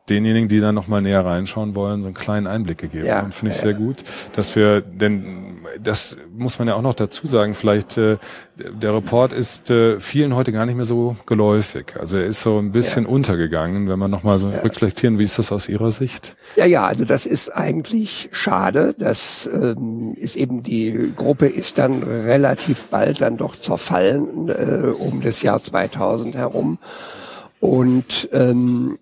denjenigen, 0.10 0.50
die 0.50 0.60
da 0.60 0.72
noch 0.72 0.88
mal 0.88 1.02
näher 1.02 1.26
reinschauen 1.26 1.76
wollen, 1.76 2.02
so 2.02 2.08
einen 2.08 2.14
kleinen 2.14 2.48
Einblick 2.48 2.78
gegeben 2.78 3.06
Ja, 3.06 3.22
haben. 3.22 3.32
Finde 3.32 3.52
ich 3.52 3.58
ja, 3.58 3.64
sehr 3.64 3.74
gut, 3.74 4.04
dass 4.36 4.56
wir, 4.56 4.82
denn 4.82 5.54
das 5.82 6.18
muss 6.36 6.60
man 6.60 6.68
ja 6.68 6.76
auch 6.76 6.82
noch 6.82 6.94
dazu 6.94 7.26
sagen, 7.26 7.54
vielleicht 7.54 7.98
äh, 7.98 8.18
der 8.56 8.94
Report 8.94 9.34
ist 9.34 9.72
äh, 9.72 10.00
vielen 10.00 10.36
heute 10.36 10.52
gar 10.52 10.66
nicht 10.66 10.76
mehr 10.76 10.86
so 10.86 11.16
geläufig. 11.26 11.94
Also 12.00 12.18
er 12.18 12.26
ist 12.26 12.42
so 12.42 12.60
ein 12.60 12.72
bisschen 12.72 13.06
untergegangen, 13.06 13.88
wenn 13.88 13.98
man 13.98 14.12
noch 14.12 14.24
mal 14.24 14.38
so 14.38 14.50
reflektieren, 14.50 15.20
wie 15.20 15.24
ist 15.24 15.40
das 15.40 15.52
aus 15.52 15.70
Ihrer 15.70 15.92
Sicht? 15.92 16.36
Ja, 16.56 16.66
ja, 16.66 16.86
also 16.86 17.06
das 17.06 17.26
ist 17.26 17.50
eigentlich 17.50 18.30
schade. 18.32 18.94
Das 18.98 19.50
ähm, 19.52 20.16
ist 20.18 20.36
eben 20.36 20.62
die 20.62 21.14
Gruppe 21.16 21.48
ist 21.48 21.78
dann 21.78 22.04
relativ 22.04 22.86
bald 22.86 23.22
dann 23.22 23.38
doch 23.38 23.56
zerfallen 23.56 24.50
äh, 24.50 24.88
um 24.90 25.22
das 25.22 25.42
Jahr 25.42 25.64
2000 25.64 26.36
herum. 26.36 26.78
Und 27.60 28.28
ähm, 28.34 29.00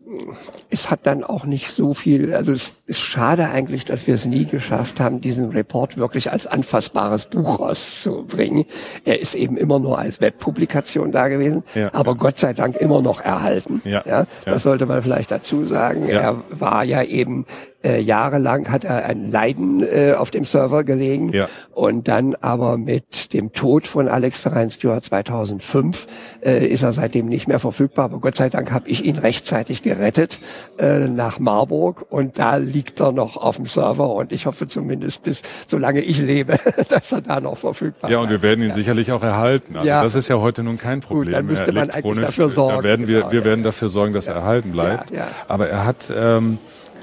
es 0.69 0.89
hat 0.91 1.01
dann 1.05 1.23
auch 1.23 1.45
nicht 1.45 1.71
so 1.71 1.93
viel, 1.93 2.33
also 2.33 2.51
es 2.53 2.73
ist 2.85 2.99
schade 2.99 3.49
eigentlich, 3.49 3.85
dass 3.85 4.07
wir 4.07 4.13
es 4.15 4.25
nie 4.25 4.45
geschafft 4.45 4.99
haben, 4.99 5.21
diesen 5.21 5.49
Report 5.51 5.97
wirklich 5.97 6.31
als 6.31 6.47
anfassbares 6.47 7.25
Buch 7.25 7.59
rauszubringen. 7.59 8.65
Er 9.05 9.19
ist 9.19 9.35
eben 9.35 9.57
immer 9.57 9.79
nur 9.79 9.97
als 9.99 10.21
Webpublikation 10.21 11.11
da 11.11 11.27
gewesen, 11.27 11.63
Ja. 11.75 11.93
aber 11.93 12.15
Gott 12.15 12.37
sei 12.39 12.53
Dank 12.53 12.75
immer 12.77 13.01
noch 13.01 13.21
erhalten. 13.21 13.81
Ja. 13.85 14.03
Ja, 14.05 14.25
das 14.45 14.63
sollte 14.63 14.85
man 14.85 15.01
vielleicht 15.01 15.31
dazu 15.31 15.63
sagen. 15.63 16.07
Ja. 16.07 16.19
Er 16.21 16.43
war 16.59 16.83
ja 16.83 17.03
eben 17.03 17.45
äh, 17.83 17.99
jahrelang 17.99 18.69
hat 18.71 18.83
er 18.83 19.05
ein 19.05 19.31
Leiden 19.31 19.81
äh, 19.81 20.13
auf 20.15 20.29
dem 20.29 20.43
Server 20.45 20.83
gelegen 20.83 21.29
Ja. 21.33 21.47
und 21.73 22.07
dann 22.07 22.35
aber 22.35 22.77
mit 22.77 23.33
dem 23.33 23.53
Tod 23.53 23.87
von 23.87 24.07
Alex 24.07 24.39
Verein 24.39 24.69
Stewart 24.69 25.03
2005 25.03 26.05
äh, 26.45 26.67
ist 26.67 26.83
er 26.83 26.93
seitdem 26.93 27.25
nicht 27.25 27.47
mehr 27.47 27.57
verfügbar. 27.57 28.05
Aber 28.05 28.19
Gott 28.19 28.35
sei 28.35 28.49
Dank 28.49 28.71
habe 28.71 28.87
ich 28.87 29.03
ihn 29.05 29.17
rechtzeitig 29.17 29.81
gerettet 29.81 30.00
äh, 30.01 31.07
nach 31.07 31.39
Marburg 31.39 32.05
und 32.09 32.37
da 32.39 32.57
liegt 32.57 32.99
er 32.99 33.11
noch 33.11 33.37
auf 33.37 33.55
dem 33.57 33.65
Server 33.67 34.09
und 34.13 34.31
ich 34.31 34.45
hoffe 34.45 34.67
zumindest 34.67 35.23
bis 35.23 35.41
solange 35.67 36.01
ich 36.01 36.19
lebe, 36.21 36.57
dass 36.89 37.11
er 37.11 37.21
da 37.21 37.39
noch 37.39 37.57
verfügbar 37.57 38.09
Ja, 38.09 38.19
und 38.19 38.29
wir 38.29 38.41
werden 38.41 38.63
ihn 38.63 38.71
sicherlich 38.71 39.11
auch 39.11 39.23
erhalten. 39.23 39.75
Also 39.75 39.87
Ja. 39.87 40.03
das 40.03 40.15
ist 40.15 40.27
ja 40.27 40.37
heute 40.37 40.63
nun 40.63 40.77
kein 40.77 41.01
Problem. 41.01 41.33
dann 41.33 41.45
müsste 41.45 41.71
man 41.71 41.89
eigentlich 41.89 42.25
dafür 42.25 42.49
sorgen, 42.49 42.77
Da 42.77 42.83
werden 42.83 43.07
wir, 43.07 43.19
genau, 43.19 43.31
wir 43.31 43.39
ja. 43.39 43.45
werden 43.45 43.63
dafür 43.63 43.89
sorgen, 43.89 44.13
dass 44.13 44.27
er 44.27 44.35
erhalten 44.35 44.71
bleibt. 44.71 45.11
Ja, 45.11 45.17
ja. 45.17 45.27
Aber 45.47 45.67
er 45.69 45.85
hat 45.85 46.11
ähm, 46.15 46.57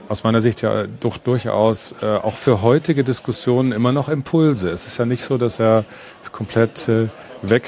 aus 0.08 0.24
meiner 0.24 0.40
Sicht 0.40 0.62
ja 0.62 0.84
doch 1.00 1.18
durchaus 1.18 1.94
äh, 2.02 2.06
auch 2.06 2.34
für 2.34 2.62
heutige 2.62 3.04
Diskussionen 3.04 3.72
immer 3.72 3.92
noch 3.92 4.08
Impulse. 4.08 4.70
Es 4.70 4.86
ist 4.86 4.98
ja 4.98 5.04
nicht 5.06 5.22
so, 5.22 5.36
dass 5.38 5.60
er 5.60 5.84
komplett 6.32 6.88
äh, 6.88 7.08
weg 7.42 7.64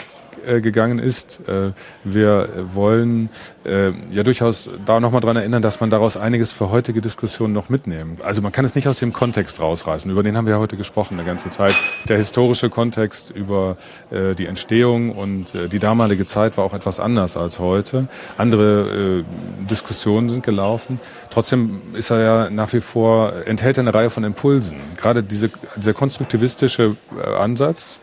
äh, 0.47 0.61
gegangen 0.61 0.99
ist. 0.99 1.41
Äh, 1.49 1.73
wir 2.05 2.49
wollen 2.73 3.29
äh, 3.65 3.93
ja 4.13 4.23
durchaus 4.23 4.71
da 4.87 5.01
nochmal 5.01 5.21
dran 5.21 5.37
erinnern, 5.37 5.63
dass 5.63 5.81
man 5.81 5.91
daraus 5.91 6.17
einiges 6.17 6.53
für 6.53 6.71
heutige 6.71 7.01
Diskussionen 7.01 7.53
noch 7.53 7.69
mitnehmen. 7.69 8.19
Also 8.23 8.43
man 8.43 8.53
kann 8.53 8.65
es 8.65 8.75
nicht 8.75 8.89
aus 8.89 8.99
dem 8.99 9.13
Kontext 9.13 9.61
rausreißen. 9.61 10.11
Über 10.11 10.23
den 10.23 10.37
haben 10.37 10.47
wir 10.47 10.55
ja 10.55 10.59
heute 10.59 10.77
gesprochen 10.77 11.19
eine 11.19 11.27
ganze 11.27 11.51
Zeit. 11.51 11.75
Der 12.09 12.17
historische 12.17 12.71
Kontext 12.71 13.31
über 13.31 13.77
äh, 14.11 14.35
die 14.35 14.47
Entstehung 14.47 15.13
und 15.13 15.55
äh, 15.55 15.69
die 15.69 15.79
damalige 15.79 16.27
Zeit 16.27 16.57
war 16.57 16.65
auch 16.65 16.75
etwas 16.75 17.01
anders 17.01 17.37
als 17.37 17.59
heute. 17.59 18.09
Andere 18.39 19.25
äh, 19.25 19.69
Diskussionen 19.69 20.29
sind 20.29 20.45
gelaufen. 20.45 21.01
Trotzdem 21.31 21.81
ist 21.95 22.11
er 22.11 22.21
ja 22.21 22.51
nach 22.51 22.73
wie 22.73 22.81
vor, 22.81 23.33
enthält 23.47 23.79
er 23.79 23.83
eine 23.83 23.95
Reihe 23.95 24.11
von 24.11 24.25
Impulsen. 24.25 24.79
Gerade 24.97 25.23
diese, 25.23 25.51
dieser 25.77 25.95
konstruktivistische 25.95 26.97
Ansatz. 27.39 27.99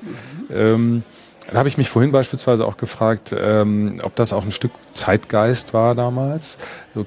Ähm, 0.54 1.04
da 1.52 1.60
habe 1.60 1.70
ich 1.70 1.78
mich 1.78 1.90
vorhin 1.90 2.12
beispielsweise 2.12 2.66
auch 2.66 2.78
gefragt, 2.78 3.34
ähm, 3.38 4.00
ob 4.04 4.16
das 4.16 4.34
auch 4.34 4.44
ein 4.44 4.52
Stück 4.52 4.72
Zeitgeist 4.94 5.74
war 5.74 5.96
damals. 5.96 6.58
So, 6.94 7.02
äh, 7.02 7.06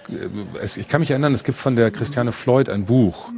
es, 0.61 0.77
ich 0.77 0.89
kann 0.89 1.01
mich 1.01 1.11
erinnern, 1.11 1.35
es 1.35 1.45
gibt 1.45 1.59
von 1.59 1.77
der 1.77 1.91
Christiane 1.91 2.33
Floyd 2.33 2.69
ein 2.69 2.87
Buch. 2.87 3.31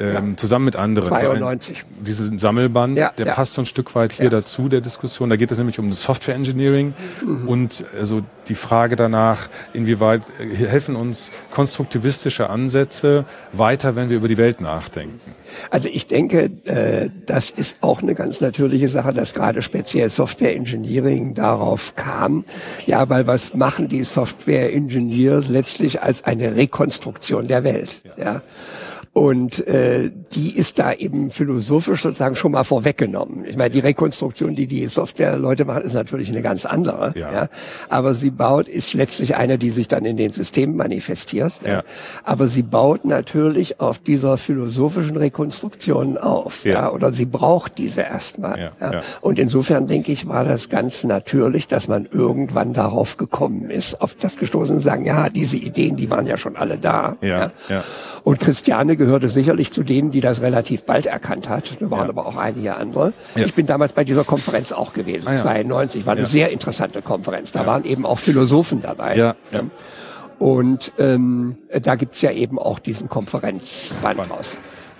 Ähm, 0.00 0.36
Zusammen 0.36 0.66
mit 0.66 0.76
anderen. 0.76 1.08
92. 1.08 1.78
Ein, 1.78 2.04
diesen 2.04 2.38
Sammelband, 2.38 2.96
Ja, 2.98 3.12
der 3.16 3.26
ja. 3.26 3.34
passt 3.34 3.54
so 3.54 3.62
ein 3.62 3.66
Stück 3.66 3.94
weit 3.94 4.12
hier 4.12 4.30
dazu, 4.30 4.68
der 4.68 4.80
Diskussion. 4.80 5.30
Da 5.30 5.36
geht 5.36 5.50
es 5.50 5.58
nämlich 5.58 5.78
um 5.78 5.90
Software 5.92 6.34
Engineering 6.34 6.94
Mhm. 7.24 7.48
und 7.48 7.84
also 7.98 8.20
die 8.48 8.54
Frage 8.54 8.96
danach, 8.96 9.48
inwieweit 9.72 10.22
äh, 10.40 10.54
helfen 10.66 10.96
uns 10.96 11.30
konstruktivistische 11.50 12.48
Ansätze 12.50 13.24
weiter, 13.52 13.96
wenn 13.96 14.08
wir 14.10 14.16
über 14.16 14.28
die 14.28 14.36
Welt 14.38 14.60
nachdenken. 14.60 15.20
Also 15.70 15.88
ich 15.88 16.06
denke, 16.06 16.50
äh, 16.64 17.10
das 17.26 17.50
ist 17.50 17.78
auch 17.80 18.02
eine 18.02 18.14
ganz 18.14 18.40
natürliche 18.40 18.88
Sache, 18.88 19.12
dass 19.12 19.34
gerade 19.34 19.62
speziell 19.62 20.10
Software 20.10 20.54
Engineering 20.54 21.34
darauf 21.34 21.94
kam. 21.96 22.44
Ja, 22.86 23.08
weil 23.08 23.26
was 23.26 23.54
machen 23.54 23.88
die 23.88 24.04
Software 24.04 24.72
Engineers 24.72 25.48
letztlich 25.48 26.02
als 26.02 26.24
eine 26.24 26.56
Rekonstruktion 26.56 27.46
der 27.48 27.64
Welt? 27.64 28.02
Ja. 28.16 28.42
Und 29.12 29.66
äh, 29.66 30.10
die 30.34 30.56
ist 30.56 30.78
da 30.78 30.92
eben 30.92 31.30
philosophisch 31.30 32.02
sozusagen 32.02 32.36
schon 32.36 32.52
mal 32.52 32.64
vorweggenommen. 32.64 33.44
Ich 33.46 33.56
meine, 33.56 33.70
die 33.70 33.80
Rekonstruktion, 33.80 34.54
die 34.54 34.66
die 34.66 34.86
Softwareleute 34.86 35.64
machen, 35.64 35.82
ist 35.82 35.94
natürlich 35.94 36.28
eine 36.28 36.42
ganz 36.42 36.66
andere. 36.66 37.12
Ja. 37.16 37.32
Ja. 37.32 37.48
Aber 37.88 38.14
sie 38.14 38.30
baut, 38.30 38.68
ist 38.68 38.94
letztlich 38.94 39.36
eine, 39.36 39.58
die 39.58 39.70
sich 39.70 39.88
dann 39.88 40.04
in 40.04 40.16
den 40.16 40.32
Systemen 40.32 40.76
manifestiert. 40.76 41.52
Ja. 41.64 41.82
Aber 42.24 42.46
sie 42.46 42.62
baut 42.62 43.04
natürlich 43.04 43.80
auf 43.80 43.98
dieser 43.98 44.36
philosophischen 44.36 45.16
Rekonstruktion 45.16 46.18
auf. 46.18 46.64
Ja. 46.64 46.72
Ja. 46.72 46.92
Oder 46.92 47.12
sie 47.12 47.26
braucht 47.26 47.78
diese 47.78 48.02
erstmal. 48.02 48.58
Ja, 48.58 48.72
Ja. 48.80 48.92
ja. 48.92 49.00
Und 49.20 49.38
insofern 49.38 49.86
denke 49.86 50.12
ich, 50.12 50.28
war 50.28 50.44
das 50.44 50.68
ganz 50.68 51.04
natürlich, 51.04 51.66
dass 51.66 51.88
man 51.88 52.06
irgendwann 52.10 52.72
darauf 52.72 53.16
gekommen 53.16 53.70
ist, 53.70 54.00
auf 54.00 54.14
das 54.14 54.36
gestoßen 54.36 54.76
und 54.76 54.80
sagen, 54.80 55.04
ja, 55.04 55.28
diese 55.28 55.56
Ideen, 55.56 55.96
die 55.96 56.10
waren 56.10 56.26
ja 56.26 56.36
schon 56.36 56.56
alle 56.56 56.78
da. 56.78 57.16
Ja, 57.20 57.50
ja. 57.68 57.82
Und 58.28 58.40
Christiane 58.40 58.98
gehörte 58.98 59.30
sicherlich 59.30 59.72
zu 59.72 59.82
denen, 59.82 60.10
die 60.10 60.20
das 60.20 60.42
relativ 60.42 60.84
bald 60.84 61.06
erkannt 61.06 61.48
hat. 61.48 61.78
Da 61.80 61.90
waren 61.90 62.04
Ja. 62.04 62.08
aber 62.10 62.26
auch 62.26 62.36
einige 62.36 62.76
andere. 62.76 63.14
Ja. 63.34 63.46
Ich 63.46 63.54
bin 63.54 63.64
damals 63.64 63.94
bei 63.94 64.04
dieser 64.04 64.22
Konferenz 64.22 64.70
auch 64.70 64.92
gewesen, 64.92 65.28
Ah, 65.28 65.32
ja. 65.32 65.40
92. 65.40 66.04
War 66.04 66.14
eine 66.14 66.26
sehr 66.26 66.50
interessante 66.50 67.00
Konferenz. 67.00 67.52
Da 67.52 67.64
waren 67.64 67.84
eben 67.86 68.04
auch 68.04 68.18
Philosophen 68.18 68.82
dabei. 68.82 69.16
Ja. 69.16 69.34
Und 70.38 70.92
ähm, 70.98 71.56
da 71.82 71.94
gibt's 71.96 72.20
ja 72.20 72.30
eben 72.30 72.58
auch 72.58 72.78
diesen 72.80 73.08
Konferenzband 73.08 74.18
Band. 74.18 74.30
raus. 74.30 74.58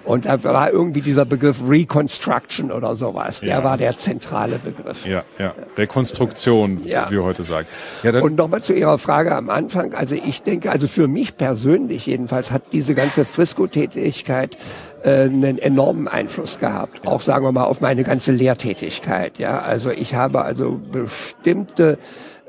Und 0.08 0.24
da 0.24 0.42
war 0.42 0.70
irgendwie 0.72 1.02
dieser 1.02 1.26
Begriff 1.26 1.58
Reconstruction 1.68 2.72
oder 2.72 2.96
sowas. 2.96 3.40
Der 3.40 3.48
Ja. 3.58 3.64
war 3.64 3.76
der 3.76 3.94
zentrale 3.98 4.58
Begriff. 4.58 5.04
Ja, 5.04 5.22
ja. 5.38 5.52
Rekonstruktion, 5.76 6.80
Ja. 6.86 7.08
wie 7.10 7.16
wir 7.16 7.24
heute 7.24 7.44
sagen. 7.44 7.66
Ja, 8.02 8.18
Und 8.22 8.36
nochmal 8.36 8.62
zu 8.62 8.72
Ihrer 8.72 8.96
Frage 8.96 9.34
am 9.34 9.50
Anfang. 9.50 9.92
Also 9.92 10.14
ich 10.14 10.42
denke, 10.42 10.70
also 10.70 10.88
für 10.88 11.08
mich 11.08 11.36
persönlich 11.36 12.06
jedenfalls 12.06 12.50
hat 12.50 12.62
diese 12.72 12.94
ganze 12.94 13.26
Frisco-Tätigkeit 13.26 14.56
äh, 15.04 15.24
einen 15.24 15.58
enormen 15.58 16.08
Einfluss 16.08 16.58
gehabt. 16.58 17.06
Auch 17.06 17.20
sagen 17.20 17.44
wir 17.44 17.52
mal 17.52 17.64
auf 17.64 17.80
meine 17.82 18.02
ganze 18.02 18.32
Lehrtätigkeit. 18.32 19.38
Ja, 19.38 19.60
also 19.60 19.90
ich 19.90 20.14
habe 20.14 20.40
also 20.42 20.80
bestimmte 20.90 21.98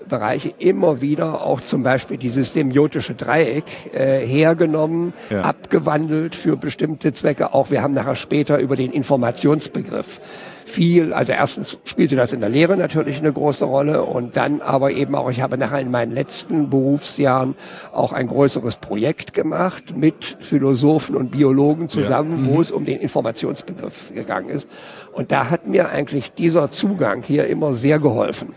Bereiche 0.09 0.51
immer 0.59 0.99
wieder 0.99 1.45
auch 1.45 1.61
zum 1.61 1.83
Beispiel 1.83 2.17
dieses 2.17 2.53
semiotische 2.53 3.13
Dreieck 3.15 3.63
äh, 3.93 4.19
hergenommen, 4.19 5.13
Ja. 5.29 5.41
abgewandelt 5.41 6.35
für 6.35 6.57
bestimmte 6.57 7.13
Zwecke. 7.13 7.53
Auch 7.53 7.71
wir 7.71 7.81
haben 7.81 7.93
nachher 7.93 8.15
später 8.15 8.57
über 8.59 8.75
den 8.75 8.91
Informationsbegriff 8.91 10.19
viel, 10.65 11.13
also 11.13 11.31
erstens 11.31 11.79
spielte 11.83 12.15
das 12.15 12.31
in 12.31 12.41
der 12.41 12.49
Lehre 12.49 12.77
natürlich 12.77 13.17
eine 13.17 13.33
große 13.33 13.65
Rolle 13.65 14.03
und 14.03 14.37
dann 14.37 14.61
aber 14.61 14.91
eben 14.91 15.15
auch, 15.15 15.31
ich 15.31 15.41
habe 15.41 15.57
nachher 15.57 15.79
in 15.79 15.89
meinen 15.89 16.11
letzten 16.13 16.69
Berufsjahren 16.69 17.55
auch 17.91 18.13
ein 18.13 18.27
größeres 18.27 18.75
Projekt 18.77 19.33
gemacht 19.33 19.97
mit 19.97 20.37
Philosophen 20.39 21.15
und 21.15 21.31
Biologen 21.31 21.89
zusammen, 21.89 22.47
wo 22.51 22.61
es 22.61 22.69
um 22.71 22.85
den 22.85 22.99
Informationsbegriff 22.99 24.13
gegangen 24.13 24.49
ist. 24.49 24.67
Und 25.11 25.31
da 25.31 25.49
hat 25.49 25.65
mir 25.65 25.89
eigentlich 25.89 26.33
dieser 26.33 26.69
Zugang 26.69 27.23
hier 27.23 27.47
immer 27.47 27.73
sehr 27.73 27.97
geholfen. 27.97 28.53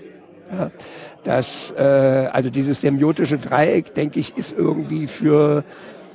Ja, 0.54 0.70
das, 1.24 1.72
äh, 1.76 1.82
also 1.82 2.50
dieses 2.50 2.80
semiotische 2.80 3.38
Dreieck, 3.38 3.94
denke 3.94 4.18
ich, 4.20 4.36
ist 4.36 4.54
irgendwie 4.56 5.06
für 5.06 5.64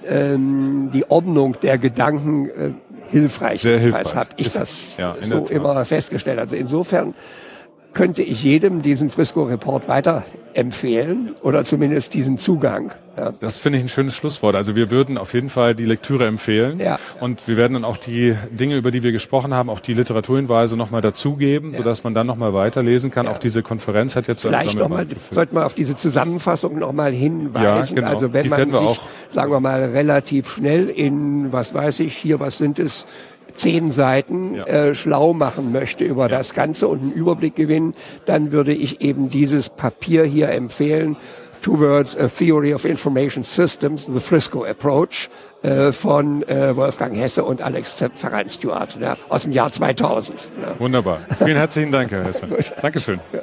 ähm, 0.08 0.90
die 0.94 1.10
Ordnung 1.10 1.58
der 1.62 1.78
Gedanken 1.78 2.50
äh, 2.50 2.72
hilfreich. 3.10 3.62
Sehr 3.62 3.80
hilfreich. 3.80 4.16
habe 4.16 4.30
ich 4.38 4.48
Ist- 4.48 4.58
das 4.58 4.98
ja, 4.98 5.16
so 5.22 5.46
immer 5.46 5.86
festgestellt. 5.86 6.40
Also 6.40 6.56
insofern 6.56 7.14
könnte 7.94 8.22
ich 8.22 8.44
jedem 8.44 8.82
diesen 8.82 9.10
Frisco-Report 9.10 9.88
weiterempfehlen 9.88 11.36
oder 11.42 11.66
zumindest 11.66 12.14
diesen 12.14 12.38
Zugang. 12.38 12.92
Ja. 13.18 13.34
Das 13.40 13.60
finde 13.60 13.80
ich 13.80 13.86
ein 13.86 13.90
schönes 13.90 14.16
Schlusswort. 14.16 14.54
Also 14.54 14.76
wir 14.76 14.92
würden 14.92 15.18
auf 15.18 15.34
jeden 15.34 15.50
Fall 15.50 15.74
die 15.74 15.86
Lektüre 15.86 16.28
empfehlen. 16.28 16.80
Ja. 16.80 17.00
Und 17.20 17.48
wir 17.48 17.58
werden 17.58 17.74
dann 17.74 17.84
auch 17.84 17.98
die 17.98 18.36
Dinge, 18.52 18.78
über 18.78 18.92
die 18.92 19.02
wir 19.02 19.12
gesprochen 19.12 19.56
haben, 19.56 19.72
auch 19.72 19.80
die 19.80 19.96
Literaturhinweise 19.96 20.78
nochmal 20.78 21.02
dazugeben, 21.02 21.72
ja. 21.72 21.78
sodass 21.78 22.04
man 22.04 22.14
dann 22.14 22.28
nochmal 22.28 22.54
weiterlesen 22.54 23.10
kann. 23.10 23.26
Ja. 23.26 23.32
Auch 23.32 23.40
diese 23.40 23.64
Konferenz 23.64 24.16
hat 24.16 24.28
jetzt 24.28 24.44
Vielleicht 24.44 24.76
noch 24.76 24.90
mal, 24.90 25.08
sollten 25.32 25.56
wir 25.56 25.66
auf 25.66 25.74
diese 25.74 25.96
Zusammenfassung 25.96 26.78
nochmal 26.78 27.12
hinweisen. 27.12 27.96
Ja, 27.98 28.02
genau. 28.02 28.14
Also 28.14 28.34
wenn 28.34 28.44
die 28.44 28.50
man 28.50 28.66
sich, 28.66 28.76
auch 28.76 29.00
sagen 29.30 29.52
wir 29.52 29.60
mal, 29.60 29.84
relativ 29.86 30.52
schnell 30.52 30.88
in, 30.90 31.52
was 31.52 31.74
weiß 31.74 32.02
ich, 32.02 32.16
hier, 32.16 32.40
was 32.40 32.60
sind 32.60 32.78
es, 32.78 33.08
zehn 33.58 33.92
Seiten 33.92 34.56
ja. 34.56 34.66
äh, 34.66 34.96
schlau 34.96 35.34
machen 35.34 35.72
möchte 35.72 36.04
über 36.04 36.24
ja. 36.24 36.38
das 36.38 36.54
Ganze 36.54 36.88
und 36.88 37.02
einen 37.02 37.12
Überblick 37.12 37.56
gewinnen, 37.56 37.94
dann 38.26 38.52
würde 38.52 38.74
ich 38.74 39.02
eben 39.02 39.30
dieses 39.30 39.70
Papier 39.70 40.24
hier 40.24 40.50
empfehlen. 40.50 41.18
Two 41.62 41.80
Words, 41.80 42.16
A 42.16 42.28
Theory 42.28 42.74
of 42.74 42.86
Information 42.86 43.44
Systems, 43.44 44.06
The 44.06 44.20
Frisco 44.20 44.64
Approach 44.64 45.30
äh, 45.64 45.92
von 45.92 46.48
äh, 46.48 46.76
Wolfgang 46.76 47.16
Hesse 47.16 47.44
und 47.44 47.62
Alex 47.62 48.04
Ferran 48.14 48.50
Stewart 48.50 48.98
ne, 49.00 49.18
aus 49.30 49.44
dem 49.44 49.52
Jahr 49.52 49.72
2000. 49.72 50.38
Ne. 50.60 50.68
Wunderbar. 50.78 51.20
Vielen 51.38 51.58
herzlichen 51.58 51.92
Dank, 51.92 52.12
Herr 52.12 52.24
Hesse. 52.24 52.48
Dankeschön. 52.82 53.20
Ja. 53.34 53.40